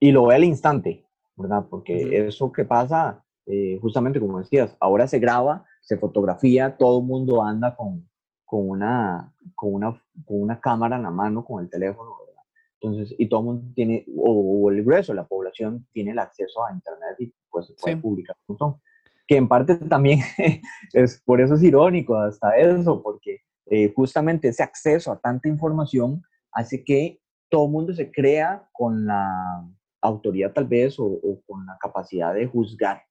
Y 0.00 0.12
lo 0.12 0.26
ve 0.26 0.36
al 0.36 0.44
instante, 0.44 1.04
¿verdad? 1.36 1.66
Porque 1.68 2.26
eso 2.26 2.52
que 2.52 2.64
pasa 2.64 3.24
eh, 3.50 3.78
justamente 3.80 4.20
como 4.20 4.38
decías, 4.38 4.76
ahora 4.78 5.08
se 5.08 5.18
graba, 5.18 5.64
se 5.80 5.96
fotografía, 5.96 6.76
todo 6.76 7.00
el 7.00 7.06
mundo 7.06 7.42
anda 7.42 7.74
con, 7.74 8.06
con, 8.44 8.68
una, 8.68 9.32
con, 9.54 9.74
una, 9.74 10.02
con 10.26 10.42
una 10.42 10.60
cámara 10.60 10.96
en 10.96 11.02
la 11.02 11.10
mano, 11.10 11.44
con 11.44 11.64
el 11.64 11.70
teléfono, 11.70 12.10
¿verdad? 12.26 12.42
Entonces, 12.80 13.14
y 13.18 13.26
todo 13.26 13.40
el 13.40 13.46
mundo 13.46 13.72
tiene, 13.74 14.04
o, 14.16 14.70
el 14.70 14.84
grueso, 14.84 15.14
la 15.14 15.26
población 15.26 15.86
tiene 15.92 16.10
el 16.10 16.18
acceso 16.18 16.64
a 16.64 16.72
Internet 16.72 17.16
y 17.18 17.32
pues 17.50 17.66
se 17.68 17.74
puede 17.74 17.96
publicar 17.96 18.36
un 18.46 18.52
montón. 18.54 18.80
Que 19.26 19.36
en 19.36 19.48
parte 19.48 19.76
también 19.76 20.20
es, 20.92 21.22
por 21.24 21.40
eso 21.40 21.54
es 21.54 21.62
irónico 21.62 22.16
hasta 22.16 22.56
eso, 22.56 23.02
porque 23.02 23.40
eh, 23.66 23.92
justamente 23.94 24.48
ese 24.48 24.62
acceso 24.62 25.10
a 25.10 25.18
tanta 25.18 25.48
información 25.48 26.22
hace 26.52 26.84
que 26.84 27.18
todo 27.48 27.64
el 27.64 27.72
mundo 27.72 27.94
se 27.94 28.10
crea 28.10 28.68
con 28.72 29.06
la 29.06 29.66
autoridad 30.02 30.52
tal 30.52 30.66
vez 30.66 30.96
o, 30.98 31.18
con 31.46 31.66
la 31.66 31.76
capacidad 31.80 32.34
de 32.34 32.46
juzgar 32.46 33.02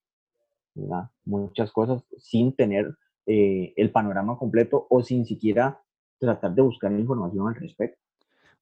muchas 1.25 1.71
cosas 1.71 2.03
sin 2.17 2.55
tener 2.55 2.95
eh, 3.25 3.73
el 3.75 3.91
panorama 3.91 4.37
completo 4.37 4.87
o 4.89 5.03
sin 5.03 5.25
siquiera 5.25 5.81
tratar 6.19 6.53
de 6.53 6.61
buscar 6.61 6.91
información 6.91 7.47
al 7.47 7.55
respecto. 7.55 7.99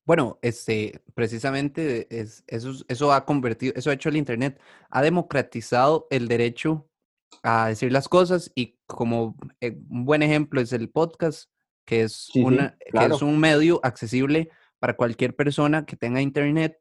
Bueno, 0.06 0.38
este, 0.42 1.02
precisamente 1.16 2.08
es, 2.16 2.44
eso, 2.48 2.72
eso 2.88 3.12
ha 3.12 3.26
convertido, 3.26 3.74
eso 3.76 3.90
ha 3.90 3.94
hecho 3.94 4.10
el 4.10 4.18
Internet, 4.18 4.60
ha 4.90 5.02
democratizado 5.02 6.08
el 6.12 6.28
derecho 6.28 6.88
a 7.42 7.70
decir 7.70 7.92
las 7.92 8.08
cosas 8.08 8.52
y 8.56 8.78
como 8.86 9.36
eh, 9.62 9.78
un 9.90 10.06
buen 10.06 10.22
ejemplo 10.22 10.62
es 10.62 10.74
el 10.74 10.90
podcast, 10.90 11.50
que 11.86 12.02
es, 12.02 12.30
una, 12.36 12.78
que 12.80 13.06
es 13.06 13.22
un 13.22 13.40
medio 13.40 13.80
accesible 13.84 14.50
para 14.80 14.96
cualquier 14.96 15.36
persona 15.36 15.86
que 15.86 15.96
tenga 15.96 16.22
Internet 16.22 16.80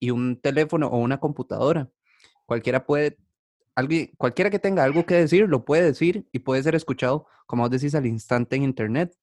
y 0.00 0.10
un 0.10 0.40
teléfono 0.40 0.88
o 0.88 0.98
una 0.98 1.20
computadora. 1.20 1.90
Cualquiera 2.46 2.84
puede, 2.84 3.18
alguien, 3.78 4.10
cualquiera 4.16 4.50
que 4.50 4.58
tenga 4.58 4.82
algo 4.82 5.06
que 5.06 5.14
decir, 5.14 5.48
lo 5.48 5.64
puede 5.64 5.84
decir 5.84 6.28
y 6.32 6.40
puede 6.40 6.62
ser 6.64 6.74
escuchado, 6.74 7.26
como 7.46 7.62
vos 7.62 7.70
decís, 7.70 7.94
al 7.94 8.06
instante 8.06 8.56
en 8.56 8.64
Internet, 8.64 9.16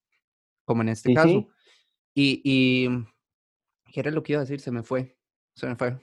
como 0.64 0.82
en 0.82 0.90
este 0.90 1.14
caso. 1.14 1.48
Y, 2.14 2.42
y 2.46 2.88
¿Qué 3.92 4.00
era 4.00 4.12
lo 4.12 4.24
que 4.24 4.34
iba 4.34 4.40
a 4.40 4.46
decir? 4.46 4.62
Se 4.62 4.72
me 4.72 4.82
fue. 4.82 5.18
Se 5.56 5.68
me 5.68 5.76
fue. 5.76 5.98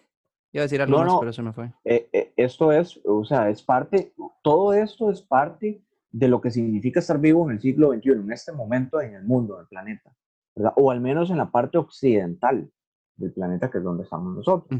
Iba 0.52 0.62
a 0.62 0.66
decir 0.66 0.82
algo 0.82 0.98
más, 0.98 1.14
pero 1.18 1.32
se 1.32 1.42
me 1.42 1.52
fue. 1.54 1.72
Eh, 1.84 2.10
eh, 2.12 2.32
esto 2.36 2.72
es, 2.72 3.00
o 3.06 3.24
sea, 3.24 3.48
es 3.48 3.62
parte, 3.62 4.12
todo 4.42 4.74
esto 4.74 5.10
es 5.10 5.22
parte 5.22 5.82
de 6.10 6.28
lo 6.28 6.42
que 6.42 6.50
significa 6.50 7.00
estar 7.00 7.18
vivo 7.18 7.46
en 7.46 7.56
el 7.56 7.60
siglo 7.60 7.92
XXI, 7.92 8.10
en 8.10 8.32
este 8.32 8.52
momento 8.52 9.00
en 9.00 9.14
el 9.14 9.24
mundo, 9.24 9.56
en 9.56 9.62
el 9.62 9.66
planeta, 9.66 10.14
¿verdad? 10.54 10.74
O 10.76 10.90
al 10.90 11.00
menos 11.00 11.30
en 11.30 11.38
la 11.38 11.50
parte 11.50 11.78
occidental 11.78 12.70
del 13.16 13.32
planeta, 13.32 13.70
que 13.70 13.78
es 13.78 13.84
donde 13.84 14.04
estamos 14.04 14.36
nosotros, 14.36 14.78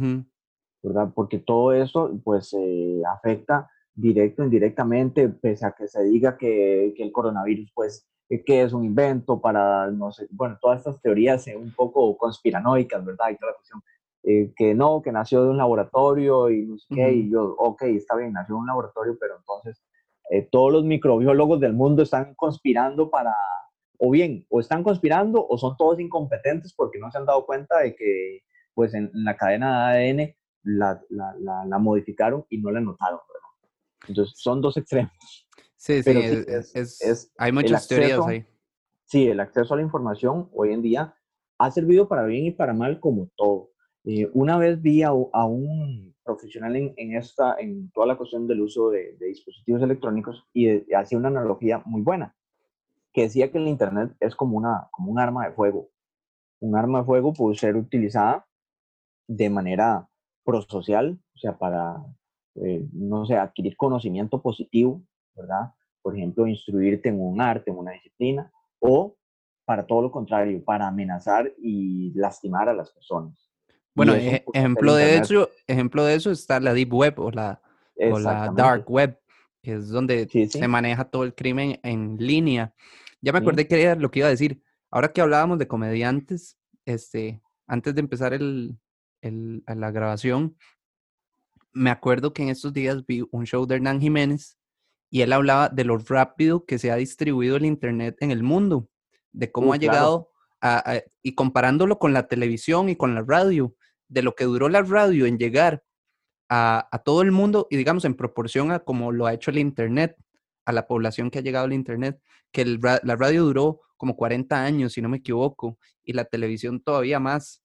¿verdad? 0.83 1.13
Porque 1.15 1.39
todo 1.39 1.73
esto, 1.73 2.13
pues, 2.25 2.55
eh, 2.59 3.03
afecta 3.13 3.71
directo, 3.95 4.43
indirectamente, 4.43 5.29
pese 5.29 5.67
a 5.67 5.73
que 5.73 5.89
se 5.89 6.03
diga 6.05 6.37
que, 6.37 6.95
que 6.97 7.03
el 7.03 7.13
coronavirus, 7.13 7.71
pues, 7.75 8.09
que 8.47 8.63
es 8.63 8.73
un 8.73 8.85
invento 8.85 9.41
para, 9.41 9.91
no 9.91 10.11
sé, 10.11 10.27
bueno, 10.31 10.57
todas 10.61 10.79
estas 10.79 11.01
teorías 11.03 11.47
un 11.49 11.73
poco 11.75 12.17
conspiranoicas, 12.17 13.05
¿verdad? 13.05 13.31
Y 13.31 13.37
toda 13.37 13.53
la 13.53 13.57
cuestión, 13.57 13.83
eh, 14.25 14.53
que 14.57 14.75
no, 14.75 15.03
que 15.03 15.13
nació 15.13 15.45
de 15.45 15.51
un 15.51 15.59
laboratorio 15.59 16.49
y 16.51 16.67
no 16.67 16.79
sé 16.79 16.95
qué, 16.95 17.13
y 17.13 17.31
yo, 17.31 17.55
ok, 17.59 17.83
está 17.83 18.17
bien, 18.17 18.33
nació 18.33 18.55
de 18.55 18.61
un 18.61 18.67
laboratorio, 18.67 19.17
pero 19.21 19.37
entonces 19.37 19.83
eh, 20.31 20.49
todos 20.51 20.73
los 20.73 20.85
microbiólogos 20.85 21.61
del 21.61 21.73
mundo 21.75 22.03
están 22.03 22.35
conspirando 22.35 23.11
para, 23.11 23.35
o 23.99 24.11
bien, 24.11 24.47
o 24.49 24.61
están 24.61 24.83
conspirando 24.83 25.47
o 25.47 25.59
son 25.59 25.77
todos 25.77 26.01
incompetentes 26.01 26.73
porque 26.75 26.99
no 26.99 27.11
se 27.11 27.19
han 27.19 27.27
dado 27.27 27.45
cuenta 27.45 27.81
de 27.81 27.95
que, 27.95 28.41
pues, 28.75 28.95
en, 28.95 29.11
la 29.13 29.37
cadena 29.37 29.93
de 29.93 30.11
ADN 30.11 30.35
la, 30.65 31.01
la, 31.11 31.35
la, 31.39 31.65
la, 31.65 31.79
modificaron 31.79 32.45
y 32.49 32.59
no 32.59 32.71
la 32.71 32.81
notaron, 32.81 33.21
¿verdad? 33.29 33.69
Entonces, 34.09 34.35
son 34.39 34.61
dos 34.61 34.77
extremos. 34.77 35.13
Sí, 35.77 36.03
sí, 36.03 36.13
es, 36.75 37.33
hay 37.37 37.51
muchas 37.53 37.89
teorías 37.89 38.21
ahí. 38.27 38.47
Sí, 39.05 39.27
el 39.27 39.41
acceso 39.41 39.75
a 39.75 39.77
la 39.77 39.83
información 39.83 40.49
hoy 40.53 40.73
en 40.73 40.81
día 40.81 41.15
ha 41.59 41.71
servido 41.71 42.09
para 42.09 42.25
bien 42.25 42.47
y 42.47 42.51
para 42.53 42.73
mal 42.73 43.01
como 43.01 43.29
todo. 43.37 43.73
Eh, 44.05 44.31
una 44.33 44.59
vez 44.59 44.81
vi 44.81 45.03
a, 45.03 45.13
un 45.13 46.15
profesional 46.25 46.77
en, 46.77 47.17
esta, 47.17 47.57
en 47.59 47.91
toda 47.91 48.07
la 48.07 48.17
cuestión 48.17 48.47
del 48.47 48.61
uso 48.61 48.91
de, 48.91 49.17
dispositivos 49.19 49.83
electrónicos 49.83 50.47
y 50.53 50.93
hacía 50.95 51.19
una 51.19 51.29
analogía 51.29 51.83
muy 51.85 52.03
buena, 52.03 52.35
que 53.13 53.23
decía 53.23 53.51
que 53.51 53.59
el 53.59 53.69
Internet 53.69 54.15
es 54.21 54.35
como, 54.35 54.57
una, 54.57 54.89
como 54.91 55.13
un 55.13 55.19
arma 55.19 55.47
de 55.47 55.53
fuego. 55.53 55.91
Un 56.61 56.77
arma 56.77 57.01
de 57.01 57.05
fuego 57.05 57.33
puede 57.33 57.57
ser 57.57 57.77
utilizada 57.77 58.47
de 59.29 59.51
manera 59.51 60.09
prosocial, 60.45 61.19
o 61.35 61.39
sea, 61.39 61.59
para, 61.59 62.05
eh, 62.57 62.87
no 62.93 63.27
sé, 63.27 63.37
adquirir 63.37 63.77
conocimiento 63.77 64.41
positivo 64.43 65.03
¿verdad? 65.35 65.73
Por 66.03 66.17
ejemplo, 66.17 66.47
instruirte 66.47 67.09
en 67.09 67.21
un 67.21 67.41
arte, 67.41 67.71
en 67.71 67.79
una 67.79 67.93
disciplina, 67.93 68.51
o 68.81 69.17
para 69.65 69.87
todo 69.87 70.03
lo 70.03 70.11
contrario, 70.11 70.63
para 70.65 70.89
amenazar 70.89 71.53
y 71.59 72.13
lastimar 72.15 72.69
a 72.69 72.75
las 72.75 72.91
personas. 72.91 73.51
Bueno, 73.95 74.15
ejemplo 74.15 74.95
de, 74.95 75.19
eso, 75.19 75.51
ejemplo 75.67 76.05
de 76.05 76.15
eso 76.15 76.31
está 76.31 76.59
la 76.61 76.73
Deep 76.73 76.93
Web 76.93 77.21
o 77.21 77.31
la, 77.31 77.61
o 77.97 78.19
la 78.19 78.51
Dark 78.57 78.91
Web, 78.91 79.19
que 79.63 79.75
es 79.75 79.91
donde 79.91 80.27
se 80.49 80.69
maneja 80.69 81.05
todo 81.05 81.25
el 81.25 81.35
crimen 81.35 81.79
en 81.83 82.17
línea. 82.17 82.75
Ya 83.21 83.33
me 83.33 83.39
acordé 83.39 83.69
que 83.69 83.81
era 83.81 83.95
lo 83.95 84.11
que 84.11 84.21
iba 84.21 84.29
a 84.29 84.33
decir. 84.33 84.63
Ahora 84.91 85.13
que 85.13 85.21
hablábamos 85.21 85.59
de 85.59 85.69
comediantes, 85.69 86.59
este, 86.87 87.41
antes 87.67 87.95
de 87.95 88.01
empezar 88.01 88.33
el, 88.33 88.77
el, 89.23 89.63
la 89.67 89.91
grabación, 89.91 90.57
me 91.73 91.91
acuerdo 91.91 92.33
que 92.33 92.43
en 92.43 92.51
estos 92.51 92.73
días 92.73 93.07
vi 93.07 93.25
un 93.31 93.47
show 93.47 93.67
de 93.67 93.77
Hernán 93.77 94.01
Jiménez 94.01 94.59
y 95.11 95.23
él 95.23 95.33
hablaba 95.33 95.69
de 95.69 95.85
lo 95.85 95.99
rápido 95.99 96.65
que 96.67 96.79
se 96.79 96.91
ha 96.91 96.97
distribuido 96.97 97.57
el 97.57 97.65
Internet 97.65 98.17
en 98.21 98.31
el 98.31 98.43
mundo, 98.43 98.89
de 99.33 99.51
cómo 99.51 99.71
uh, 99.71 99.73
ha 99.73 99.77
llegado 99.77 100.31
a, 100.61 101.01
y 101.23 101.35
comparándolo 101.35 101.99
con 101.99 102.13
la 102.13 102.29
televisión 102.29 102.89
y 102.89 102.97
con 102.97 103.15
la 103.15 103.23
radio, 103.23 103.75
de 104.09 104.23
lo 104.23 104.35
que 104.35 104.45
duró 104.45 104.69
la 104.69 104.83
radio 104.83 105.27
en 105.27 105.39
llegar 105.39 105.83
a, 106.49 106.89
a 106.93 106.99
todo 106.99 107.23
el 107.23 107.33
mundo 107.33 107.67
y 107.71 107.77
digamos 107.77 108.05
en 108.05 108.15
proporción 108.15 108.71
a 108.71 108.81
cómo 108.81 109.11
lo 109.11 109.27
ha 109.27 109.33
hecho 109.33 109.51
el 109.51 109.59
Internet, 109.59 110.17
a 110.65 110.73
la 110.73 110.87
población 110.87 111.31
que 111.31 111.39
ha 111.39 111.43
llegado 111.43 111.65
al 111.65 111.73
Internet, 111.73 112.21
que 112.53 112.65
la 112.65 113.17
radio 113.17 113.45
duró 113.45 113.81
como 113.97 114.17
40 114.17 114.63
años, 114.63 114.93
si 114.93 115.01
no 115.01 115.09
me 115.09 115.19
equivoco, 115.19 115.79
y 116.05 116.13
la 116.13 116.25
televisión 116.25 116.81
todavía 116.81 117.21
más. 117.21 117.62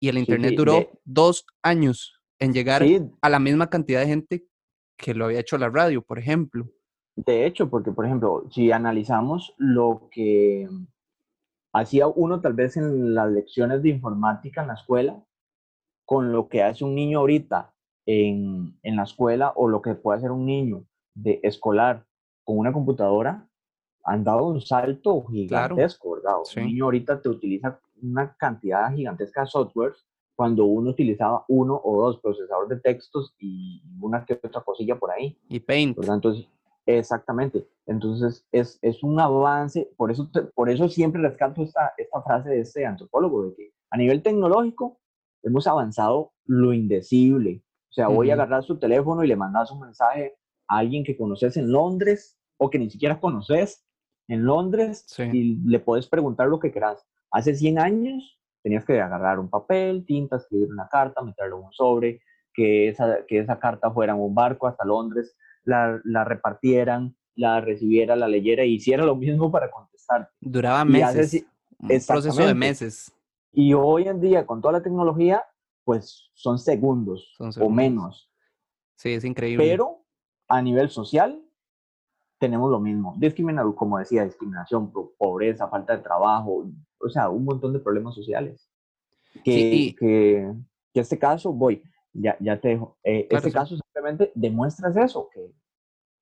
Y 0.00 0.08
el 0.08 0.18
Internet 0.18 0.54
duró 0.56 0.90
dos 1.04 1.46
años 1.62 2.20
en 2.38 2.52
llegar 2.52 2.82
a 3.20 3.30
la 3.30 3.38
misma 3.38 3.70
cantidad 3.70 4.00
de 4.00 4.06
gente 4.06 4.46
que 4.96 5.14
lo 5.14 5.26
había 5.26 5.40
hecho 5.40 5.58
la 5.58 5.70
radio, 5.70 6.02
por 6.02 6.18
ejemplo. 6.18 6.68
De 7.16 7.46
hecho, 7.46 7.70
porque, 7.70 7.92
por 7.92 8.04
ejemplo, 8.04 8.44
si 8.50 8.72
analizamos 8.72 9.54
lo 9.56 10.08
que 10.10 10.68
hacía 11.72 12.06
uno 12.06 12.40
tal 12.40 12.52
vez 12.52 12.76
en 12.76 13.14
las 13.14 13.30
lecciones 13.30 13.82
de 13.82 13.90
informática 13.90 14.62
en 14.62 14.68
la 14.68 14.74
escuela, 14.74 15.24
con 16.04 16.32
lo 16.32 16.48
que 16.48 16.62
hace 16.62 16.84
un 16.84 16.94
niño 16.94 17.20
ahorita 17.20 17.74
en, 18.06 18.78
en 18.82 18.96
la 18.96 19.02
escuela 19.04 19.52
o 19.56 19.68
lo 19.68 19.82
que 19.82 19.94
puede 19.94 20.18
hacer 20.18 20.30
un 20.30 20.46
niño 20.46 20.84
de 21.14 21.40
escolar 21.42 22.06
con 22.44 22.58
una 22.58 22.72
computadora, 22.72 23.48
han 24.04 24.22
dado 24.22 24.46
un 24.46 24.60
salto 24.60 25.24
gigantesco, 25.24 26.14
¿verdad? 26.14 26.36
Un 26.56 26.66
niño 26.66 26.84
ahorita 26.84 27.20
te 27.20 27.28
utiliza 27.28 27.80
una 28.02 28.34
cantidad 28.36 28.94
gigantesca 28.94 29.42
de 29.42 29.46
softwares 29.46 30.06
cuando 30.34 30.66
uno 30.66 30.90
utilizaba 30.90 31.44
uno 31.48 31.80
o 31.82 32.02
dos 32.02 32.20
procesadores 32.20 32.68
de 32.68 32.80
textos 32.80 33.34
y 33.38 33.82
una 34.00 34.24
que 34.24 34.34
otra 34.34 34.60
cosilla 34.60 34.96
por 34.96 35.10
ahí. 35.10 35.38
Y 35.48 35.60
Paint. 35.60 35.98
Entonces, 35.98 36.46
exactamente. 36.84 37.66
Entonces, 37.86 38.46
es, 38.52 38.78
es 38.82 39.02
un 39.02 39.18
avance, 39.18 39.90
por 39.96 40.10
eso, 40.10 40.30
por 40.54 40.68
eso 40.68 40.88
siempre 40.88 41.22
rescato 41.22 41.62
esta, 41.62 41.94
esta 41.96 42.22
frase 42.22 42.50
de 42.50 42.60
este 42.60 42.84
antropólogo, 42.84 43.46
de 43.46 43.54
que 43.54 43.72
a 43.90 43.96
nivel 43.96 44.22
tecnológico 44.22 44.98
hemos 45.42 45.66
avanzado 45.66 46.32
lo 46.44 46.72
indecible. 46.72 47.62
O 47.88 47.92
sea, 47.92 48.08
voy 48.08 48.30
a 48.30 48.34
agarrar 48.34 48.62
su 48.62 48.78
teléfono 48.78 49.24
y 49.24 49.28
le 49.28 49.36
mandas 49.36 49.70
un 49.70 49.80
mensaje 49.80 50.36
a 50.68 50.78
alguien 50.78 51.02
que 51.02 51.16
conoces 51.16 51.56
en 51.56 51.70
Londres 51.70 52.36
o 52.58 52.68
que 52.68 52.78
ni 52.78 52.90
siquiera 52.90 53.18
conoces 53.20 53.86
en 54.28 54.44
Londres 54.44 55.06
y 55.32 55.56
le 55.64 55.78
puedes 55.80 56.06
preguntar 56.06 56.48
lo 56.48 56.58
que 56.58 56.72
quieras. 56.72 57.06
Hace 57.36 57.54
100 57.54 57.78
años 57.78 58.40
tenías 58.62 58.86
que 58.86 58.98
agarrar 58.98 59.38
un 59.38 59.50
papel, 59.50 60.06
tinta, 60.06 60.36
escribir 60.36 60.70
una 60.70 60.88
carta, 60.88 61.20
meterlo 61.20 61.58
en 61.58 61.64
un 61.64 61.72
sobre, 61.72 62.22
que 62.54 62.88
esa, 62.88 63.26
que 63.28 63.40
esa 63.40 63.58
carta 63.58 63.90
fuera 63.90 64.14
en 64.14 64.20
un 64.20 64.34
barco 64.34 64.66
hasta 64.66 64.86
Londres, 64.86 65.36
la, 65.62 66.00
la 66.04 66.24
repartieran, 66.24 67.14
la 67.34 67.60
recibiera, 67.60 68.16
la 68.16 68.26
leyera 68.26 68.64
y 68.64 68.76
hiciera 68.76 69.04
lo 69.04 69.16
mismo 69.16 69.52
para 69.52 69.70
contestar. 69.70 70.30
Duraba 70.40 70.86
meses. 70.86 71.44
un 71.78 71.88
proceso 72.08 72.46
de 72.46 72.54
meses. 72.54 73.12
Y 73.52 73.74
hoy 73.74 74.08
en 74.08 74.18
día, 74.18 74.46
con 74.46 74.62
toda 74.62 74.72
la 74.72 74.82
tecnología, 74.82 75.44
pues 75.84 76.30
son 76.32 76.58
segundos, 76.58 77.36
o 77.38 77.68
menos. 77.68 78.32
Sí, 78.94 79.10
es 79.10 79.24
increíble. 79.26 79.62
Pero 79.62 80.06
a 80.48 80.62
nivel 80.62 80.88
social, 80.88 81.45
tenemos 82.38 82.70
lo 82.70 82.80
mismo. 82.80 83.14
Discriminación, 83.18 83.72
como 83.74 83.98
decía, 83.98 84.24
discriminación, 84.24 84.92
pobreza, 85.18 85.68
falta 85.68 85.96
de 85.96 86.02
trabajo, 86.02 86.68
o 86.98 87.08
sea, 87.08 87.28
un 87.30 87.44
montón 87.44 87.72
de 87.72 87.80
problemas 87.80 88.14
sociales. 88.14 88.68
Que, 89.44 89.94
que, 89.98 90.54
este 90.94 91.18
caso, 91.18 91.52
voy, 91.52 91.82
ya, 92.12 92.36
ya 92.40 92.58
te 92.58 92.68
dejo, 92.68 92.96
eh, 93.04 93.28
este 93.30 93.52
caso 93.52 93.76
simplemente 93.76 94.32
demuestra 94.34 94.88
eso, 95.04 95.28
que, 95.30 95.52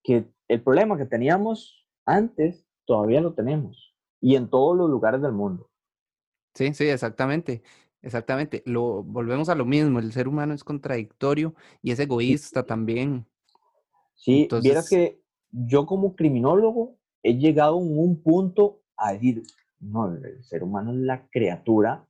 que 0.02 0.28
el 0.48 0.62
problema 0.62 0.98
que 0.98 1.06
teníamos 1.06 1.86
antes 2.04 2.66
todavía 2.84 3.20
lo 3.20 3.34
tenemos 3.34 3.94
y 4.20 4.34
en 4.34 4.48
todos 4.48 4.76
los 4.76 4.90
lugares 4.90 5.22
del 5.22 5.32
mundo. 5.32 5.70
Sí, 6.54 6.74
sí, 6.74 6.88
exactamente. 6.88 7.62
Exactamente. 8.02 8.62
Lo, 8.66 9.02
volvemos 9.02 9.48
a 9.48 9.54
lo 9.54 9.64
mismo. 9.64 9.98
El 9.98 10.12
ser 10.12 10.28
humano 10.28 10.52
es 10.52 10.62
contradictorio 10.62 11.54
y 11.82 11.90
es 11.90 11.98
egoísta 11.98 12.62
también. 12.64 13.26
Sí, 14.14 14.42
Entonces... 14.42 14.64
vieras 14.64 14.88
que 14.88 15.23
yo 15.54 15.86
como 15.86 16.16
criminólogo 16.16 16.96
he 17.22 17.36
llegado 17.36 17.74
a 17.74 17.76
un 17.76 18.20
punto 18.22 18.82
a 18.96 19.12
decir, 19.12 19.42
no, 19.78 20.12
el 20.12 20.42
ser 20.44 20.64
humano 20.64 20.92
es 20.92 20.98
la 20.98 21.28
criatura 21.28 22.06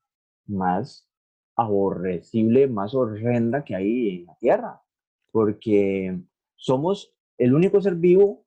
más 0.47 1.09
aborrecible, 1.57 2.67
más 2.67 2.95
horrenda 2.95 3.65
que 3.65 3.77
hay 3.77 4.17
en 4.21 4.27
la 4.27 4.37
Tierra, 4.37 4.83
porque 5.31 6.19
somos 6.57 7.15
el 7.39 7.55
único 7.55 7.81
ser 7.81 7.97
vivo 7.97 8.45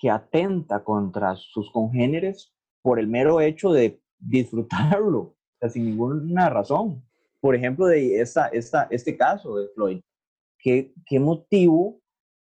que 0.00 0.10
atenta 0.10 0.82
contra 0.82 1.34
sus 1.36 1.70
congéneres 1.70 2.54
por 2.80 2.98
el 2.98 3.08
mero 3.08 3.40
hecho 3.40 3.72
de 3.72 4.00
disfrutarlo, 4.18 5.36
sin 5.68 5.86
ninguna 5.86 6.48
razón. 6.48 7.04
Por 7.40 7.54
ejemplo, 7.54 7.86
de 7.86 8.20
esta, 8.20 8.48
esta, 8.48 8.84
este 8.90 9.16
caso 9.16 9.56
de 9.56 9.68
Floyd, 9.74 10.00
¿qué, 10.58 10.92
¿qué 11.06 11.18
motivo 11.18 12.01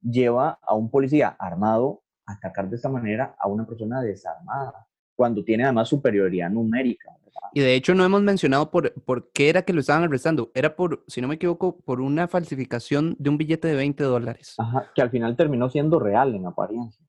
lleva 0.01 0.59
a 0.61 0.75
un 0.75 0.89
policía 0.89 1.35
armado 1.39 2.03
a 2.25 2.33
atacar 2.33 2.69
de 2.69 2.75
esta 2.75 2.89
manera 2.89 3.35
a 3.39 3.47
una 3.47 3.65
persona 3.65 4.01
desarmada? 4.01 4.89
cuando 5.19 5.43
tiene 5.43 5.65
además 5.65 5.89
superioridad 5.89 6.49
numérica. 6.49 7.11
Y 7.53 7.59
de 7.59 7.75
hecho 7.75 7.93
no 7.93 8.05
hemos 8.05 8.21
mencionado 8.21 8.71
por, 8.71 8.93
por 9.03 9.29
qué 9.33 9.49
era 9.49 9.63
que 9.63 9.73
lo 9.73 9.81
estaban 9.81 10.03
arrestando. 10.03 10.49
Era 10.55 10.77
por, 10.77 11.03
si 11.07 11.19
no 11.19 11.27
me 11.27 11.35
equivoco, 11.35 11.77
por 11.81 11.99
una 11.99 12.29
falsificación 12.29 13.17
de 13.19 13.29
un 13.29 13.37
billete 13.37 13.67
de 13.67 13.75
20 13.75 14.01
dólares. 14.01 14.55
Ajá, 14.57 14.89
que 14.95 15.01
al 15.01 15.09
final 15.09 15.35
terminó 15.35 15.69
siendo 15.69 15.99
real 15.99 16.35
en 16.35 16.45
apariencia. 16.45 17.05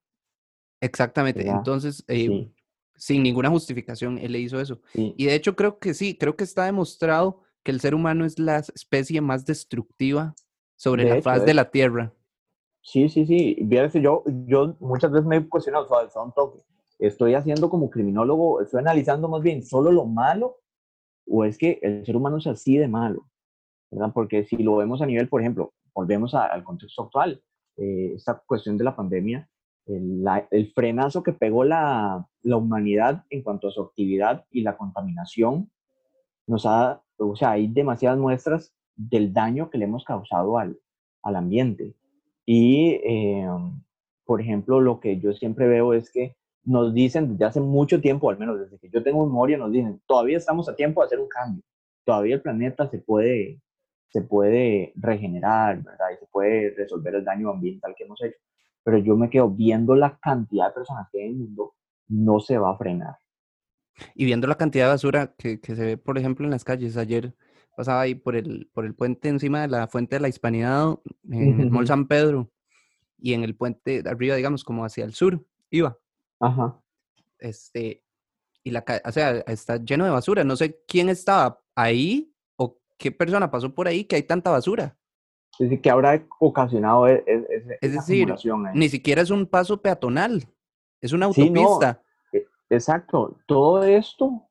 Exactamente. 0.80 1.48
Entonces, 1.48 2.04
eh, 2.08 2.50
sin 2.96 3.22
ninguna 3.22 3.48
justificación, 3.48 4.18
él 4.18 4.32
le 4.32 4.40
hizo 4.40 4.60
eso. 4.60 4.80
Y 4.92 5.26
de 5.26 5.36
hecho 5.36 5.54
creo 5.54 5.78
que 5.78 5.94
sí, 5.94 6.18
creo 6.18 6.34
que 6.34 6.42
está 6.42 6.64
demostrado 6.64 7.42
que 7.62 7.70
el 7.70 7.78
ser 7.78 7.94
humano 7.94 8.24
es 8.24 8.40
la 8.40 8.56
especie 8.58 9.20
más 9.20 9.46
destructiva 9.46 10.34
sobre 10.74 11.04
la 11.04 11.22
faz 11.22 11.44
de 11.44 11.54
la 11.54 11.70
Tierra. 11.70 12.12
Sí, 12.82 13.08
sí, 13.08 13.26
sí. 13.26 13.56
Yo, 14.00 14.22
yo 14.46 14.76
muchas 14.80 15.10
veces 15.10 15.26
me 15.26 15.36
he 15.36 15.48
cuestionado, 15.48 15.86
son 16.10 16.32
toques 16.32 16.62
estoy 17.00 17.34
haciendo 17.34 17.70
como 17.70 17.90
criminólogo, 17.90 18.60
estoy 18.60 18.80
analizando 18.80 19.28
más 19.28 19.42
bien 19.42 19.62
solo 19.62 19.90
lo 19.90 20.04
malo 20.04 20.58
o 21.26 21.44
es 21.44 21.56
que 21.56 21.78
el 21.82 22.04
ser 22.04 22.16
humano 22.16 22.36
es 22.36 22.46
así 22.46 22.76
de 22.76 22.88
malo, 22.88 23.26
¿verdad? 23.90 24.12
Porque 24.12 24.44
si 24.44 24.56
lo 24.58 24.76
vemos 24.76 25.00
a 25.00 25.06
nivel, 25.06 25.28
por 25.28 25.40
ejemplo, 25.40 25.72
volvemos 25.94 26.34
al 26.34 26.62
contexto 26.62 27.04
actual, 27.04 27.42
eh, 27.76 28.12
esta 28.14 28.42
cuestión 28.46 28.76
de 28.76 28.84
la 28.84 28.96
pandemia, 28.96 29.48
el, 29.86 30.24
el 30.50 30.72
frenazo 30.72 31.22
que 31.22 31.32
pegó 31.32 31.64
la, 31.64 32.26
la, 32.42 32.56
humanidad 32.56 33.24
en 33.30 33.42
cuanto 33.42 33.68
a 33.68 33.70
su 33.70 33.82
actividad 33.82 34.44
y 34.50 34.62
la 34.62 34.76
contaminación, 34.76 35.70
nos 36.46 36.66
ha, 36.66 37.00
o 37.16 37.36
sea, 37.36 37.52
hay 37.52 37.68
demasiadas 37.68 38.18
muestras 38.18 38.74
del 38.96 39.32
daño 39.32 39.70
que 39.70 39.78
le 39.78 39.84
hemos 39.84 40.04
causado 40.04 40.58
al, 40.58 40.78
al 41.22 41.36
ambiente. 41.36 41.94
Y, 42.52 43.00
eh, 43.04 43.46
por 44.24 44.40
ejemplo, 44.40 44.80
lo 44.80 44.98
que 44.98 45.20
yo 45.20 45.32
siempre 45.32 45.68
veo 45.68 45.94
es 45.94 46.10
que 46.10 46.34
nos 46.64 46.92
dicen 46.92 47.28
desde 47.28 47.44
hace 47.44 47.60
mucho 47.60 48.00
tiempo, 48.00 48.28
al 48.28 48.40
menos 48.40 48.58
desde 48.58 48.76
que 48.80 48.90
yo 48.90 49.04
tengo 49.04 49.24
memoria, 49.24 49.56
nos 49.56 49.70
dicen, 49.70 50.02
todavía 50.04 50.36
estamos 50.36 50.68
a 50.68 50.74
tiempo 50.74 51.00
de 51.00 51.06
hacer 51.06 51.20
un 51.20 51.28
cambio, 51.28 51.62
todavía 52.04 52.34
el 52.34 52.42
planeta 52.42 52.88
se 52.90 52.98
puede, 52.98 53.62
se 54.08 54.22
puede 54.22 54.92
regenerar, 54.96 55.80
¿verdad? 55.80 56.06
Y 56.12 56.16
se 56.16 56.26
puede 56.26 56.74
resolver 56.76 57.14
el 57.14 57.24
daño 57.24 57.50
ambiental 57.50 57.94
que 57.96 58.02
hemos 58.02 58.20
hecho. 58.20 58.38
Pero 58.82 58.98
yo 58.98 59.16
me 59.16 59.30
quedo 59.30 59.48
viendo 59.48 59.94
la 59.94 60.18
cantidad 60.18 60.70
de 60.70 60.74
personas 60.74 61.06
que 61.12 61.22
hay 61.22 61.26
en 61.26 61.34
el 61.34 61.38
mundo, 61.38 61.74
no 62.08 62.40
se 62.40 62.58
va 62.58 62.72
a 62.72 62.76
frenar. 62.76 63.14
Y 64.16 64.24
viendo 64.24 64.48
la 64.48 64.56
cantidad 64.56 64.86
de 64.86 64.90
basura 64.90 65.34
que, 65.38 65.60
que 65.60 65.76
se 65.76 65.84
ve, 65.84 65.96
por 65.98 66.18
ejemplo, 66.18 66.46
en 66.46 66.50
las 66.50 66.64
calles, 66.64 66.96
ayer 66.96 67.32
pasaba 67.76 68.02
ahí 68.02 68.14
por 68.14 68.36
el, 68.36 68.68
por 68.72 68.84
el 68.84 68.94
puente 68.94 69.28
encima 69.28 69.62
de 69.62 69.68
la 69.68 69.86
Fuente 69.86 70.16
de 70.16 70.20
la 70.20 70.28
Hispanidad, 70.28 70.98
en 71.30 71.60
el 71.60 71.70
Mall 71.70 71.86
San 71.86 72.06
Pedro, 72.06 72.50
y 73.18 73.34
en 73.34 73.44
el 73.44 73.54
puente 73.54 74.02
de 74.02 74.10
arriba, 74.10 74.36
digamos, 74.36 74.64
como 74.64 74.84
hacia 74.84 75.04
el 75.04 75.14
sur, 75.14 75.44
iba. 75.70 75.96
Ajá. 76.40 76.80
Este, 77.38 78.02
y 78.62 78.70
la, 78.70 78.84
o 79.04 79.12
sea, 79.12 79.38
está 79.46 79.76
lleno 79.76 80.04
de 80.04 80.10
basura. 80.10 80.44
No 80.44 80.56
sé 80.56 80.82
quién 80.86 81.08
estaba 81.08 81.60
ahí 81.74 82.32
o 82.56 82.78
qué 82.98 83.12
persona 83.12 83.50
pasó 83.50 83.74
por 83.74 83.88
ahí 83.88 84.04
que 84.04 84.16
hay 84.16 84.22
tanta 84.22 84.50
basura. 84.50 84.96
Es 85.58 85.68
decir, 85.68 85.80
que 85.82 85.90
habrá 85.90 86.26
ocasionado 86.38 87.06
e, 87.08 87.22
e, 87.26 87.78
es 87.80 87.92
decir, 87.92 88.34
ni 88.74 88.88
siquiera 88.88 89.20
es 89.20 89.30
un 89.30 89.46
paso 89.46 89.80
peatonal, 89.80 90.46
es 91.00 91.12
una 91.12 91.26
autopista. 91.26 92.02
E, 92.32 92.46
exacto, 92.70 93.36
todo 93.46 93.82
esto 93.82 94.49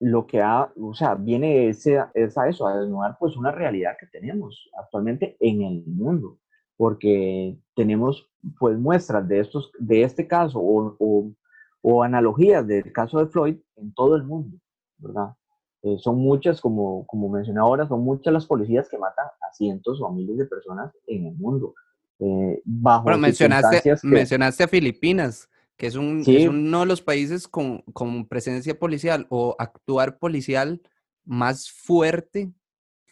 lo 0.00 0.26
que 0.26 0.40
ha, 0.40 0.72
o 0.80 0.94
sea, 0.94 1.14
viene 1.14 1.68
ese, 1.68 1.98
es 2.14 2.38
a 2.38 2.48
eso, 2.48 2.66
a 2.66 2.78
desnudar 2.78 3.16
pues 3.18 3.36
una 3.36 3.50
realidad 3.50 3.96
que 3.98 4.06
tenemos 4.06 4.70
actualmente 4.78 5.36
en 5.40 5.62
el 5.62 5.84
mundo 5.86 6.38
porque 6.78 7.58
tenemos 7.74 8.30
pues 8.58 8.78
muestras 8.78 9.28
de, 9.28 9.40
estos, 9.40 9.72
de 9.78 10.04
este 10.04 10.26
caso 10.26 10.60
o, 10.60 11.34
o, 11.82 12.02
analogías 12.02 12.66
del 12.66 12.92
caso 12.92 13.18
de 13.18 13.26
Floyd 13.26 13.56
en 13.76 13.92
todo 13.94 14.14
el 14.14 14.22
mundo, 14.22 14.56
¿verdad? 14.96 15.34
Eh, 15.82 15.96
son 15.98 16.18
muchas, 16.20 16.60
como, 16.60 17.04
como 17.06 17.28
mencioné 17.28 17.58
ahora, 17.58 17.86
son 17.86 18.02
muchas 18.02 18.32
las 18.32 18.46
policías 18.46 18.88
que 18.88 18.96
matan 18.96 19.26
a 19.26 19.52
cientos 19.52 20.00
o 20.00 20.06
a 20.06 20.12
miles 20.12 20.38
de 20.38 20.46
personas 20.46 20.92
en 21.06 21.26
el 21.26 21.34
mundo. 21.34 21.74
Eh, 22.20 22.62
bajo 22.64 23.04
bueno, 23.04 23.18
mencionaste, 23.18 23.94
mencionaste 24.04 24.62
a 24.62 24.68
Filipinas, 24.68 25.48
que 25.78 25.86
es, 25.86 25.94
un, 25.94 26.24
es, 26.26 26.48
uno 26.48 26.80
de 26.80 26.86
los 26.86 27.00
países 27.00 27.46
con, 27.46 27.82
con, 27.94 28.26
presencia 28.26 28.76
policial 28.76 29.26
o 29.30 29.54
actuar 29.58 30.18
policial 30.18 30.82
más 31.24 31.70
fuerte, 31.70 32.52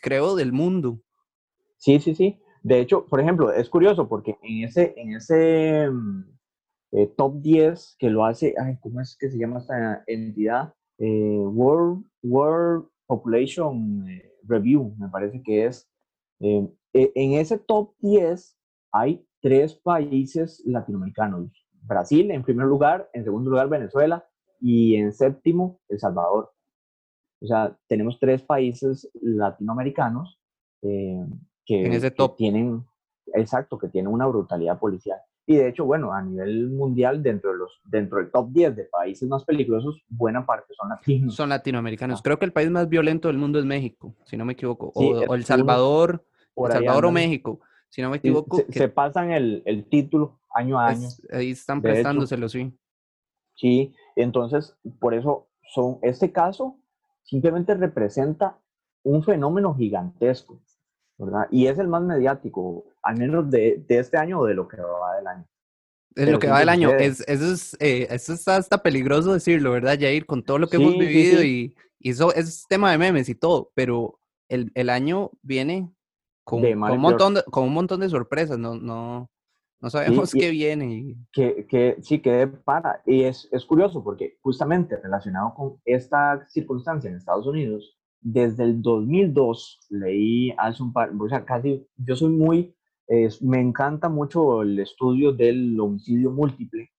creo, 0.02 0.34
del 0.34 0.52
mundo. 0.52 1.00
Sí, 1.76 2.00
sí, 2.00 2.14
sí. 2.14 2.40
De 2.62 2.80
hecho, 2.80 3.06
por 3.06 3.20
ejemplo, 3.20 3.52
es 3.52 3.70
curioso 3.70 4.08
porque 4.08 4.36
en 4.42 4.64
ese, 4.64 4.94
en 4.96 5.14
ese 5.14 5.88
mm, 5.88 6.24
eh, 6.92 7.06
top 7.16 7.40
10 7.40 7.96
que 8.00 8.10
lo 8.10 8.24
hace, 8.24 8.54
ay, 8.58 8.76
¿cómo 8.80 9.00
es 9.00 9.16
que 9.16 9.30
se 9.30 9.38
llama 9.38 9.60
esta 9.60 10.02
entidad? 10.08 10.74
Eh, 10.98 11.38
World, 11.38 12.04
World 12.24 12.88
Population 13.06 14.08
eh, 14.08 14.32
Review, 14.42 14.92
me 14.98 15.08
parece 15.08 15.40
que 15.40 15.66
es. 15.66 15.88
E, 16.40 16.68
en 16.92 17.32
ese 17.34 17.58
top 17.58 17.94
10 18.00 18.58
hay 18.90 19.24
tres 19.40 19.74
países 19.74 20.60
latinoamericanos. 20.66 21.65
Brasil 21.86 22.30
en 22.30 22.42
primer 22.42 22.66
lugar, 22.66 23.08
en 23.12 23.24
segundo 23.24 23.50
lugar 23.50 23.68
Venezuela 23.68 24.26
y 24.60 24.96
en 24.96 25.12
séptimo 25.12 25.80
El 25.88 25.98
Salvador. 25.98 26.52
O 27.40 27.46
sea, 27.46 27.76
tenemos 27.86 28.18
tres 28.18 28.42
países 28.42 29.10
latinoamericanos 29.20 30.38
que, 30.80 31.24
en 31.68 31.92
ese 31.92 32.10
top. 32.10 32.36
tienen, 32.36 32.84
exacto, 33.34 33.78
que 33.78 33.88
tienen 33.88 34.12
una 34.12 34.26
brutalidad 34.26 34.78
policial. 34.78 35.18
Y 35.48 35.56
de 35.56 35.68
hecho, 35.68 35.84
bueno, 35.84 36.12
a 36.12 36.20
nivel 36.22 36.70
mundial, 36.70 37.22
dentro, 37.22 37.52
de 37.52 37.58
los, 37.58 37.80
dentro 37.84 38.18
del 38.18 38.32
top 38.32 38.50
10 38.50 38.74
de 38.74 38.84
países 38.84 39.28
más 39.28 39.44
peligrosos, 39.44 40.02
buena 40.08 40.44
parte 40.44 40.74
son 40.74 40.88
latinos. 40.88 41.36
Son 41.36 41.48
latinoamericanos. 41.48 42.18
Ah. 42.18 42.22
Creo 42.24 42.38
que 42.38 42.46
el 42.46 42.52
país 42.52 42.68
más 42.68 42.88
violento 42.88 43.28
del 43.28 43.38
mundo 43.38 43.60
es 43.60 43.64
México, 43.64 44.16
si 44.24 44.36
no 44.36 44.44
me 44.44 44.54
equivoco. 44.54 44.90
O, 44.94 45.34
El 45.34 45.44
Salvador, 45.44 46.24
El 46.56 46.72
Salvador 46.72 47.06
o 47.06 47.12
México, 47.12 47.60
si 47.88 48.02
no 48.02 48.10
me 48.10 48.16
equivoco. 48.16 48.60
Se, 48.70 48.88
pasan 48.88 49.30
el, 49.30 49.62
el, 49.66 49.84
título 49.84 50.40
año 50.56 50.78
a 50.78 50.88
año. 50.88 51.08
ahí 51.32 51.50
están 51.50 51.82
prestándoselo, 51.82 52.48
sí. 52.48 52.72
Sí, 53.54 53.94
entonces, 54.16 54.76
por 54.98 55.14
eso, 55.14 55.48
son, 55.72 55.98
este 56.02 56.30
caso 56.32 56.78
simplemente 57.22 57.74
representa 57.74 58.58
un 59.02 59.22
fenómeno 59.22 59.74
gigantesco. 59.74 60.60
Y 61.50 61.66
es 61.66 61.78
el 61.78 61.88
más 61.88 62.02
mediático, 62.02 62.84
al 63.02 63.16
menos 63.16 63.50
de, 63.50 63.82
de 63.88 63.98
este 63.98 64.18
año 64.18 64.40
o 64.40 64.44
de 64.44 64.54
lo 64.54 64.68
que 64.68 64.76
va 64.76 65.16
del 65.16 65.26
año. 65.26 65.46
De 66.10 66.30
lo 66.30 66.38
que 66.38 66.48
va 66.48 66.60
del 66.60 66.68
año. 66.68 66.90
Es, 66.90 67.24
eso, 67.26 67.52
es, 67.52 67.76
eh, 67.80 68.06
eso 68.10 68.34
está 68.34 68.56
hasta 68.56 68.82
peligroso 68.82 69.32
decirlo, 69.32 69.70
¿verdad, 69.72 69.98
Jair? 69.98 70.26
Con 70.26 70.42
todo 70.42 70.58
lo 70.58 70.68
que 70.68 70.76
hemos 70.76 70.98
vivido 70.98 71.42
Y, 71.42 71.74
y, 71.98 72.10
eso 72.10 72.34
es 72.34 72.66
tema 72.68 72.90
de 72.90 72.98
memes 72.98 73.28
y 73.28 73.34
todo, 73.34 73.70
pero 73.74 74.18
el, 74.48 74.70
el 74.74 74.90
año 74.90 75.30
viene 75.42 75.90
con, 76.44 76.62
con, 76.62 76.90
un 76.92 77.00
montón 77.00 77.34
de, 77.34 77.42
con 77.44 77.64
un 77.64 77.74
montón 77.74 78.00
de 78.00 78.08
sorpresas, 78.08 78.58
no, 78.58 78.76
no, 78.76 79.30
no 79.80 79.90
sabemos 79.90 80.32
qué 80.32 80.50
viene. 80.50 81.16
Que, 81.32 81.66
que, 81.66 81.96
sí, 82.00 82.20
que 82.20 82.46
para. 82.46 83.02
Y 83.06 83.22
es, 83.22 83.48
es 83.52 83.64
curioso 83.64 84.02
porque 84.02 84.38
justamente 84.40 84.96
relacionado 84.96 85.54
con 85.54 85.76
esta 85.84 86.46
circunstancia 86.48 87.10
en 87.10 87.16
Estados 87.16 87.46
Unidos, 87.46 87.96
desde 88.20 88.64
el 88.64 88.82
2002 88.82 89.86
leí 89.90 90.52
hace 90.58 90.82
un 90.82 90.92
par, 90.92 91.10
o 91.16 91.28
sea, 91.28 91.44
casi, 91.44 91.86
yo 91.96 92.16
soy 92.16 92.30
muy, 92.30 92.74
me 93.40 93.60
encanta 93.60 94.08
mucho 94.08 94.62
el 94.62 94.78
estudio 94.80 95.32
del 95.32 95.78
homicidio 95.78 96.32
múltiple, 96.32 96.90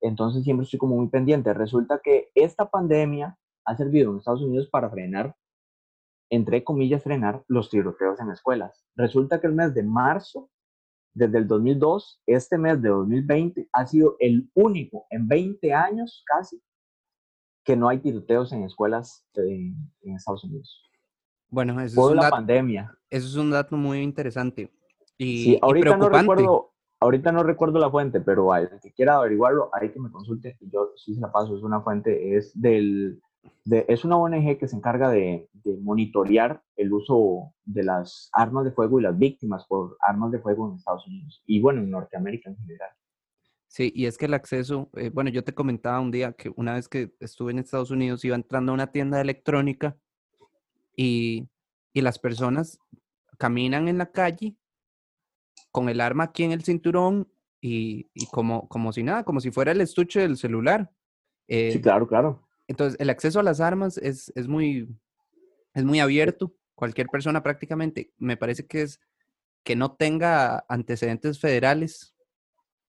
entonces 0.00 0.44
siempre 0.44 0.64
estoy 0.64 0.78
como 0.78 0.96
muy 0.96 1.08
pendiente. 1.08 1.52
Resulta 1.54 2.00
que 2.02 2.28
esta 2.34 2.70
pandemia 2.70 3.36
ha 3.64 3.76
servido 3.76 4.12
en 4.12 4.18
Estados 4.18 4.42
Unidos 4.42 4.68
para 4.70 4.90
frenar, 4.90 5.34
entre 6.30 6.62
comillas, 6.62 7.02
frenar 7.02 7.42
los 7.48 7.68
tiroteos 7.68 8.20
en 8.20 8.30
escuelas. 8.30 8.84
Resulta 8.94 9.40
que 9.40 9.48
el 9.48 9.54
mes 9.54 9.74
de 9.74 9.82
marzo, 9.82 10.50
desde 11.16 11.38
el 11.38 11.46
2002, 11.46 12.20
este 12.26 12.58
mes 12.58 12.82
de 12.82 12.90
2020, 12.90 13.68
ha 13.72 13.86
sido 13.86 14.16
el 14.20 14.50
único 14.54 15.06
en 15.08 15.26
20 15.26 15.72
años 15.72 16.22
casi 16.26 16.62
que 17.64 17.74
no 17.74 17.88
hay 17.88 17.98
tiroteos 18.00 18.52
en 18.52 18.64
escuelas 18.64 19.26
en, 19.34 19.74
Estados 20.02 20.44
Unidos. 20.44 20.84
Bueno, 21.48 21.80
eso 21.80 22.10
es 22.10 22.16
la 22.16 22.28
pandemia. 22.28 22.94
Eso 23.08 23.26
es 23.28 23.34
un 23.36 23.50
dato 23.50 23.78
muy 23.78 24.02
interesante 24.02 24.70
y, 25.16 25.44
sí, 25.44 25.58
ahorita 25.62 25.96
No 25.96 26.10
recuerdo, 26.10 26.74
ahorita 27.00 27.32
no 27.32 27.42
recuerdo 27.42 27.78
la 27.78 27.90
fuente, 27.90 28.20
pero 28.20 28.54
el 28.54 28.68
que 28.82 28.92
quiera 28.92 29.16
averiguarlo, 29.16 29.70
hay 29.72 29.90
que 29.92 29.98
me 29.98 30.10
consulte 30.10 30.58
y 30.60 30.70
yo 30.70 30.92
sí 30.96 31.14
se 31.14 31.20
la 31.20 31.32
paso. 31.32 31.56
Es 31.56 31.62
una 31.62 31.80
fuente, 31.80 32.36
es 32.36 32.52
del 32.60 33.22
es 33.64 34.04
una 34.04 34.16
ONG 34.16 34.58
que 34.58 34.68
se 34.68 34.76
encarga 34.76 35.10
de, 35.10 35.48
monitorear 35.82 36.62
el 36.76 36.92
uso 36.92 37.52
de 37.64 37.82
las 37.82 38.30
armas 38.32 38.64
de 38.64 38.70
fuego 38.70 39.00
y 39.00 39.02
las 39.02 39.18
víctimas 39.18 39.66
por 39.66 39.96
armas 40.00 40.30
de 40.30 40.38
fuego 40.38 40.68
en 40.68 40.76
Estados 40.76 41.06
Unidos 41.08 41.42
y 41.44 41.60
bueno, 41.60 41.80
en 41.80 41.90
Norteamérica 41.90 42.50
en 42.50 42.56
general. 42.56 42.90
Sí, 43.66 43.92
y 43.94 44.06
es 44.06 44.16
que 44.16 44.26
el 44.26 44.34
acceso, 44.34 44.88
eh, 44.94 45.10
bueno, 45.10 45.28
yo 45.30 45.42
te 45.42 45.54
comentaba 45.54 46.00
un 46.00 46.12
día 46.12 46.32
que 46.32 46.52
una 46.54 46.74
vez 46.74 46.88
que 46.88 47.14
estuve 47.18 47.50
en 47.50 47.58
Estados 47.58 47.90
Unidos 47.90 48.24
iba 48.24 48.36
entrando 48.36 48.72
a 48.72 48.74
una 48.74 48.92
tienda 48.92 49.16
de 49.16 49.24
electrónica 49.24 49.96
y, 50.96 51.48
y 51.92 52.00
las 52.00 52.18
personas 52.18 52.78
caminan 53.38 53.88
en 53.88 53.98
la 53.98 54.12
calle 54.12 54.56
con 55.72 55.88
el 55.88 56.00
arma 56.00 56.24
aquí 56.24 56.44
en 56.44 56.52
el 56.52 56.62
cinturón 56.62 57.28
y, 57.60 58.08
y 58.14 58.26
como, 58.26 58.68
como 58.68 58.92
si 58.92 59.02
nada, 59.02 59.24
como 59.24 59.40
si 59.40 59.50
fuera 59.50 59.72
el 59.72 59.80
estuche 59.80 60.20
del 60.20 60.36
celular. 60.36 60.90
sí, 61.48 61.56
eh, 61.56 61.80
claro, 61.82 62.06
claro. 62.06 62.45
Entonces, 62.68 62.98
el 63.00 63.10
acceso 63.10 63.40
a 63.40 63.42
las 63.42 63.60
armas 63.60 63.98
es, 63.98 64.32
es, 64.34 64.48
muy, 64.48 64.88
es 65.74 65.84
muy 65.84 66.00
abierto. 66.00 66.52
Cualquier 66.74 67.06
persona 67.08 67.42
prácticamente, 67.42 68.12
me 68.18 68.36
parece 68.36 68.66
que 68.66 68.82
es 68.82 69.00
que 69.62 69.76
no 69.76 69.92
tenga 69.96 70.64
antecedentes 70.68 71.40
federales, 71.40 72.14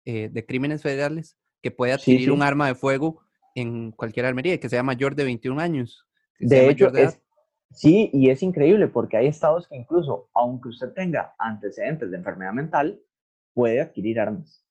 eh, 0.06 0.30
de 0.32 0.46
crímenes 0.46 0.82
federales, 0.82 1.38
que 1.62 1.72
pueda 1.72 1.96
adquirir 1.96 2.32
un 2.32 2.44
arma 2.44 2.68
de 2.68 2.76
fuego 2.76 3.22
en 3.56 3.92
cualquier 3.92 4.26
armería 4.26 4.54
y 4.54 4.60
que 4.60 4.70
sea 4.70 4.84
mayor 4.84 5.16
de 5.16 5.24
21 5.24 5.60
años. 5.60 6.06
De 6.40 6.70
hecho, 6.70 6.94
es, 6.94 7.20
sí, 7.72 8.10
y 8.14 8.30
es 8.30 8.44
increíble 8.44 8.88
porque 8.88 9.18
hay 9.18 9.28
estados 9.28 9.68
que 9.68 9.76
incluso, 9.76 10.30
aunque 10.34 10.70
usted 10.70 10.94
tenga 10.94 11.34
antecedentes 11.38 12.12
de 12.12 12.18
enfermedad 12.18 12.54
mental, 12.54 13.02
puede 13.54 13.82
adquirir 13.82 14.20
armas 14.20 14.64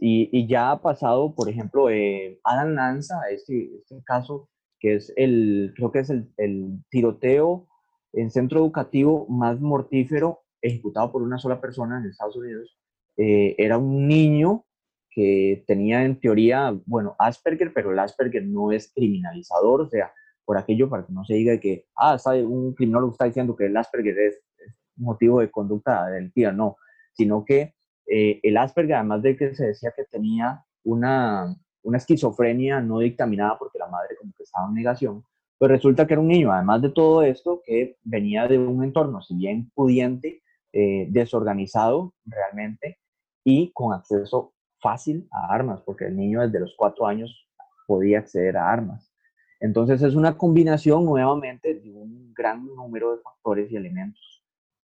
y, 0.00 0.46
ya 0.46 0.72
ha 0.72 0.82
pasado, 0.82 1.34
por 1.34 1.48
ejemplo, 1.48 1.90
eh, 1.90 2.38
Adam 2.44 2.74
Lanza, 2.74 3.20
este, 3.30 3.70
este 3.76 4.02
caso, 4.04 4.48
que 4.78 4.94
es 4.94 5.12
el, 5.16 5.72
creo 5.76 5.90
que 5.90 6.00
es 6.00 6.10
el, 6.10 6.32
el, 6.36 6.84
tiroteo 6.90 7.66
en 8.12 8.30
centro 8.30 8.60
educativo 8.60 9.26
más 9.28 9.60
mortífero 9.60 10.40
ejecutado 10.62 11.12
por 11.12 11.22
una 11.22 11.38
sola 11.38 11.60
persona 11.60 11.98
en 11.98 12.06
Estados 12.06 12.36
Unidos. 12.36 12.78
Eh, 13.16 13.54
era 13.58 13.78
un 13.78 14.06
niño 14.06 14.64
que 15.10 15.64
tenía 15.66 16.04
en 16.04 16.20
teoría, 16.20 16.78
bueno, 16.86 17.16
Asperger, 17.18 17.72
pero 17.72 17.92
el 17.92 17.98
Asperger 17.98 18.46
no 18.46 18.70
es 18.70 18.92
criminalizador, 18.94 19.80
o 19.82 19.88
sea, 19.88 20.12
por 20.44 20.56
aquello 20.56 20.88
para 20.88 21.04
que 21.04 21.12
no 21.12 21.24
se 21.24 21.34
diga 21.34 21.58
que, 21.58 21.86
ah, 21.96 22.16
un 22.46 22.74
criminólogo 22.74 23.12
está 23.12 23.24
diciendo 23.24 23.56
que 23.56 23.66
el 23.66 23.76
Asperger 23.76 24.18
es, 24.18 24.34
es 24.58 24.74
motivo 24.96 25.40
de 25.40 25.50
conducta 25.50 26.06
delictiva, 26.06 26.52
no, 26.52 26.76
sino 27.12 27.44
que 27.44 27.74
eh, 28.08 28.40
el 28.42 28.56
Asperger, 28.56 28.96
además 28.96 29.22
de 29.22 29.36
que 29.36 29.54
se 29.54 29.66
decía 29.66 29.92
que 29.94 30.04
tenía 30.04 30.64
una, 30.84 31.54
una 31.82 31.98
esquizofrenia 31.98 32.80
no 32.80 33.00
dictaminada 33.00 33.58
porque 33.58 33.78
la 33.78 33.88
madre 33.88 34.16
como 34.18 34.32
que 34.36 34.44
estaba 34.44 34.66
en 34.68 34.74
negación, 34.74 35.24
pues 35.58 35.70
resulta 35.70 36.06
que 36.06 36.14
era 36.14 36.20
un 36.20 36.28
niño, 36.28 36.52
además 36.52 36.80
de 36.82 36.90
todo 36.90 37.22
esto, 37.22 37.60
que 37.64 37.96
venía 38.02 38.46
de 38.46 38.58
un 38.58 38.82
entorno, 38.82 39.20
si 39.20 39.34
bien 39.34 39.70
pudiente, 39.74 40.42
eh, 40.72 41.06
desorganizado 41.10 42.14
realmente 42.24 42.98
y 43.44 43.72
con 43.72 43.92
acceso 43.92 44.54
fácil 44.80 45.28
a 45.30 45.52
armas, 45.52 45.82
porque 45.82 46.06
el 46.06 46.16
niño 46.16 46.40
desde 46.40 46.60
los 46.60 46.74
cuatro 46.76 47.06
años 47.06 47.48
podía 47.86 48.20
acceder 48.20 48.56
a 48.56 48.70
armas. 48.70 49.12
Entonces 49.60 50.00
es 50.02 50.14
una 50.14 50.38
combinación 50.38 51.04
nuevamente 51.04 51.74
de 51.74 51.90
un 51.90 52.32
gran 52.32 52.64
número 52.64 53.16
de 53.16 53.22
factores 53.22 53.70
y 53.72 53.76
elementos 53.76 54.44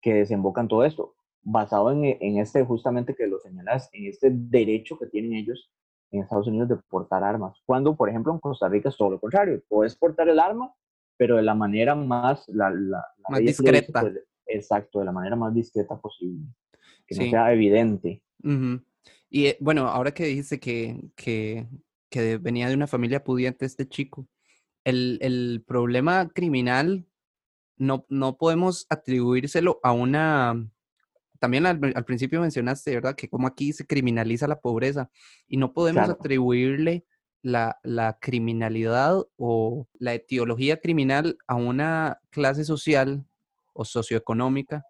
que 0.02 0.14
desembocan 0.14 0.66
todo 0.66 0.84
esto 0.84 1.15
basado 1.48 1.92
en, 1.92 2.04
en, 2.04 2.38
este, 2.38 2.64
justamente 2.64 3.14
que 3.14 3.28
lo 3.28 3.38
señalas, 3.38 3.88
en 3.92 4.06
este 4.06 4.30
derecho 4.32 4.98
que 4.98 5.06
tienen 5.06 5.34
ellos 5.34 5.70
en 6.10 6.22
Estados 6.22 6.48
Unidos 6.48 6.68
de 6.68 6.76
portar 6.76 7.22
armas. 7.22 7.56
Cuando, 7.64 7.96
por 7.96 8.08
ejemplo, 8.08 8.32
en 8.32 8.40
Costa 8.40 8.68
Rica 8.68 8.88
es 8.88 8.96
todo 8.96 9.10
lo 9.10 9.20
contrario, 9.20 9.62
puedes 9.68 9.94
portar 9.94 10.28
el 10.28 10.40
arma, 10.40 10.74
pero 11.16 11.36
de 11.36 11.42
la 11.42 11.54
manera 11.54 11.94
más, 11.94 12.48
la, 12.48 12.70
la, 12.70 13.04
más 13.28 13.40
discreta. 13.40 14.00
Pues, 14.00 14.24
exacto, 14.46 14.98
de 14.98 15.04
la 15.04 15.12
manera 15.12 15.36
más 15.36 15.54
discreta 15.54 15.96
posible, 15.96 16.46
que 17.06 17.14
no 17.14 17.30
sea 17.30 17.52
evidente. 17.52 18.20
Y 19.30 19.46
eh, 19.46 19.56
bueno, 19.60 19.86
ahora 19.86 20.12
que 20.12 20.24
dijiste 20.24 20.58
que, 20.58 21.00
que, 21.14 21.68
que, 22.10 22.38
venía 22.38 22.68
de 22.68 22.74
una 22.74 22.88
familia 22.88 23.22
pudiente 23.22 23.66
este 23.66 23.88
chico, 23.88 24.26
el, 24.82 25.18
el 25.20 25.62
problema 25.64 26.28
criminal 26.28 27.06
no, 27.76 28.04
no 28.08 28.36
podemos 28.36 28.86
atribuírselo 28.90 29.78
a 29.84 29.92
una 29.92 30.68
también 31.38 31.66
al, 31.66 32.04
principio 32.04 32.40
mencionaste, 32.40 32.94
¿verdad? 32.94 33.14
Que 33.14 33.28
como 33.28 33.46
aquí 33.46 33.72
se 33.72 33.86
criminaliza 33.86 34.48
la 34.48 34.60
pobreza 34.60 35.10
y 35.46 35.56
no 35.56 35.72
podemos 35.72 36.08
atribuirle 36.08 37.04
la, 37.42 37.78
la, 37.82 38.18
criminalidad 38.20 39.22
o 39.36 39.86
la 39.98 40.14
etiología 40.14 40.80
criminal 40.80 41.38
a 41.46 41.54
una 41.54 42.20
clase 42.30 42.64
social 42.64 43.24
o 43.72 43.84
socioeconómica, 43.84 44.84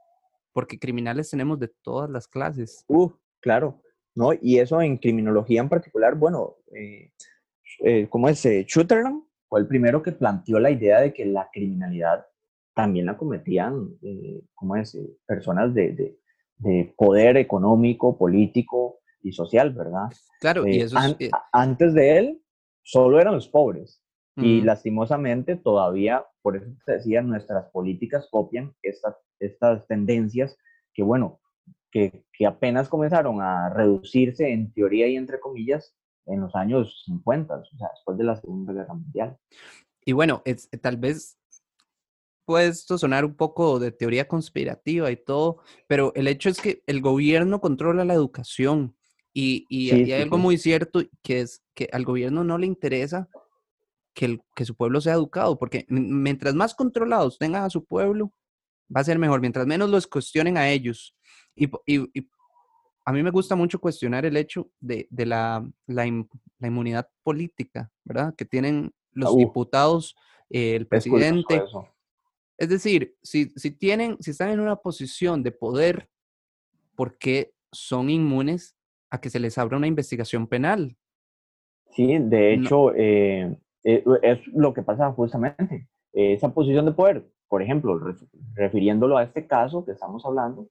porque 0.52 0.78
criminales 0.78 1.30
tenemos 1.30 1.58
de 1.58 1.68
todas 1.82 2.08
las 2.08 2.28
clases. 2.28 2.84
Uh, 2.88 3.10
claro, 3.40 3.82
¿no? 4.14 4.30
Y 4.40 4.58
eso 4.58 4.80
en 4.80 4.96
criminología 4.96 5.60
en 5.60 5.68
particular, 5.68 6.14
bueno, 6.14 6.56
eh, 6.74 7.12
eh, 7.80 8.08
¿cómo 8.08 8.28
es? 8.28 8.44
Eh, 8.46 8.64
Shooterland 8.66 9.22
fue 9.48 9.60
el 9.60 9.66
primero 9.66 10.02
que 10.02 10.12
planteó 10.12 10.58
la 10.58 10.70
idea 10.70 11.00
de 11.00 11.12
que 11.12 11.26
la 11.26 11.48
criminalidad 11.52 12.26
también 12.74 13.06
la 13.06 13.16
cometían, 13.16 13.96
eh, 14.02 14.42
¿cómo 14.54 14.76
es? 14.76 14.98
Personas 15.26 15.74
de, 15.74 15.92
de 15.92 16.18
poder 16.96 17.36
económico, 17.36 18.16
político 18.16 19.00
y 19.22 19.32
social, 19.32 19.72
¿verdad? 19.72 20.08
Claro, 20.40 20.66
y 20.66 20.78
eh, 20.78 20.82
eso 20.84 20.98
es... 20.98 21.16
Eh 21.18 21.30
antes 21.52 21.94
de 21.94 22.18
él, 22.18 22.42
solo 22.82 23.20
eran 23.20 23.34
los 23.34 23.48
pobres. 23.48 24.02
Y 24.38 24.60
lastimosamente 24.60 25.56
todavía, 25.56 26.22
por 26.42 26.58
eso 26.58 26.66
te 26.84 26.92
decía, 26.92 27.22
nuestras 27.22 27.70
políticas 27.70 28.28
copian 28.30 28.74
estas, 28.82 29.16
estas 29.40 29.86
tendencias 29.86 30.58
que, 30.92 31.02
bueno, 31.02 31.40
que, 31.90 32.26
que, 32.34 32.44
apenas 32.44 32.90
comenzaron 32.90 33.40
a 33.40 33.70
reducirse 33.70 34.52
en 34.52 34.74
teoría 34.74 35.08
y 35.08 35.16
entre 35.16 35.40
comillas 35.40 35.96
en 36.26 36.42
los 36.42 36.54
años 36.54 37.02
50, 37.06 37.54
o 37.56 37.64
sea, 37.64 37.88
después 37.94 38.18
de 38.18 38.24
la 38.24 38.36
Segunda 38.36 38.74
Guerra 38.74 38.92
Mundial. 38.92 39.38
Y 40.04 40.12
bueno, 40.12 40.42
es, 40.44 40.68
tal 40.82 40.98
vez 40.98 41.38
puede 42.46 42.68
esto 42.68 42.96
sonar 42.96 43.24
un 43.24 43.34
poco 43.34 43.78
de 43.78 43.92
teoría 43.92 44.26
conspirativa 44.26 45.10
y 45.10 45.16
todo, 45.16 45.58
pero 45.86 46.12
el 46.14 46.28
hecho 46.28 46.48
es 46.48 46.60
que 46.60 46.82
el 46.86 47.02
gobierno 47.02 47.60
controla 47.60 48.04
la 48.04 48.14
educación 48.14 48.96
y, 49.34 49.66
y, 49.68 49.90
hay 49.90 50.12
algo 50.12 50.38
muy 50.38 50.56
cierto 50.56 51.02
que 51.22 51.40
es 51.40 51.62
que 51.74 51.90
al 51.92 52.06
gobierno 52.06 52.42
no 52.42 52.56
le 52.56 52.66
interesa 52.66 53.28
que, 54.14 54.40
que 54.54 54.64
su 54.64 54.74
pueblo 54.74 55.02
sea 55.02 55.12
educado, 55.12 55.58
porque 55.58 55.84
mientras 55.90 56.54
más 56.54 56.74
controlados 56.74 57.36
tengan 57.36 57.64
a 57.64 57.70
su 57.70 57.84
pueblo, 57.84 58.32
va 58.94 59.02
a 59.02 59.04
ser 59.04 59.18
mejor, 59.18 59.42
mientras 59.42 59.66
menos 59.66 59.90
los 59.90 60.06
cuestionen 60.06 60.56
a 60.56 60.70
ellos. 60.70 61.14
Y, 61.54 61.68
y 61.86 62.30
a 63.04 63.12
mí 63.12 63.22
me 63.22 63.30
gusta 63.30 63.54
mucho 63.54 63.78
cuestionar 63.78 64.24
el 64.24 64.36
hecho 64.36 64.70
de, 64.80 65.06
de 65.10 65.26
la, 65.26 65.68
la, 65.86 66.06
inmunidad 66.06 67.08
política, 67.22 67.90
¿verdad? 68.04 68.34
Que 68.34 68.44
tienen 68.44 68.92
los 69.12 69.36
diputados, 69.36 70.16
el 70.48 70.86
presidente. 70.86 71.62
Es 72.58 72.68
decir, 72.68 73.14
si, 73.22 73.50
si, 73.56 73.70
tienen, 73.70 74.16
si 74.20 74.30
están 74.30 74.50
en 74.50 74.60
una 74.60 74.76
posición 74.76 75.42
de 75.42 75.52
poder, 75.52 76.08
¿por 76.94 77.18
qué 77.18 77.52
son 77.72 78.08
inmunes 78.08 78.76
a 79.10 79.20
que 79.20 79.30
se 79.30 79.40
les 79.40 79.58
abra 79.58 79.76
una 79.76 79.86
investigación 79.86 80.46
penal? 80.46 80.96
Sí, 81.90 82.18
de 82.18 82.54
hecho, 82.54 82.94
eh, 82.94 83.58
eh, 83.84 84.04
es 84.22 84.46
lo 84.48 84.72
que 84.74 84.82
pasa 84.82 85.12
justamente. 85.12 85.88
Esa 86.12 86.52
posición 86.52 86.86
de 86.86 86.92
poder, 86.92 87.28
por 87.48 87.62
ejemplo, 87.62 88.00
refiriéndolo 88.54 89.18
a 89.18 89.22
este 89.22 89.46
caso 89.46 89.84
que 89.84 89.92
estamos 89.92 90.24
hablando, 90.24 90.68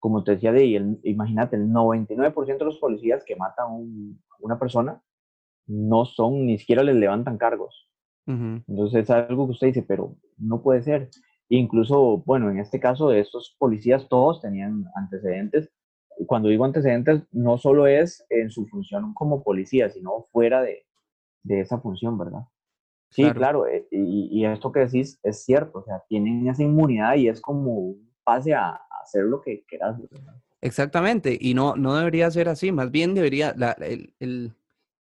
como 0.00 0.24
te 0.24 0.32
decía, 0.32 0.52
de, 0.52 0.76
el, 0.76 1.00
imagínate, 1.04 1.56
el 1.56 1.68
99% 1.68 2.58
de 2.58 2.64
los 2.64 2.78
policías 2.78 3.22
que 3.24 3.36
matan 3.36 3.66
a 3.66 4.36
una 4.40 4.58
persona 4.58 5.00
no 5.66 6.04
son, 6.04 6.46
ni 6.46 6.58
siquiera 6.58 6.82
les 6.82 6.96
levantan 6.96 7.38
cargos. 7.38 7.88
Entonces 8.26 9.02
es 9.02 9.10
algo 9.10 9.46
que 9.46 9.52
usted 9.52 9.66
dice, 9.68 9.82
pero 9.82 10.14
no 10.40 10.62
puede 10.62 10.82
ser. 10.82 11.10
Incluso, 11.48 12.18
bueno, 12.26 12.50
en 12.50 12.58
este 12.58 12.80
caso 12.80 13.08
de 13.10 13.20
estos 13.20 13.56
policías, 13.58 14.08
todos 14.08 14.40
tenían 14.40 14.84
antecedentes. 14.94 15.70
Cuando 16.26 16.48
digo 16.48 16.64
antecedentes, 16.64 17.22
no 17.32 17.58
solo 17.58 17.86
es 17.86 18.24
en 18.30 18.50
su 18.50 18.66
función 18.66 19.14
como 19.14 19.42
policía, 19.42 19.90
sino 19.90 20.26
fuera 20.32 20.62
de, 20.62 20.84
de 21.42 21.60
esa 21.60 21.80
función, 21.80 22.18
¿verdad? 22.18 22.42
Sí, 23.10 23.28
claro, 23.32 23.66
eh, 23.66 23.88
y, 23.90 24.44
esto 24.44 24.70
que 24.70 24.80
decís 24.80 25.18
es 25.24 25.44
cierto, 25.44 25.80
o 25.80 25.84
sea, 25.84 26.04
tienen 26.08 26.46
esa 26.46 26.62
inmunidad 26.62 27.16
y 27.16 27.28
es 27.28 27.40
como 27.40 27.72
un 27.74 28.12
pase 28.22 28.54
a, 28.54 28.80
hacer 29.02 29.24
lo 29.24 29.40
que 29.40 29.64
quieras. 29.66 29.96
Exactamente, 30.60 31.36
y 31.40 31.54
no, 31.54 31.74
no 31.74 31.96
debería 31.96 32.30
ser 32.30 32.48
así, 32.48 32.70
más 32.70 32.90
bien 32.90 33.14
debería, 33.14 33.54
la, 33.56 33.72
el, 33.72 34.14
el, 34.20 34.52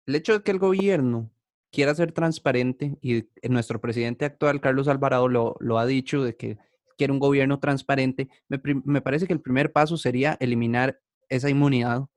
el 0.07 0.15
hecho 0.15 0.33
de 0.33 0.41
que 0.41 0.51
el 0.51 0.57
gobierno 0.57 1.29
quiera 1.71 1.93
ser 1.95 2.11
transparente 2.11 2.97
y 3.01 3.25
nuestro 3.49 3.79
presidente 3.79 4.25
actual, 4.25 4.61
Carlos 4.61 4.87
Alvarado, 4.87 5.27
lo, 5.27 5.55
lo 5.59 5.77
ha 5.79 5.85
dicho 5.85 6.23
de 6.23 6.35
que 6.35 6.57
quiere 6.97 7.13
un 7.13 7.19
gobierno 7.19 7.59
transparente, 7.59 8.29
me, 8.49 8.59
me, 8.83 9.01
parece 9.01 9.25
que 9.25 9.33
el 9.33 9.41
primer 9.41 9.71
paso 9.71 9.95
sería 9.97 10.37
eliminar 10.39 10.99
esa 11.29 11.49
inmunidad 11.49 12.07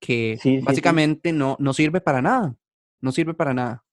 que 0.00 0.38
básicamente 0.64 1.32
No, 1.32 1.56
no 1.60 1.72
sirve 1.72 2.00
para 2.00 2.20
nada, 2.20 2.56
no 3.00 3.12
sirve 3.12 3.34
para 3.34 3.54
nada. 3.54 3.84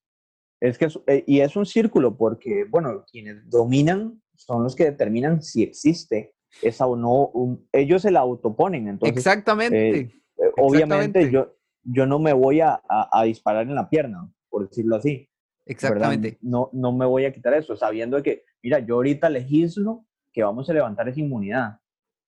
Es 0.60 0.76
que, 0.76 0.88
eh, 1.06 1.24
y 1.26 1.40
es 1.40 1.56
un 1.56 1.64
círculo 1.64 2.16
porque, 2.16 2.64
bueno, 2.68 3.04
quienes 3.10 3.48
dominan 3.48 4.20
son 4.34 4.64
los 4.64 4.74
que 4.74 4.84
determinan 4.84 5.42
si 5.42 5.62
existe 5.62 6.34
esa 6.62 6.86
o 6.86 6.96
no, 6.96 7.30
ellos 7.72 8.02
se 8.02 8.10
la 8.10 8.20
autoponen. 8.20 8.88
Entonces, 8.88 9.16
Exactamente. 9.16 10.00
Eh, 10.00 10.00
eh, 10.36 10.50
obviamente 10.58 11.30
yo, 11.30 11.54
yo 11.82 12.06
no 12.06 12.18
me 12.18 12.32
voy 12.32 12.60
a, 12.60 12.82
a, 12.88 13.24
disparar 13.24 13.66
en 13.68 13.74
la 13.74 13.88
pierna, 13.88 14.30
por 14.50 14.68
decirlo 14.68 14.96
así. 14.96 15.28
Exactamente. 15.64 16.38
No, 16.42 16.68
no 16.72 16.92
me 16.92 17.06
voy 17.06 17.24
a 17.24 17.32
quitar 17.32 17.54
eso, 17.54 17.76
sabiendo 17.76 18.22
que, 18.22 18.44
mira, 18.62 18.80
yo 18.80 18.96
ahorita 18.96 19.30
legislo 19.30 20.04
que 20.32 20.42
vamos 20.42 20.68
a 20.68 20.74
levantar 20.74 21.08
esa 21.08 21.20
inmunidad, 21.20 21.78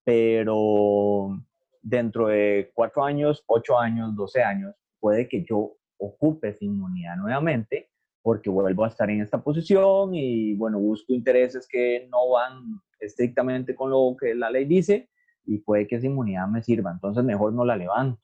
pero 0.05 1.39
dentro 1.83 2.29
de 2.29 2.71
cuatro 2.75 3.05
años, 3.05 3.43
ocho 3.47 3.79
años, 3.79 4.15
doce 4.15 4.43
años, 4.43 4.75
puede 5.01 5.29
que 5.29 5.45
yo 5.45 5.77
ocupe 5.99 6.49
esa 6.49 6.65
inmunidad 6.65 7.17
nuevamente 7.17 7.91
porque 8.23 8.51
vuelvo 8.51 8.85
a 8.85 8.89
estar 8.89 9.11
en 9.11 9.21
esta 9.21 9.43
posición 9.43 10.15
y 10.15 10.55
bueno, 10.55 10.79
busco 10.79 11.13
intereses 11.13 11.67
que 11.69 12.09
no 12.11 12.31
van 12.31 12.81
estrictamente 13.01 13.75
con 13.75 13.91
lo 13.91 14.17
que 14.19 14.35
la 14.35 14.49
ley 14.49 14.65
dice 14.65 15.11
y 15.45 15.59
puede 15.59 15.89
que 15.89 15.97
esa 15.97 16.07
inmunidad 16.07 16.47
me 16.47 16.63
sirva, 16.63 16.93
entonces 16.93 17.25
mejor 17.25 17.53
no 17.53 17.65
la 17.65 17.77
levanto. 17.77 18.21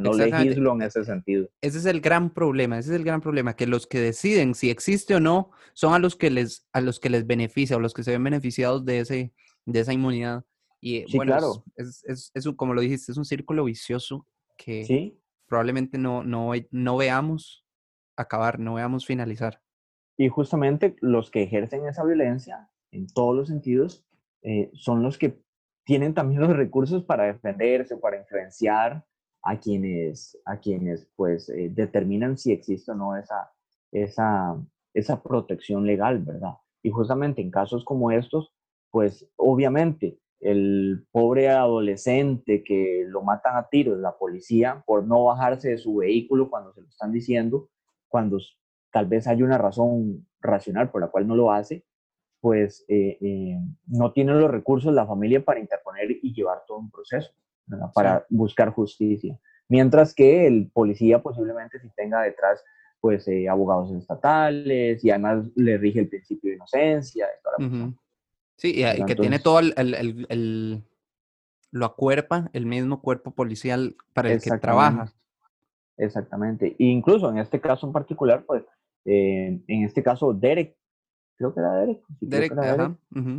No 0.00 0.12
legislo 0.14 0.72
en 0.74 0.82
ese 0.82 1.04
sentido. 1.04 1.48
Ese 1.60 1.78
es 1.78 1.86
el 1.86 2.00
gran 2.00 2.30
problema, 2.30 2.78
ese 2.78 2.90
es 2.90 2.96
el 2.96 3.04
gran 3.04 3.20
problema, 3.20 3.56
que 3.56 3.66
los 3.66 3.86
que 3.86 4.00
deciden 4.00 4.54
si 4.54 4.70
existe 4.70 5.14
o 5.14 5.20
no 5.20 5.50
son 5.74 5.94
a 5.94 5.98
los 5.98 6.16
que 6.16 6.30
les, 6.30 6.66
a 6.72 6.80
los 6.80 7.00
que 7.00 7.10
les 7.10 7.26
beneficia 7.26 7.76
o 7.76 7.80
los 7.80 7.94
que 7.94 8.02
se 8.02 8.12
ven 8.12 8.24
beneficiados 8.24 8.84
de, 8.84 9.00
ese, 9.00 9.32
de 9.64 9.80
esa 9.80 9.92
inmunidad. 9.92 10.44
Y 10.80 11.04
bueno, 11.16 11.32
claro. 11.32 11.64
es, 11.76 12.04
es, 12.04 12.30
es, 12.34 12.48
como 12.56 12.74
lo 12.74 12.80
dijiste, 12.80 13.12
es 13.12 13.18
un 13.18 13.24
círculo 13.24 13.64
vicioso 13.64 14.26
que 14.56 15.16
probablemente 15.46 15.98
no, 15.98 16.22
no, 16.22 16.52
no 16.70 16.96
veamos 16.96 17.64
acabar, 18.16 18.58
no 18.58 18.74
veamos 18.74 19.06
finalizar. 19.06 19.60
Y 20.16 20.28
justamente 20.28 20.96
los 21.00 21.30
que 21.30 21.42
ejercen 21.42 21.86
esa 21.86 22.04
violencia, 22.04 22.70
en 22.90 23.06
todos 23.06 23.36
los 23.36 23.48
sentidos, 23.48 24.06
eh, 24.42 24.70
son 24.74 25.02
los 25.02 25.18
que 25.18 25.40
tienen 25.84 26.14
también 26.14 26.40
los 26.40 26.56
recursos 26.56 27.04
para 27.04 27.24
defenderse, 27.24 27.96
para 27.96 28.18
influenciar 28.18 29.04
a 29.46 29.60
quienes, 29.60 30.36
a 30.44 30.58
quienes 30.58 31.08
pues, 31.14 31.48
eh, 31.50 31.70
determinan 31.72 32.36
si 32.36 32.50
existe 32.52 32.90
o 32.90 32.94
no 32.96 33.16
esa, 33.16 33.52
esa, 33.92 34.56
esa 34.92 35.22
protección 35.22 35.86
legal, 35.86 36.18
¿verdad? 36.18 36.54
Y 36.82 36.90
justamente 36.90 37.42
en 37.42 37.52
casos 37.52 37.84
como 37.84 38.10
estos, 38.10 38.52
pues 38.90 39.30
obviamente 39.36 40.18
el 40.40 41.06
pobre 41.12 41.48
adolescente 41.48 42.64
que 42.64 43.04
lo 43.06 43.22
matan 43.22 43.56
a 43.56 43.68
tiros, 43.68 43.98
la 43.98 44.18
policía, 44.18 44.82
por 44.84 45.06
no 45.06 45.24
bajarse 45.24 45.70
de 45.70 45.78
su 45.78 45.94
vehículo 45.96 46.50
cuando 46.50 46.72
se 46.72 46.82
lo 46.82 46.88
están 46.88 47.12
diciendo, 47.12 47.70
cuando 48.08 48.38
tal 48.90 49.06
vez 49.06 49.28
hay 49.28 49.42
una 49.44 49.58
razón 49.58 50.26
racional 50.40 50.90
por 50.90 51.00
la 51.00 51.08
cual 51.08 51.28
no 51.28 51.36
lo 51.36 51.52
hace, 51.52 51.84
pues 52.40 52.84
eh, 52.88 53.16
eh, 53.20 53.58
no 53.86 54.12
tiene 54.12 54.32
los 54.34 54.50
recursos 54.50 54.92
la 54.92 55.06
familia 55.06 55.44
para 55.44 55.60
interponer 55.60 56.10
y 56.10 56.34
llevar 56.34 56.64
todo 56.66 56.78
un 56.78 56.90
proceso, 56.90 57.30
para 57.94 58.26
buscar 58.28 58.70
justicia. 58.70 59.38
Mientras 59.68 60.14
que 60.14 60.46
el 60.46 60.70
policía 60.72 61.22
posiblemente 61.22 61.80
si 61.80 61.88
tenga 61.90 62.22
detrás 62.22 62.62
pues 63.00 63.26
eh, 63.28 63.48
abogados 63.48 63.92
estatales 63.92 65.04
y 65.04 65.10
además 65.10 65.46
le 65.54 65.78
rige 65.78 66.00
el 66.00 66.08
principio 66.08 66.50
de 66.50 66.56
inocencia. 66.56 67.26
Sí, 68.56 68.82
y, 68.82 69.04
que 69.04 69.14
tiene 69.14 69.38
todo 69.38 69.60
el, 69.60 69.74
el, 69.76 70.26
el, 70.28 70.82
lo 71.70 71.86
acuerpa 71.86 72.50
el 72.52 72.66
mismo 72.66 73.00
cuerpo 73.00 73.32
policial 73.32 73.96
para 74.14 74.32
el 74.32 74.40
que 74.40 74.50
trabaja. 74.58 75.12
Exactamente. 75.98 76.76
E 76.78 76.84
incluso 76.84 77.30
en 77.30 77.38
este 77.38 77.60
caso 77.60 77.86
en 77.86 77.92
particular, 77.92 78.44
pues, 78.46 78.64
eh, 79.04 79.60
en 79.66 79.84
este 79.84 80.02
caso, 80.02 80.32
Derek, 80.32 80.76
creo 81.36 81.54
que 81.54 81.60
era 81.60 81.74
Derek. 81.74 82.02
Derek, 82.20 82.52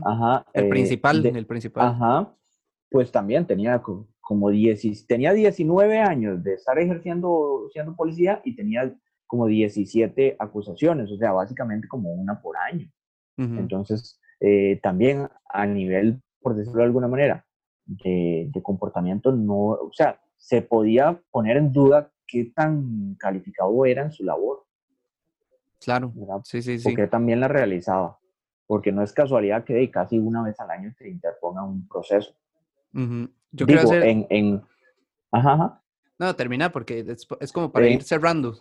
ajá, 0.06 0.46
El 0.54 0.66
eh, 0.66 0.70
principal, 0.70 1.26
el 1.26 1.46
principal. 1.46 1.88
Ajá. 1.88 2.34
Pues 2.90 3.12
también 3.12 3.46
tenía 3.46 3.82
como 4.28 4.50
10, 4.50 5.08
tenía 5.08 5.32
19 5.32 6.00
años 6.00 6.44
de 6.44 6.56
estar 6.56 6.78
ejerciendo 6.78 7.70
siendo 7.72 7.96
policía 7.96 8.42
y 8.44 8.58
tenía 8.58 8.94
como 9.26 9.48
17 9.48 10.36
acusaciones, 10.38 11.10
o 11.10 11.16
sea, 11.16 11.32
básicamente 11.32 11.88
como 11.88 12.12
una 12.12 12.42
por 12.42 12.58
año. 12.58 12.92
Entonces, 13.38 14.20
eh, 14.42 14.82
también 14.84 15.30
a 15.48 15.66
nivel, 15.66 16.22
por 16.42 16.56
decirlo 16.56 16.80
de 16.80 16.86
alguna 16.86 17.08
manera, 17.08 17.46
de, 17.86 18.50
de 18.52 18.62
comportamiento, 18.62 19.32
no, 19.32 19.56
o 19.56 19.92
sea, 19.94 20.20
se 20.36 20.62
podía 20.62 21.22
poner 21.32 21.56
en 21.56 21.72
duda 21.72 22.12
qué 22.28 22.52
tan 22.54 23.16
calificado 23.16 23.86
era 23.86 24.02
en 24.02 24.12
su 24.12 24.26
labor. 24.26 24.66
Claro, 25.80 26.12
sí, 26.44 26.62
sí, 26.62 26.80
sí. 26.80 26.84
Porque 26.84 27.08
también 27.08 27.40
la 27.40 27.48
realizaba. 27.48 28.20
Porque 28.66 28.92
no 28.92 29.04
es 29.04 29.14
casualidad 29.14 29.64
que 29.64 29.90
casi 29.90 30.20
una 30.20 30.44
vez 30.44 30.60
al 30.60 30.72
año 30.72 30.92
se 30.98 31.08
interponga 31.08 31.64
un 31.64 31.88
proceso. 31.88 32.36
Yo 33.52 33.66
creo 33.66 33.82
hacer... 33.82 34.04
en, 34.04 34.28
en... 34.30 34.62
Ajá, 35.32 35.54
ajá. 35.54 35.84
No, 36.20 36.36
termina 36.36 36.72
porque 36.72 37.06
es, 37.40 37.52
como 37.52 37.72
para 37.72 37.88
ir 37.88 38.02
cerrando. 38.04 38.56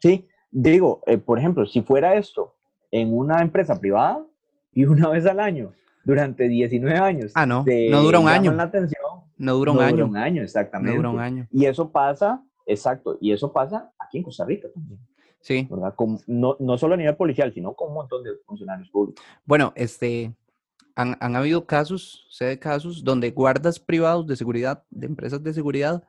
Sí, 0.00 0.26
digo, 0.50 1.02
eh, 1.06 1.18
por 1.18 1.38
ejemplo, 1.38 1.64
si 1.66 1.82
fuera 1.82 2.16
esto 2.16 2.56
en 2.90 3.16
una 3.16 3.40
empresa 3.40 3.78
privada 3.78 4.24
y 4.72 4.84
una 4.86 5.08
vez 5.08 5.26
al 5.26 5.40
año 5.40 5.72
durante 6.04 6.48
19 6.48 6.98
años. 6.98 7.32
Ah, 7.34 7.46
no, 7.46 7.64
no 7.64 8.02
dura 8.02 8.18
un 8.18 8.28
año. 8.28 8.52
La 8.52 8.64
atención, 8.64 9.02
no 9.36 9.54
dura 9.54 9.72
un 9.72 9.80
año. 9.80 9.96
Dura 9.96 10.06
un 10.06 10.16
año, 10.16 10.42
exactamente. 10.42 10.90
No 10.90 10.96
dura 10.96 11.10
un 11.10 11.20
año. 11.20 11.46
Y 11.52 11.66
eso 11.66 11.92
pasa 11.92 12.42
Exacto, 12.66 13.18
y 13.20 13.32
eso 13.32 13.52
pasa 13.52 13.92
aquí 13.98 14.18
en 14.18 14.24
Costa 14.24 14.44
Rica 14.44 14.68
también. 14.72 15.00
Sí. 15.40 15.66
¿verdad? 15.68 15.94
no, 16.28 16.56
no 16.60 16.78
solo 16.78 16.94
a 16.94 16.96
nivel 16.96 17.16
policial, 17.16 17.52
sino 17.52 17.74
con 17.74 17.88
un 17.88 17.94
montón 17.94 18.22
de 18.22 18.30
funcionarios 18.46 18.88
públicos. 18.90 19.24
Bueno, 19.44 19.72
este, 19.74 20.32
han, 20.94 21.16
han 21.20 21.36
habido 21.36 21.66
casos, 21.66 22.26
sé 22.30 22.46
de 22.46 22.58
casos, 22.58 23.04
donde 23.04 23.30
guardas 23.30 23.78
privados 23.78 24.26
de 24.26 24.36
seguridad, 24.36 24.84
de 24.90 25.06
empresas 25.06 25.42
de 25.42 25.54
seguridad, 25.54 26.02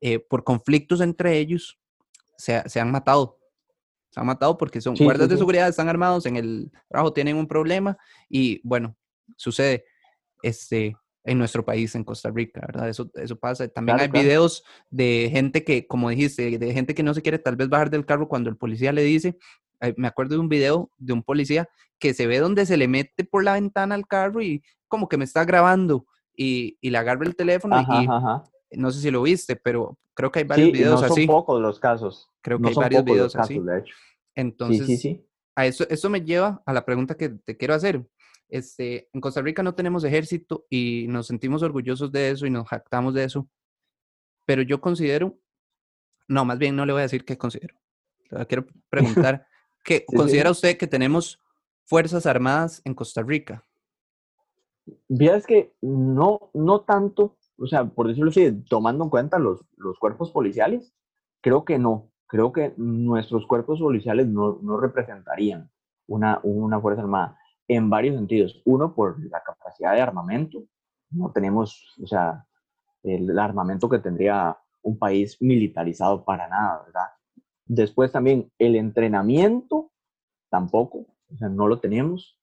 eh, 0.00 0.18
por 0.18 0.44
conflictos 0.44 1.00
entre 1.00 1.38
ellos, 1.38 1.78
se, 2.36 2.62
se, 2.68 2.80
han 2.80 2.90
matado. 2.90 3.38
Se 4.10 4.20
han 4.20 4.26
matado 4.26 4.56
porque 4.56 4.80
son 4.80 4.94
guardas 4.96 5.28
de 5.28 5.36
seguridad, 5.36 5.68
están 5.68 5.88
armados, 5.88 6.26
en 6.26 6.36
el 6.36 6.70
trabajo 6.88 7.12
tienen 7.12 7.36
un 7.36 7.46
problema 7.46 7.96
y 8.28 8.60
bueno, 8.66 8.96
sucede. 9.36 9.84
Este, 10.42 10.96
en 11.24 11.38
nuestro 11.38 11.64
país, 11.64 11.94
en 11.94 12.04
Costa 12.04 12.30
Rica, 12.30 12.60
¿verdad? 12.66 12.88
Eso, 12.88 13.10
eso 13.14 13.38
pasa. 13.38 13.68
También 13.68 14.00
hay 14.00 14.08
videos 14.08 14.64
de 14.90 15.28
gente 15.30 15.64
que, 15.64 15.86
como 15.86 16.08
dijiste, 16.10 16.58
de 16.58 16.72
gente 16.72 16.94
que 16.94 17.02
no 17.02 17.12
se 17.14 17.22
quiere 17.22 17.38
tal 17.38 17.56
vez 17.56 17.68
bajar 17.68 17.90
del 17.90 18.06
carro 18.06 18.28
cuando 18.28 18.48
el 18.48 18.56
policía 18.56 18.92
le 18.92 19.02
dice, 19.02 19.36
me 19.96 20.08
acuerdo 20.08 20.34
de 20.34 20.40
un 20.40 20.48
video 20.48 20.90
de 20.98 21.12
un 21.12 21.22
policía 21.22 21.68
que 21.98 22.14
se 22.14 22.26
ve 22.26 22.38
donde 22.38 22.66
se 22.66 22.76
le 22.76 22.88
mete 22.88 23.24
por 23.24 23.44
la 23.44 23.54
ventana 23.54 23.94
al 23.94 24.06
carro 24.06 24.42
y 24.42 24.62
como 24.88 25.08
que 25.08 25.16
me 25.16 25.24
está 25.24 25.44
grabando 25.44 26.06
y, 26.34 26.78
y 26.80 26.90
le 26.90 26.98
agarra 26.98 27.24
el 27.24 27.36
teléfono 27.36 27.80
y 28.70 28.78
no 28.78 28.90
sé 28.90 29.00
si 29.00 29.10
lo 29.10 29.22
viste, 29.22 29.56
pero 29.56 29.98
creo 30.14 30.30
que 30.30 30.40
hay 30.40 30.44
varios 30.44 30.72
videos 30.72 31.02
no 31.02 31.08
son 31.08 31.26
pocos 31.26 31.60
los 31.60 31.80
casos. 31.80 32.30
Creo 32.40 32.60
que 32.60 32.68
hay 32.68 32.74
varios 32.74 33.04
videos 33.04 33.36
así. 33.36 33.60
Entonces, 34.34 34.86
sí, 34.86 34.96
sí, 34.96 35.26
a 35.56 35.66
eso, 35.66 35.86
eso 35.88 36.08
me 36.08 36.22
lleva 36.22 36.62
a 36.64 36.72
la 36.72 36.84
pregunta 36.84 37.16
que 37.16 37.30
te 37.30 37.56
quiero 37.56 37.74
hacer. 37.74 38.06
Este, 38.48 39.08
en 39.12 39.20
Costa 39.20 39.42
Rica 39.42 39.62
no 39.62 39.74
tenemos 39.74 40.04
ejército 40.04 40.66
y 40.70 41.06
nos 41.08 41.26
sentimos 41.26 41.62
orgullosos 41.62 42.10
de 42.10 42.30
eso 42.30 42.46
y 42.46 42.50
nos 42.50 42.68
jactamos 42.68 43.14
de 43.14 43.24
eso. 43.24 43.48
Pero 44.46 44.62
yo 44.62 44.80
considero, 44.80 45.38
no, 46.28 46.44
más 46.44 46.58
bien 46.58 46.76
no 46.76 46.86
le 46.86 46.92
voy 46.92 47.00
a 47.00 47.04
decir 47.04 47.24
qué 47.24 47.36
considero. 47.36 47.76
quiero 48.48 48.66
preguntar, 48.88 49.46
¿qué 49.84 50.04
considera 50.04 50.50
usted 50.50 50.76
que 50.76 50.86
tenemos 50.86 51.40
fuerzas 51.84 52.26
armadas 52.26 52.82
en 52.84 52.94
Costa 52.94 53.22
Rica? 53.22 53.64
es 55.36 55.46
que 55.46 55.74
no, 55.80 56.50
no 56.54 56.80
tanto, 56.82 57.36
o 57.58 57.66
sea, 57.66 57.84
por 57.84 58.08
decirlo 58.08 58.30
así, 58.30 58.52
tomando 58.68 59.04
en 59.04 59.10
cuenta 59.10 59.38
los, 59.38 59.60
los 59.76 59.98
cuerpos 59.98 60.30
policiales, 60.30 60.94
creo 61.40 61.64
que 61.64 61.78
no. 61.78 62.10
Creo 62.26 62.52
que 62.52 62.74
nuestros 62.76 63.46
cuerpos 63.46 63.80
policiales 63.80 64.28
no, 64.28 64.60
no 64.62 64.78
representarían 64.78 65.68
una, 66.06 66.40
una 66.44 66.80
fuerza 66.80 67.02
armada 67.02 67.36
en 67.66 67.90
varios 67.90 68.16
sentidos. 68.16 68.62
Uno, 68.64 68.94
por 68.94 69.18
la 69.30 69.42
capacidad 69.42 69.94
de 69.94 70.00
armamento. 70.00 70.62
No 71.10 71.32
tenemos, 71.32 71.96
o 72.00 72.06
sea, 72.06 72.46
el 73.02 73.36
armamento 73.38 73.88
que 73.88 73.98
tendría 73.98 74.56
un 74.82 74.98
país 74.98 75.36
militarizado 75.40 76.24
para 76.24 76.48
nada, 76.48 76.82
¿verdad? 76.84 77.06
Después 77.72 78.12
también 78.12 78.50
el 78.58 78.76
entrenamiento, 78.76 79.92
tampoco, 80.50 81.06
o 81.32 81.36
sea, 81.36 81.48
no 81.48 81.68
lo 81.68 81.80
tenemos. 81.80 82.38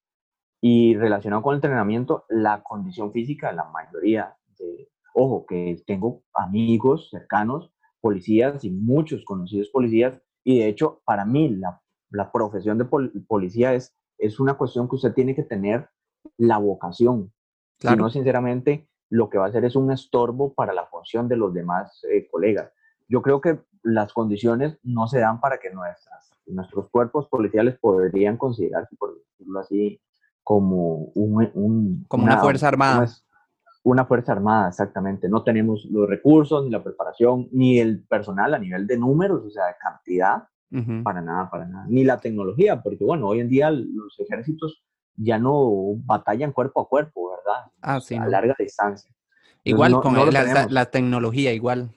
Y 0.61 0.95
relacionado 0.95 1.43
con 1.43 1.53
el 1.53 1.57
entrenamiento, 1.57 2.25
la 2.29 2.63
condición 2.63 3.11
física 3.11 3.51
la 3.51 3.65
mayoría 3.65 4.35
de, 4.57 4.89
ojo, 5.13 5.45
que 5.45 5.81
tengo 5.85 6.23
amigos 6.33 7.09
cercanos, 7.11 7.71
policías 8.01 8.63
y 8.63 8.71
muchos 8.71 9.23
conocidos 9.25 9.69
policías, 9.69 10.21
y 10.43 10.59
de 10.59 10.69
hecho, 10.69 11.01
para 11.05 11.25
mí 11.25 11.49
la, 11.49 11.81
la 12.09 12.31
profesión 12.31 12.77
de 12.77 12.85
policía 12.85 13.73
es 13.73 13.97
es 14.17 14.39
una 14.39 14.55
cuestión 14.55 14.89
que 14.89 14.95
usted 14.95 15.13
tiene 15.13 15.35
que 15.35 15.43
tener 15.43 15.89
la 16.37 16.57
vocación. 16.57 17.31
Claro. 17.79 17.95
Si 17.95 18.01
no, 18.01 18.09
sinceramente, 18.09 18.89
lo 19.09 19.29
que 19.29 19.37
va 19.37 19.45
a 19.45 19.49
hacer 19.49 19.65
es 19.65 19.75
un 19.75 19.91
estorbo 19.91 20.53
para 20.53 20.73
la 20.73 20.87
función 20.87 21.27
de 21.27 21.37
los 21.37 21.53
demás 21.53 22.03
eh, 22.11 22.27
colegas. 22.29 22.71
Yo 23.07 23.21
creo 23.21 23.41
que 23.41 23.59
las 23.83 24.13
condiciones 24.13 24.77
no 24.83 25.07
se 25.07 25.19
dan 25.19 25.39
para 25.39 25.57
que 25.57 25.71
nuestras, 25.71 26.31
nuestros 26.45 26.89
cuerpos 26.89 27.27
policiales 27.27 27.77
podrían 27.79 28.37
considerarse, 28.37 28.95
por 28.97 29.15
decirlo 29.15 29.59
así, 29.59 30.01
como 30.43 31.11
un, 31.15 32.05
como 32.07 32.23
una, 32.23 32.39
fuerza 32.39 32.67
armada. 32.69 33.07
Una, 33.83 34.05
fuerza 34.05 34.31
armada, 34.31 34.69
exactamente. 34.69 35.29
No 35.29 35.43
tenemos 35.43 35.85
los 35.85 36.07
recursos, 36.07 36.63
ni 36.63 36.69
la 36.69 36.83
preparación, 36.83 37.47
ni 37.51 37.79
el 37.79 38.03
personal 38.05 38.53
a 38.53 38.59
nivel 38.59 38.87
de 38.87 38.97
números, 38.97 39.43
o 39.45 39.49
sea, 39.49 39.67
de 39.67 39.73
cantidad, 39.81 40.43
para 41.03 41.21
nada, 41.21 41.49
para 41.49 41.65
nada. 41.65 41.85
Ni 41.89 42.03
la 42.03 42.19
tecnología, 42.19 42.81
porque 42.81 43.03
bueno, 43.03 43.27
hoy 43.27 43.39
en 43.39 43.49
día 43.49 43.71
los 43.71 44.19
ejércitos 44.19 44.83
ya 45.17 45.39
no 45.39 45.95
batallan 46.05 46.51
cuerpo 46.51 46.81
a 46.81 46.87
cuerpo, 46.87 47.31
¿verdad? 47.31 47.71
Ah, 47.81 47.99
sí. 47.99 48.15
A 48.15 48.27
larga 48.27 48.55
distancia. 48.57 49.11
Igual 49.63 49.99
con 49.99 50.13
la, 50.13 50.85
tecnología, 50.85 51.51
igual. 51.51 51.89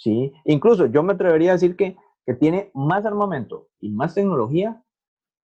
Sí, 0.00 0.32
incluso 0.46 0.86
yo 0.86 1.02
me 1.02 1.12
atrevería 1.12 1.50
a 1.50 1.52
decir 1.52 1.76
que, 1.76 1.94
que 2.24 2.32
tiene 2.32 2.70
más 2.72 3.04
armamento 3.04 3.68
y 3.80 3.90
más 3.90 4.14
tecnología 4.14 4.82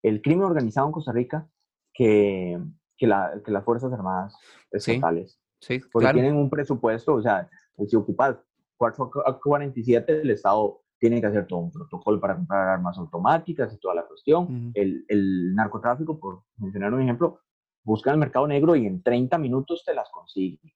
el 0.02 0.22
crimen 0.22 0.46
organizado 0.46 0.86
en 0.86 0.94
Costa 0.94 1.12
Rica 1.12 1.46
que, 1.92 2.58
que, 2.96 3.06
la, 3.06 3.38
que 3.44 3.50
las 3.50 3.62
Fuerzas 3.64 3.92
Armadas 3.92 4.34
estatales. 4.70 5.38
Sí, 5.60 5.78
Porque 5.92 6.10
tienen 6.14 6.36
un 6.36 6.48
presupuesto, 6.48 7.16
o 7.16 7.20
sea, 7.20 7.50
si 7.86 7.96
ocupas 7.96 8.38
447, 8.78 10.22
el 10.22 10.30
Estado 10.30 10.80
tiene 10.98 11.20
que 11.20 11.26
hacer 11.26 11.46
todo 11.46 11.58
un 11.58 11.70
protocolo 11.70 12.18
para 12.18 12.36
comprar 12.36 12.66
armas 12.66 12.96
automáticas 12.96 13.74
y 13.74 13.78
toda 13.78 13.96
la 13.96 14.06
cuestión. 14.06 14.72
el, 14.74 15.04
el, 15.08 15.54
narcotráfico, 15.54 16.18
por 16.18 16.44
mencionar 16.56 16.94
un 16.94 17.02
ejemplo, 17.02 17.40
busca 17.84 18.10
el 18.10 18.16
mercado 18.16 18.46
negro 18.46 18.74
y 18.74 18.86
en 18.86 19.02
30 19.02 19.36
minutos 19.36 19.84
te 19.84 19.92
las 19.92 20.08
consigue. 20.08 20.74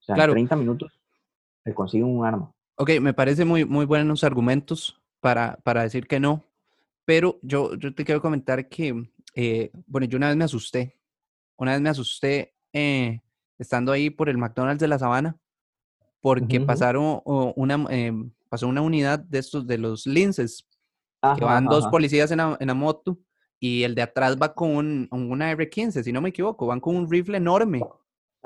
O 0.00 0.02
sea, 0.02 0.16
en 0.16 0.30
30 0.30 0.56
minutos 0.56 0.98
te 1.62 1.74
consigue 1.74 2.04
un 2.04 2.24
arma. 2.24 2.55
Ok, 2.76 2.90
me 3.00 3.14
parece 3.14 3.44
muy, 3.44 3.64
muy 3.64 3.86
buenos 3.86 4.22
argumentos 4.22 5.00
para, 5.20 5.56
para 5.64 5.82
decir 5.82 6.06
que 6.06 6.20
no, 6.20 6.44
pero 7.06 7.38
yo, 7.40 7.74
yo 7.76 7.94
te 7.94 8.04
quiero 8.04 8.20
comentar 8.20 8.68
que, 8.68 9.10
eh, 9.34 9.70
bueno, 9.86 10.06
yo 10.06 10.18
una 10.18 10.28
vez 10.28 10.36
me 10.36 10.44
asusté, 10.44 10.98
una 11.56 11.72
vez 11.72 11.80
me 11.80 11.88
asusté 11.88 12.54
eh, 12.74 13.22
estando 13.58 13.92
ahí 13.92 14.10
por 14.10 14.28
el 14.28 14.36
McDonald's 14.36 14.80
de 14.80 14.88
la 14.88 14.98
Sabana, 14.98 15.38
porque 16.20 16.60
pasaron 16.60 17.22
una, 17.24 17.86
em, 17.88 18.30
pasó 18.48 18.68
una 18.68 18.82
unidad 18.82 19.20
de 19.20 19.38
estos, 19.38 19.66
de 19.66 19.78
los 19.78 20.06
linces, 20.06 20.66
que 21.38 21.44
van 21.44 21.64
dos 21.64 21.86
policías 21.88 22.30
en 22.30 22.38
la, 22.38 22.74
moto 22.74 23.18
y 23.58 23.84
el 23.84 23.94
de 23.94 24.02
atrás 24.02 24.36
va 24.36 24.54
con 24.54 24.70
un, 24.76 25.08
una 25.10 25.52
R15, 25.52 26.02
si 26.02 26.12
no 26.12 26.20
me 26.20 26.28
equivoco, 26.28 26.66
van 26.66 26.80
con 26.80 26.94
un 26.94 27.10
rifle 27.10 27.38
enorme. 27.38 27.80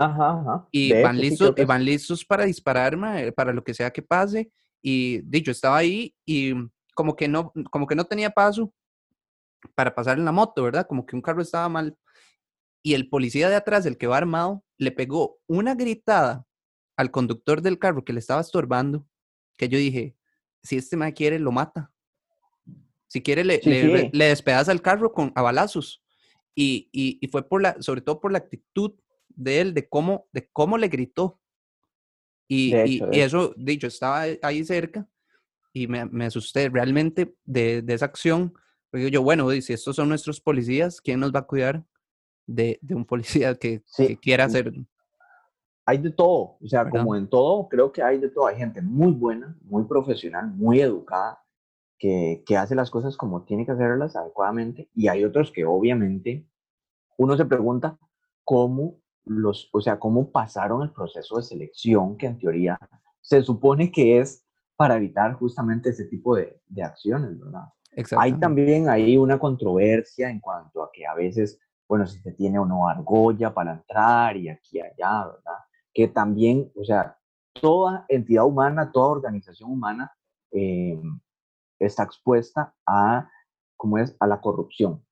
Ajá, 0.01 0.66
Y 0.70 0.94
van 1.03 1.18
listos, 1.18 1.53
y 1.59 1.64
van 1.66 1.84
listos 1.84 2.24
para 2.24 2.46
dispararme, 2.46 3.32
para 3.32 3.53
lo 3.53 3.62
que 3.62 3.74
sea 3.74 3.90
que 3.90 4.01
pase. 4.01 4.51
Y 4.80 5.20
dicho, 5.20 5.51
estaba 5.51 5.76
ahí 5.76 6.14
y 6.24 6.55
como 6.94 7.14
que 7.14 7.28
no, 7.28 7.53
como 7.70 7.86
que 7.86 7.94
no 7.94 8.07
tenía 8.07 8.30
paso 8.30 8.72
para 9.74 9.94
pasar 9.94 10.16
en 10.18 10.24
la 10.24 10.32
moto, 10.32 10.62
¿verdad? 10.62 10.86
Como 10.86 11.05
que 11.05 11.14
un 11.14 11.20
carro 11.20 11.42
estaba 11.42 11.68
mal. 11.68 11.98
Y 12.82 12.94
el 12.94 13.11
policía 13.11 13.51
de 13.51 13.57
atrás, 13.57 13.84
el 13.84 13.98
que 13.98 14.07
va 14.07 14.16
armado, 14.16 14.64
le 14.78 14.90
pegó 14.90 15.38
una 15.46 15.74
gritada 15.74 16.46
al 16.96 17.11
conductor 17.11 17.61
del 17.61 17.78
carro 17.78 18.03
que 18.03 18.14
le 18.14 18.20
estaba 18.20 18.40
estorbando, 18.40 19.07
que 19.59 19.68
yo 19.68 19.76
dije, 19.76 20.16
si 20.62 20.78
este 20.78 20.96
me 20.96 21.12
quiere, 21.12 21.38
lo 21.38 21.53
mata. 21.53 21.92
Si 23.07 23.20
quiere, 23.20 23.44
le, 23.44 23.61
le, 24.12 24.24
despedaza 24.24 24.72
el 24.72 24.80
carro 24.80 25.12
con, 25.12 25.30
a 25.34 25.42
balazos. 25.42 26.03
Y, 26.55 26.88
y, 26.90 27.28
fue 27.28 27.46
por 27.46 27.61
la, 27.61 27.76
sobre 27.82 28.01
todo 28.01 28.18
por 28.18 28.32
la 28.32 28.38
actitud 28.38 28.94
de 29.41 29.61
él, 29.61 29.74
de 29.74 29.88
cómo, 29.88 30.28
de 30.32 30.49
cómo 30.53 30.76
le 30.76 30.88
gritó. 30.88 31.41
Y, 32.47 32.74
y, 32.74 33.03
eso, 33.12 33.55
dicho, 33.57 33.86
estaba 33.86 34.24
ahí 34.43 34.64
cerca 34.64 35.07
y 35.72 35.86
me, 35.86 36.05
me 36.07 36.26
asusté 36.26 36.68
realmente 36.68 37.34
de, 37.45 37.80
de, 37.80 37.95
esa 37.95 38.07
acción. 38.07 38.53
Porque 38.91 39.11
yo, 39.11 39.22
bueno, 39.22 39.51
si 39.51 39.72
estos 39.72 39.97
son 39.97 40.09
nuestros 40.09 40.41
policías, 40.41 41.01
¿quién 41.01 41.20
nos 41.20 41.32
va 41.32 41.41
a 41.41 41.47
cuidar 41.47 41.84
de, 42.47 42.78
de 42.82 42.95
un 42.95 43.05
policía 43.05 43.55
que, 43.55 43.82
que, 43.97 44.16
quiera 44.18 44.45
hacer? 44.45 44.72
Hay 45.86 45.99
de 45.99 46.11
todo, 46.11 46.59
o 46.61 46.66
sea, 46.66 46.88
como 46.88 47.16
en 47.16 47.28
todo, 47.28 47.68
creo 47.68 47.91
que 47.91 48.03
hay 48.03 48.18
de 48.18 48.28
todo. 48.28 48.47
Hay 48.47 48.57
gente 48.57 48.82
muy 48.82 49.12
buena, 49.12 49.57
muy 49.62 49.84
profesional, 49.84 50.49
muy 50.49 50.80
educada, 50.80 51.43
que, 51.99 52.43
que 52.47 52.57
hace 52.57 52.74
las 52.74 52.91
cosas 52.91 53.16
como 53.16 53.45
tiene 53.45 53.64
que 53.64 53.72
hacerlas 53.72 54.16
adecuadamente. 54.16 54.91
Y 54.95 55.09
hay 55.09 55.24
otros 55.24 55.51
que 55.51 55.64
obviamente 55.64 56.47
uno 57.16 57.36
se 57.36 57.45
pregunta 57.45 57.99
cómo 58.45 59.01
los, 59.31 59.70
o 59.72 59.81
sea, 59.81 59.99
cómo 59.99 60.31
pasaron 60.31 60.83
el 60.83 60.91
proceso 60.91 61.37
de 61.37 61.43
selección 61.43 62.16
que 62.16 62.26
en 62.26 62.39
teoría 62.39 62.78
se 63.20 63.43
supone 63.43 63.93
que 63.93 64.18
es 64.18 64.45
para 64.74 64.97
evitar 64.97 65.35
justamente 65.35 65.91
ese 65.91 66.07
tipo 66.07 66.35
de, 66.35 66.61
de 66.66 66.83
acciones, 66.83 67.39
¿verdad? 67.39 67.64
Hay 68.18 68.33
también 68.35 68.89
ahí 68.89 69.16
una 69.16 69.39
controversia 69.39 70.31
en 70.31 70.41
cuanto 70.41 70.83
a 70.83 70.91
que 70.93 71.07
a 71.07 71.14
veces, 71.14 71.61
bueno, 71.89 72.07
si 72.07 72.18
se 72.18 72.33
tiene 72.33 72.59
o 72.59 72.64
no 72.64 72.89
argolla 72.89 73.53
para 73.53 73.72
entrar 73.74 74.37
y 74.37 74.49
aquí 74.49 74.78
y 74.78 74.81
allá, 74.81 75.26
¿verdad? 75.26 75.59
Que 75.93 76.09
también, 76.09 76.70
o 76.74 76.85
sea, 76.85 77.16
toda 77.53 78.07
entidad 78.09 78.47
humana, 78.47 78.91
toda 78.91 79.12
organización 79.12 79.70
humana 79.70 80.12
eh, 80.51 81.01
está 81.78 82.03
expuesta 82.05 82.74
a, 82.87 83.28
¿cómo 83.76 83.99
es?, 83.99 84.16
a 84.18 84.26
la 84.26 84.41
corrupción, 84.41 85.05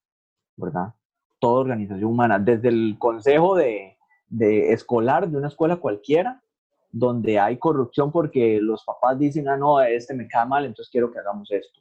¿verdad? 0.57 0.95
Toda 1.39 1.61
organización 1.61 2.11
humana, 2.11 2.39
desde 2.39 2.69
el 2.69 2.97
consejo 2.99 3.55
de, 3.55 3.98
de 4.29 4.73
escolar 4.73 5.29
de 5.29 5.37
una 5.37 5.49
escuela 5.49 5.77
cualquiera, 5.77 6.43
donde 6.91 7.39
hay 7.39 7.59
corrupción 7.59 8.11
porque 8.11 8.61
los 8.61 8.85
papás 8.85 9.19
dicen, 9.19 9.49
ah, 9.49 9.57
no, 9.57 9.81
este 9.81 10.15
me 10.15 10.27
cae 10.27 10.47
mal, 10.47 10.65
entonces 10.65 10.91
quiero 10.91 11.11
que 11.11 11.19
hagamos 11.19 11.51
esto. 11.51 11.81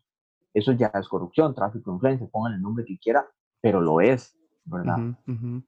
Eso 0.53 0.71
ya 0.71 0.91
es 0.93 1.07
corrupción, 1.07 1.53
tráfico 1.53 1.91
de 1.91 1.95
influencia, 1.95 2.27
pongan 2.31 2.53
el 2.53 2.61
nombre 2.61 2.83
que 2.85 2.97
quiera, 2.97 3.25
pero 3.61 3.81
lo 3.81 4.01
es, 4.01 4.35
¿verdad? 4.65 4.97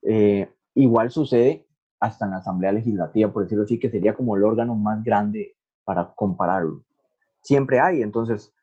Eh, 0.02 0.52
igual 0.76 1.12
sucede 1.12 1.68
hasta 2.00 2.26
en 2.26 2.32
la 2.32 2.38
Asamblea 2.38 2.72
Legislativa, 2.72 3.32
por 3.32 3.44
decirlo 3.44 3.66
así, 3.66 3.78
que 3.78 3.90
sería 3.90 4.16
como 4.16 4.36
el 4.36 4.44
órgano 4.44 4.76
más 4.76 5.04
grande 5.04 5.56
para 5.84 6.14
compararlo. 6.16 6.84
Siempre 7.42 7.80
hay, 7.80 8.02
entonces, 8.02 8.54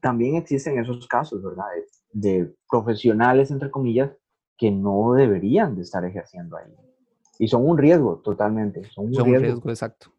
también 0.00 0.36
existen 0.36 0.78
esos 0.78 1.06
casos, 1.06 1.42
¿verdad? 1.42 1.66
de 2.12 2.54
profesionales, 2.68 3.50
entre 3.50 3.70
comillas, 3.70 4.10
que 4.56 4.70
no 4.70 5.14
deberían 5.14 5.74
de 5.74 5.82
estar 5.82 6.04
ejerciendo 6.04 6.56
ahí. 6.56 6.72
Y 7.42 7.48
son 7.48 7.68
un 7.68 7.76
riesgo 7.76 8.18
totalmente. 8.18 8.84
Son 8.90 9.06
un, 9.06 9.24
riesgo. 9.24 9.68
exacto. 9.68 10.12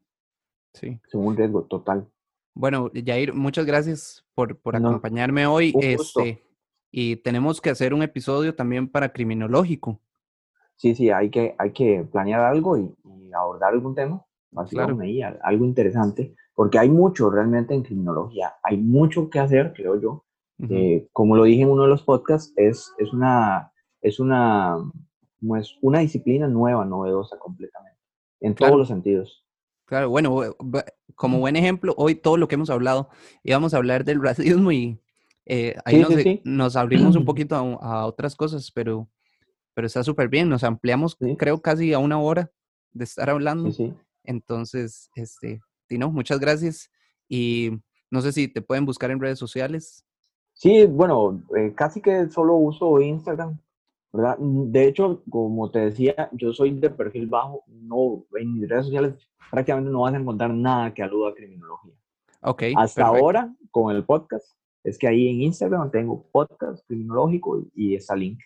Sí. 0.74 0.99
Son 1.09 1.26
un 1.26 1.38
riesgo 1.38 1.63
total. 1.63 2.05
Bueno, 2.53 2.91
Jair, 2.93 3.34
muchas 3.34 3.65
gracias 3.65 4.26
por, 4.36 4.57
por 4.57 4.76
acompañarme 4.76 5.47
hoy. 5.47 5.74
Este, 5.80 6.43
y 6.91 7.15
tenemos 7.15 7.61
que 7.61 7.69
hacer 7.69 7.93
un 7.93 8.03
episodio 8.03 8.53
también 8.53 8.89
para 8.89 9.13
criminológico. 9.13 10.01
Sí, 10.76 10.95
sí, 10.95 11.11
hay 11.11 11.30
que, 11.30 11.55
hay 11.57 11.71
que 11.71 12.05
planear 12.11 12.41
algo 12.41 12.78
y, 12.78 12.93
abordar 13.34 13.71
algún 13.71 13.95
tema, 13.95 14.26
claro. 14.69 14.99
algo 15.43 15.63
interesante, 15.63 16.36
porque 16.53 16.78
hay 16.78 16.89
mucho 16.89 17.30
realmente 17.30 17.74
en 17.74 17.84
criminología, 17.84 18.53
hay 18.63 18.76
mucho 18.76 19.30
que 19.30 19.39
hacer, 19.39 19.71
creo 19.74 19.95
yo. 19.95 20.26
Eh, 20.69 21.07
como 21.13 21.38
lo 21.38 21.45
dije 21.45 21.61
en 21.61 21.71
uno 21.71 21.84
de 21.84 21.89
los 21.89 22.03
podcasts, 22.03 22.51
es, 22.57 22.91
es 22.97 23.13
una, 23.13 23.71
es 24.01 24.19
una 24.19 24.78
es 25.60 25.78
una 25.82 26.00
disciplina 26.00 26.48
nueva, 26.48 26.86
novedosa 26.86 27.38
completamente, 27.38 28.00
en 28.39 28.56
todos 28.56 28.78
los 28.78 28.88
sentidos. 28.88 29.46
Claro, 29.86 30.10
bueno, 30.10 30.56
como 31.16 31.39
buen 31.39 31.56
ejemplo, 31.56 31.94
hoy 31.98 32.16
todo 32.16 32.38
lo 32.38 32.48
que 32.48 32.56
hemos 32.56 32.70
hablado, 32.70 33.10
íbamos 33.44 33.74
a 33.74 33.78
hablar 33.78 34.06
del 34.06 34.22
racismo 34.22 34.72
y 34.72 35.00
eh, 35.46 35.76
ahí 35.86 36.06
nos, 36.44 36.76
abrimos 36.76 37.16
un 37.16 37.26
poquito 37.26 37.56
a, 37.56 38.06
otras 38.06 38.36
cosas, 38.36 38.72
pero, 38.72 39.10
pero 39.74 39.88
está 39.88 40.04
súper 40.04 40.30
bien, 40.30 40.50
nos 40.50 40.64
ampliamos 40.64 41.18
creo 41.38 41.62
casi 41.62 41.94
a 41.94 42.00
una 42.00 42.20
hora 42.20 42.52
de 42.94 43.04
estar 43.04 43.30
hablando. 43.30 43.70
Entonces, 44.24 45.10
este, 45.16 45.62
Tino, 45.88 46.10
muchas 46.12 46.39
gracias 46.39 46.89
y 47.28 47.72
no 48.10 48.22
sé 48.22 48.32
si 48.32 48.48
te 48.48 48.62
pueden 48.62 48.86
buscar 48.86 49.12
en 49.12 49.20
redes 49.20 49.39
sociales. 49.39 50.06
Sí, 50.54 50.86
bueno, 50.86 51.44
eh, 51.58 51.74
casi 51.76 52.00
que 52.02 52.30
solo 52.30 52.56
uso 52.56 53.02
Instagram, 53.02 53.60
¿verdad? 54.14 54.38
De 54.39 54.88
hecho, 54.88 55.24
como 55.30 55.72
te 55.72 55.80
decía, 55.80 56.30
yo 56.34 56.53
soy 56.53 56.72
de 56.72 56.91
perfil 56.91 57.28
bajo, 57.28 57.64
no, 57.68 58.24
en 58.39 58.53
mis 58.53 58.70
redes 58.70 58.86
sociales 58.86 59.16
prácticamente 59.49 59.91
no 59.91 60.01
vas 60.01 60.14
a 60.14 60.18
encontrar 60.18 60.53
nada 60.53 60.93
que 60.93 61.03
aluda 61.03 61.32
a 61.32 61.34
criminología. 61.34 61.93
Ok. 62.41 62.64
Hasta 62.78 63.05
ahora, 63.05 63.53
con 63.72 63.95
el 63.95 64.05
podcast, 64.05 64.45
es 64.84 64.97
que 64.99 65.07
ahí 65.07 65.30
en 65.30 65.41
Instagram 65.41 65.89
tengo 65.89 66.28
podcast 66.32 66.86
criminológico 66.88 67.64
y, 67.74 67.95
ese 67.95 68.16
link. 68.16 68.39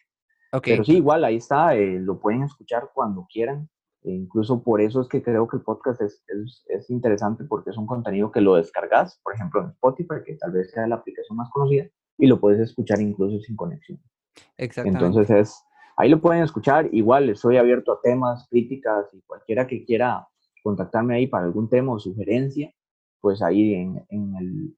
Okay. 0.53 0.73
Pero 0.73 0.85
sí, 0.85 0.97
igual, 0.97 1.25
ahí 1.25 1.35
está, 1.35 1.75
eh, 1.75 1.99
lo 1.99 2.19
pueden 2.19 2.43
escuchar 2.43 2.89
cuando 2.93 3.27
quieran. 3.31 3.69
E 4.03 4.11
incluso 4.11 4.63
por 4.63 4.79
eso 4.79 5.01
es 5.01 5.07
que 5.07 5.21
creo 5.21 5.47
que 5.47 5.57
el 5.57 5.63
podcast 5.63 6.01
es, 6.01 6.23
es, 6.27 6.63
es, 6.67 6.89
interesante 6.89 7.43
porque 7.43 7.71
es 7.71 7.77
un 7.77 7.87
contenido 7.87 8.31
que 8.31 8.39
lo 8.39 8.55
descargas, 8.55 9.19
por 9.23 9.33
ejemplo, 9.33 9.61
en 9.61 9.69
Spotify, 9.71 10.23
que 10.25 10.35
tal 10.35 10.51
vez 10.51 10.71
sea 10.71 10.87
la 10.87 10.95
aplicación 10.95 11.37
más 11.37 11.49
conocida, 11.49 11.87
y 12.17 12.27
lo 12.27 12.39
puedes 12.39 12.61
escuchar 12.61 13.01
incluso 13.01 13.39
sin 13.41 13.55
conexión. 13.55 13.99
Exactamente. 14.57 15.05
Entonces 15.05 15.29
es, 15.35 15.63
ahí 15.97 16.09
lo 16.09 16.21
pueden 16.21 16.43
escuchar. 16.43 16.89
Igual 16.91 17.29
estoy 17.29 17.57
abierto 17.57 17.91
a 17.91 18.01
temas, 18.01 18.47
críticas 18.49 19.13
y 19.13 19.21
cualquiera 19.21 19.67
que 19.67 19.83
quiera 19.83 20.27
contactarme 20.63 21.15
ahí 21.15 21.27
para 21.27 21.45
algún 21.45 21.69
tema 21.69 21.93
o 21.93 21.99
sugerencia, 21.99 22.71
pues 23.21 23.41
ahí 23.41 23.73
en, 23.73 24.05
el, 24.09 24.73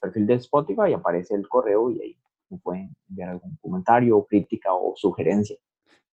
perfil 0.00 0.26
de 0.26 0.34
Spotify 0.34 0.92
aparece 0.94 1.34
el 1.34 1.46
correo 1.48 1.90
y 1.90 2.00
ahí 2.00 2.18
me 2.50 2.58
pueden 2.58 2.94
enviar 3.08 3.30
algún 3.30 3.56
comentario, 3.60 4.24
crítica 4.24 4.72
o 4.72 4.94
sugerencia. 4.96 5.56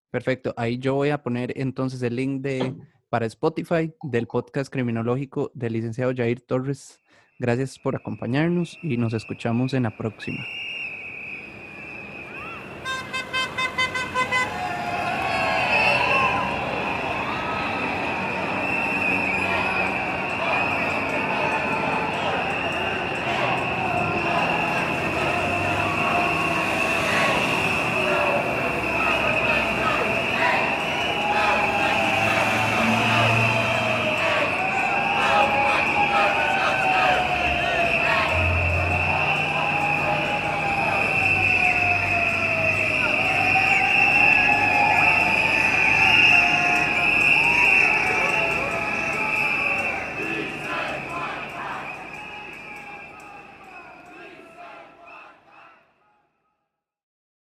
Perfecto. 0.09 0.53
Ahí 0.57 0.77
yo 0.77 0.95
voy 0.95 1.09
a 1.09 1.23
poner 1.23 1.53
entonces 1.55 2.01
el 2.03 2.15
link 2.15 2.41
de 2.41 2.75
para 3.09 3.25
Spotify 3.25 3.93
del 4.03 4.25
podcast 4.27 4.71
criminológico 4.71 5.51
del 5.53 5.73
licenciado 5.73 6.13
Jair 6.15 6.39
Torres. 6.41 7.01
Gracias 7.39 7.77
por 7.77 7.95
acompañarnos 7.95 8.77
y 8.83 8.95
nos 8.97 9.13
escuchamos 9.13 9.73
en 9.73 9.83
la 9.83 9.97
próxima. 9.97 10.39